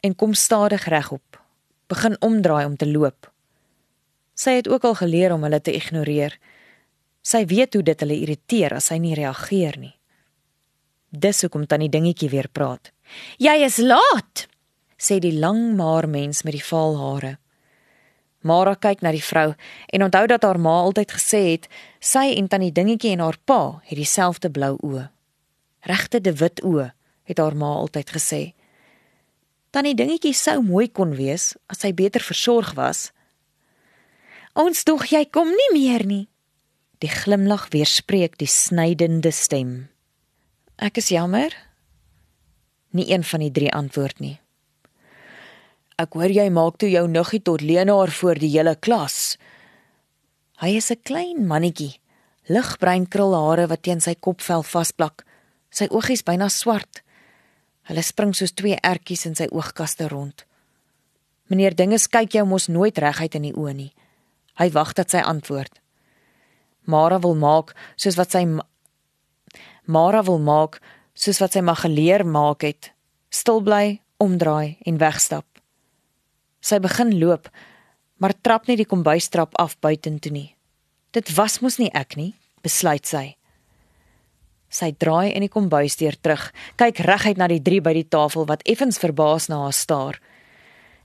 en 0.00 0.14
kom 0.14 0.34
stadig 0.34 0.86
regop. 0.90 1.38
Begin 1.86 2.16
omdraai 2.20 2.64
om 2.66 2.76
te 2.76 2.88
loop. 2.88 3.30
Sy 4.34 4.58
het 4.58 4.68
ook 4.68 4.84
al 4.84 4.96
geleer 4.98 5.32
om 5.32 5.46
hulle 5.46 5.60
te 5.60 5.74
ignoreer. 5.74 6.34
Sy 7.22 7.44
weet 7.46 7.74
hoe 7.74 7.82
dit 7.86 8.02
hulle 8.02 8.18
irriteer 8.18 8.74
as 8.76 8.90
sy 8.90 8.98
nie 9.02 9.14
reageer 9.14 9.78
nie. 9.78 9.94
Dis 11.10 11.40
hoekom 11.42 11.66
tannie 11.66 11.88
dingetjie 11.88 12.28
weer 12.30 12.48
praat. 12.48 12.90
"Jy 13.38 13.56
is 13.64 13.78
laat," 13.78 14.46
sê 14.98 15.18
die 15.18 15.38
lang 15.38 15.76
maar 15.76 16.08
mens 16.08 16.42
met 16.42 16.52
die 16.52 16.64
vaal 16.64 16.96
hare. 16.98 17.38
Mara 18.46 18.76
kyk 18.78 19.02
na 19.02 19.10
die 19.14 19.24
vrou 19.24 19.54
en 19.92 20.04
onthou 20.06 20.26
dat 20.30 20.44
haar 20.46 20.60
ma 20.62 20.76
altyd 20.84 21.12
gesê 21.18 21.42
het 21.52 21.66
sy 22.00 22.28
en 22.36 22.48
tannie 22.48 22.72
dingetjie 22.72 23.16
en 23.16 23.24
haar 23.24 23.38
pa 23.44 23.60
het 23.88 23.98
dieselfde 23.98 24.50
blou 24.50 24.76
oë. 24.86 25.08
Regte 25.90 26.20
de 26.22 26.32
wit 26.38 26.62
oë 26.62 26.92
het 27.26 27.42
haar 27.42 27.56
ma 27.58 27.72
altyd 27.82 28.14
gesê. 28.14 28.42
Tannie 29.74 29.96
dingetjie 29.98 30.34
sou 30.34 30.60
mooi 30.62 30.86
kon 30.88 31.16
wees 31.18 31.54
as 31.66 31.82
sy 31.82 31.92
beter 31.92 32.22
versorg 32.22 32.74
was. 32.78 33.10
Ons 34.56 34.86
tog 34.88 35.04
jy 35.10 35.26
kom 35.28 35.50
nie 35.52 35.70
meer 35.74 36.06
nie. 36.06 36.24
Die 37.04 37.12
glimlag 37.12 37.68
weerspreek 37.74 38.38
die 38.40 38.48
snydende 38.48 39.34
stem. 39.34 39.90
Ek 40.80 40.96
is 41.02 41.10
jammer. 41.12 41.52
Nie 42.96 43.10
een 43.12 43.24
van 43.24 43.44
die 43.44 43.52
drie 43.52 43.72
antwoord 43.72 44.22
nie. 44.24 44.38
Ek 45.96 46.12
hoor 46.12 46.28
jy 46.28 46.50
maak 46.52 46.74
toe 46.76 46.90
jou 46.92 47.06
nuggie 47.08 47.40
tot 47.40 47.62
leenaar 47.64 48.10
voor 48.12 48.36
die 48.36 48.50
hele 48.52 48.74
klas. 48.76 49.38
Hy 50.60 50.76
is 50.76 50.90
'n 50.92 51.00
klein 51.02 51.46
mannetjie, 51.46 52.00
ligbruin 52.48 53.08
krulhare 53.08 53.66
wat 53.66 53.82
teen 53.82 54.00
sy 54.00 54.14
kopvel 54.14 54.62
vasplak. 54.62 55.24
Sy 55.70 55.88
oogies 55.90 56.22
byna 56.22 56.48
swart. 56.48 57.02
Hulle 57.88 58.02
spring 58.02 58.34
soos 58.34 58.52
twee 58.52 58.76
ertjies 58.82 59.26
in 59.26 59.34
sy 59.34 59.46
oogkaste 59.50 60.08
rond. 60.08 60.44
Meneer 61.48 61.74
Dinges 61.74 62.08
kyk 62.08 62.32
jou 62.32 62.44
mos 62.44 62.68
nooit 62.68 62.98
reguit 62.98 63.34
in 63.34 63.42
die 63.42 63.54
oë 63.54 63.74
nie. 63.74 63.92
Hy 64.58 64.70
wag 64.70 64.92
dat 64.92 65.10
sy 65.10 65.18
antwoord. 65.18 65.80
Mara 66.84 67.18
wil 67.18 67.34
maak 67.34 67.74
soos 67.96 68.16
wat 68.16 68.30
sy 68.30 68.44
Mara 69.86 70.22
wil 70.22 70.38
maak 70.38 70.80
soos 71.14 71.38
wat 71.38 71.52
sy 71.52 71.60
mag 71.60 71.80
geleer 71.80 72.26
maak 72.26 72.62
het. 72.62 72.92
Stil 73.30 73.62
bly, 73.62 74.00
omdraai 74.18 74.76
en 74.84 74.98
wegstap. 74.98 75.55
Sy 76.66 76.80
begin 76.82 77.12
loop, 77.20 77.46
maar 78.18 78.34
trap 78.42 78.66
nie 78.66 78.78
die 78.80 78.88
kombuistrap 78.88 79.54
af 79.60 79.76
buitentoe 79.84 80.32
nie. 80.34 80.48
Dit 81.14 81.30
was 81.36 81.60
mos 81.62 81.78
nie 81.78 81.92
ek 81.94 82.16
nie, 82.18 82.32
besluit 82.64 83.06
sy. 83.06 83.36
Sy 84.66 84.90
draai 84.98 85.30
in 85.30 85.44
die 85.46 85.52
kombuisdeur 85.52 86.16
terug, 86.18 86.48
kyk 86.80 87.04
reguit 87.06 87.38
na 87.38 87.46
die 87.52 87.62
drie 87.62 87.78
by 87.80 87.94
die 87.94 88.08
tafel 88.10 88.48
wat 88.50 88.64
effens 88.66 88.98
verbaas 88.98 89.46
na 89.48 89.62
haar 89.62 89.76
staar. 89.76 90.18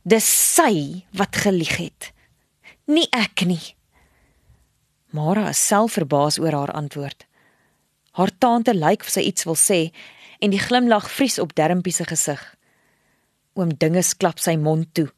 Dis 0.01 0.25
sy 0.25 1.05
wat 1.13 1.37
gelieg 1.43 1.77
het. 1.77 2.09
Nie 2.89 3.05
ek 3.13 3.45
nie. 3.45 3.61
Mara 5.13 5.51
is 5.51 5.61
self 5.61 5.99
verbaas 5.99 6.39
oor 6.41 6.57
haar 6.57 6.73
antwoord. 6.73 7.27
Haar 8.17 8.33
tante 8.41 8.73
lyk 8.73 9.05
of 9.05 9.13
sy 9.13 9.27
iets 9.29 9.45
wil 9.45 9.59
sê 9.59 9.81
en 10.41 10.51
die 10.51 10.59
glimlag 10.59 11.05
vries 11.11 11.37
op 11.39 11.53
Dermpie 11.55 11.93
se 11.93 12.07
gesig. 12.09 12.41
Oom 13.53 13.75
Dinges 13.77 14.15
klap 14.17 14.41
sy 14.41 14.57
mond 14.57 14.89
toe. 14.97 15.11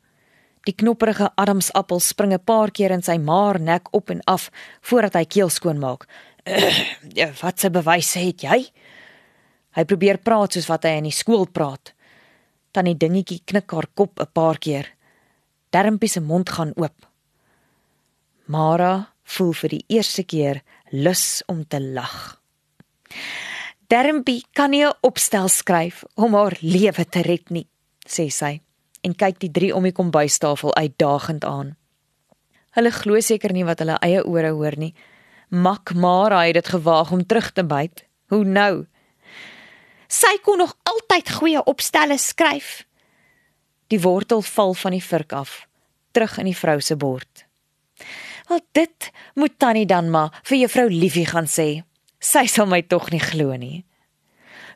Die 0.63 0.75
knopperige 0.79 1.27
Adamsappel 1.35 1.99
spring 1.99 2.33
'n 2.33 2.39
paar 2.39 2.71
keer 2.71 2.91
in 2.91 3.03
sy 3.03 3.17
maar 3.17 3.59
nek 3.59 3.87
op 3.91 4.09
en 4.09 4.21
af 4.23 4.49
voordat 4.81 5.13
hy 5.13 5.25
keel 5.25 5.49
skoon 5.49 5.79
maak. 5.79 6.07
Ja, 7.19 7.31
wat 7.41 7.59
se 7.59 7.69
bewyse 7.69 8.19
het 8.19 8.41
jy? 8.41 8.71
Hy 9.75 9.83
probeer 9.83 10.17
praat 10.17 10.53
soos 10.53 10.67
wat 10.67 10.83
hy 10.83 10.97
in 10.97 11.03
die 11.03 11.11
skool 11.11 11.45
praat. 11.45 11.93
Tannie 12.71 12.95
dingetjie 12.95 13.41
knik 13.45 13.71
haar 13.71 13.87
kop 13.93 14.19
'n 14.19 14.31
paar 14.33 14.57
keer. 14.57 14.87
Dermpie 15.69 16.09
se 16.09 16.21
mond 16.21 16.49
gaan 16.49 16.73
oop. 16.75 17.07
Mara 18.45 19.13
voel 19.23 19.53
vir 19.53 19.69
die 19.69 19.85
eerste 19.87 20.23
keer 20.23 20.63
lus 20.91 21.43
om 21.47 21.67
te 21.67 21.79
lag. 21.79 22.39
Dermpie 23.87 24.45
kan 24.53 24.71
nie 24.71 24.85
'n 24.85 24.95
opstel 25.01 25.49
skryf 25.49 26.03
om 26.15 26.33
haar 26.33 26.57
lewe 26.61 27.05
te 27.05 27.21
red 27.21 27.49
nie, 27.49 27.67
sê 28.07 28.31
sy 28.31 28.61
en 29.03 29.15
kyk 29.15 29.39
die 29.43 29.51
drie 29.51 29.73
om 29.75 29.83
die 29.83 29.95
kombuistafel 29.95 30.73
uitdagend 30.75 31.45
aan. 31.45 31.75
Hulle 32.73 32.91
glo 32.91 33.19
seker 33.21 33.53
nie 33.53 33.65
wat 33.67 33.83
hulle 33.83 33.99
eie 34.01 34.23
ore 34.25 34.53
hoor 34.55 34.77
nie. 34.79 34.93
Mak 35.53 35.93
Mara 35.93 36.41
het 36.47 36.57
dit 36.57 36.71
gewaag 36.73 37.11
om 37.11 37.25
terug 37.25 37.51
te 37.53 37.65
byt. 37.65 38.05
Hoe 38.33 38.43
nou? 38.45 38.85
Sy 40.07 40.37
kon 40.45 40.57
nog 40.57 40.73
altyd 40.89 41.29
goeie 41.37 41.61
opstelle 41.69 42.17
skryf. 42.17 42.83
Die 43.93 44.01
wortel 44.01 44.41
val 44.41 44.73
van 44.73 44.95
die 44.95 45.03
vurk 45.03 45.33
af, 45.37 45.67
terug 46.11 46.37
in 46.41 46.49
die 46.49 46.57
vrou 46.57 46.79
se 46.81 46.95
bord. 46.95 47.45
"Wel 48.47 48.59
dit 48.71 49.11
moet 49.35 49.59
tannie 49.59 49.85
dan 49.85 50.09
maar 50.09 50.41
vir 50.43 50.57
juffrou 50.57 50.89
Liefie 50.89 51.25
gaan 51.25 51.45
sê. 51.45 51.83
Sy 52.19 52.45
sal 52.45 52.65
my 52.65 52.81
tog 52.81 53.11
nie 53.11 53.19
glo 53.19 53.55
nie." 53.55 53.85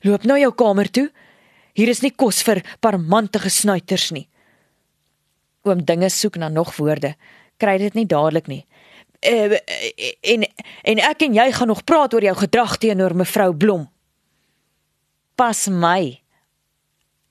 Loop 0.02 0.24
nou 0.24 0.40
jou 0.40 0.54
kamer 0.54 0.92
toe. 0.92 1.12
Hier 1.78 1.92
is 1.94 2.02
nie 2.02 2.14
kos 2.16 2.42
vir 2.46 2.64
parmantige 2.82 3.52
snuiters 3.54 4.10
nie. 4.16 4.26
Oom 5.68 5.84
dinge 5.86 6.10
soek 6.10 6.40
na 6.42 6.50
nog 6.50 6.74
woorde. 6.80 7.14
Kry 7.62 7.78
dit 7.82 7.94
nie 7.98 8.08
dadelik 8.10 8.50
nie. 8.50 8.64
Uh, 9.22 9.58
en 10.34 10.46
en 10.86 11.02
ek 11.10 11.26
en 11.26 11.38
jy 11.38 11.46
gaan 11.54 11.70
nog 11.70 11.84
praat 11.86 12.14
oor 12.14 12.26
jou 12.26 12.36
gedrag 12.38 12.78
teenoor 12.82 13.16
mevrou 13.18 13.52
Blom. 13.54 13.86
Pas 15.38 15.68
my. 15.70 16.18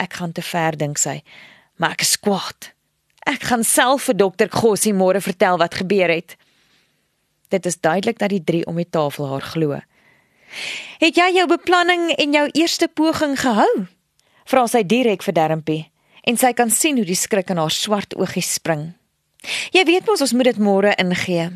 Ek 0.03 0.19
gaan 0.19 0.35
te 0.35 0.43
ver 0.45 0.77
dink 0.79 0.99
sy, 1.01 1.23
maar 1.81 1.97
ek 1.97 2.05
is 2.05 2.17
kwaad. 2.21 2.71
Ek 3.27 3.49
gaan 3.49 3.65
self 3.67 4.07
vir 4.07 4.19
dokter 4.19 4.51
Gossie 4.53 4.95
môre 4.95 5.23
vertel 5.25 5.59
wat 5.59 5.79
gebeur 5.81 6.13
het. 6.13 6.37
Dit 7.51 7.67
is 7.67 7.81
duidelik 7.81 8.19
dat 8.19 8.31
die 8.31 8.45
drie 8.45 8.63
om 8.67 8.79
die 8.79 8.87
tafel 8.87 9.27
haar 9.31 9.47
glo. 9.55 9.81
Het 11.03 11.19
jy 11.19 11.33
jou 11.41 11.47
beplanning 11.51 12.13
en 12.15 12.35
jou 12.35 12.47
eerste 12.55 12.87
poging 12.89 13.35
gehou? 13.41 13.87
Vra 14.47 14.67
sy 14.71 14.83
direk 14.87 15.25
vir 15.27 15.35
Dermpie 15.35 15.85
en 16.27 16.39
sy 16.39 16.53
kan 16.59 16.71
sien 16.71 16.99
hoe 16.99 17.07
die 17.07 17.19
skrik 17.19 17.51
in 17.51 17.61
haar 17.63 17.75
swart 17.75 18.15
oogies 18.19 18.53
spring. 18.59 18.93
Jy 19.75 19.85
weet 19.87 20.07
mos 20.09 20.23
ons 20.25 20.35
moet 20.35 20.51
dit 20.51 20.61
môre 20.63 20.95
ingee. 20.99 21.49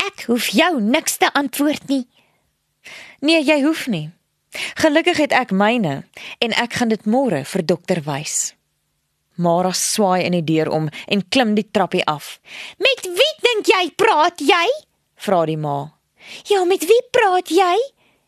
Ek 0.00 0.26
hoef 0.28 0.50
jou 0.54 0.80
niks 0.80 1.18
te 1.20 1.28
antwoord 1.32 1.88
nie. 1.90 2.04
Nee, 3.24 3.40
jy 3.42 3.60
hoef 3.64 3.86
nie. 3.88 4.10
Gelukkig 4.78 5.18
het 5.24 5.32
ek 5.34 5.52
myne 5.56 6.04
en 6.44 6.56
ek 6.60 6.78
gaan 6.78 6.92
dit 6.92 7.08
môre 7.10 7.42
vir 7.48 7.64
dokter 7.66 8.00
wys. 8.06 8.54
Mara 9.34 9.72
swaai 9.74 10.22
in 10.28 10.36
die 10.36 10.44
deur 10.46 10.70
om 10.70 10.86
en 11.10 11.24
klim 11.28 11.56
die 11.56 11.66
trappie 11.66 12.04
af. 12.06 12.38
"Met 12.78 13.02
wie 13.02 13.34
dink 13.42 13.66
jy 13.66 13.90
praat 13.96 14.38
jy?" 14.38 14.66
vra 15.16 15.44
die 15.46 15.56
ma. 15.56 15.98
"Ja, 16.46 16.64
met 16.64 16.86
wie 16.86 17.02
praat 17.10 17.48
jy?" 17.48 17.76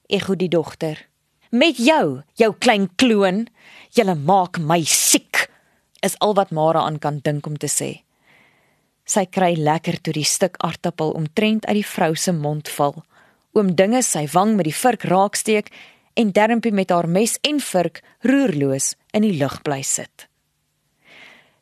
ego 0.08 0.34
die 0.34 0.48
dogter. 0.48 1.06
"Met 1.50 1.76
jou, 1.76 2.22
jou 2.34 2.54
klein 2.58 2.88
kloon. 2.96 3.46
Jy 3.90 4.14
maak 4.14 4.58
my 4.58 4.82
siek." 4.84 5.50
Is 6.02 6.18
al 6.18 6.34
wat 6.34 6.50
Mara 6.50 6.80
aan 6.80 6.98
kan 6.98 7.18
dink 7.22 7.46
om 7.46 7.56
te 7.56 7.66
sê. 7.66 8.02
Sy 9.06 9.22
kry 9.30 9.54
lekker 9.54 10.00
toe 10.02 10.12
die 10.12 10.26
stuk 10.26 10.56
aartappel 10.58 11.12
omtrent 11.14 11.66
uit 11.66 11.78
die 11.78 11.86
vrou 11.86 12.14
se 12.14 12.32
mond 12.32 12.68
val. 12.68 13.04
Oom 13.54 13.74
dinge 13.78 14.02
sy 14.02 14.26
wang 14.32 14.56
met 14.56 14.66
die 14.66 14.74
vurk 14.74 15.06
raaksteek 15.06 15.70
en 16.18 16.32
Dermpie 16.32 16.72
met 16.72 16.90
haar 16.90 17.08
mes 17.08 17.36
en 17.46 17.60
vurk 17.60 18.02
roerloos 18.26 18.94
in 19.12 19.22
die 19.22 19.36
lug 19.38 19.60
bly 19.62 19.82
sit. 19.86 20.26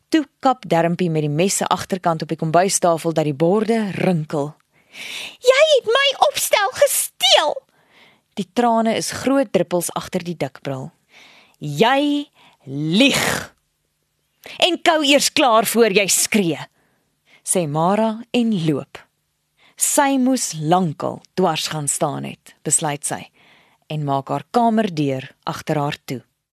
Toe 0.09 0.23
kap 0.39 0.65
Dermpie 0.69 1.09
met 1.11 1.25
die 1.25 1.31
mes 1.31 1.59
se 1.61 1.67
agterkant 1.67 2.23
op 2.23 2.31
die 2.31 2.39
kombuistafel 2.39 3.13
dat 3.13 3.27
die 3.27 3.35
borde 3.35 3.77
rinkel. 3.99 4.53
Jy 5.43 5.63
het 5.75 5.89
my 5.91 6.07
opstel 6.29 6.71
gesteel. 6.79 7.55
Die 8.35 8.47
trane 8.53 8.95
is 8.99 9.13
groot 9.23 9.51
druppels 9.55 9.91
agter 9.95 10.23
die 10.23 10.35
dikbril. 10.37 10.89
Jy 11.59 12.27
lieg. 12.67 13.25
En 14.61 14.77
kou 14.83 14.99
eers 15.07 15.31
klaar 15.33 15.65
voor 15.65 15.95
jy 15.95 16.07
skree. 16.11 16.67
Sê 17.45 17.65
Mara 17.69 18.19
en 18.35 18.51
loop. 18.65 18.99
Sy 19.75 20.15
moes 20.19 20.53
lankal 20.59 21.21
dwars 21.35 21.67
gaan 21.71 21.87
staan 21.91 22.23
het, 22.27 22.55
besluit 22.63 23.03
sy 23.05 23.25
en 23.91 24.05
maak 24.07 24.31
haar 24.33 24.45
kamerdeur 24.55 25.27
agter 25.45 25.77
haar 25.77 25.97
toe. 26.09 26.21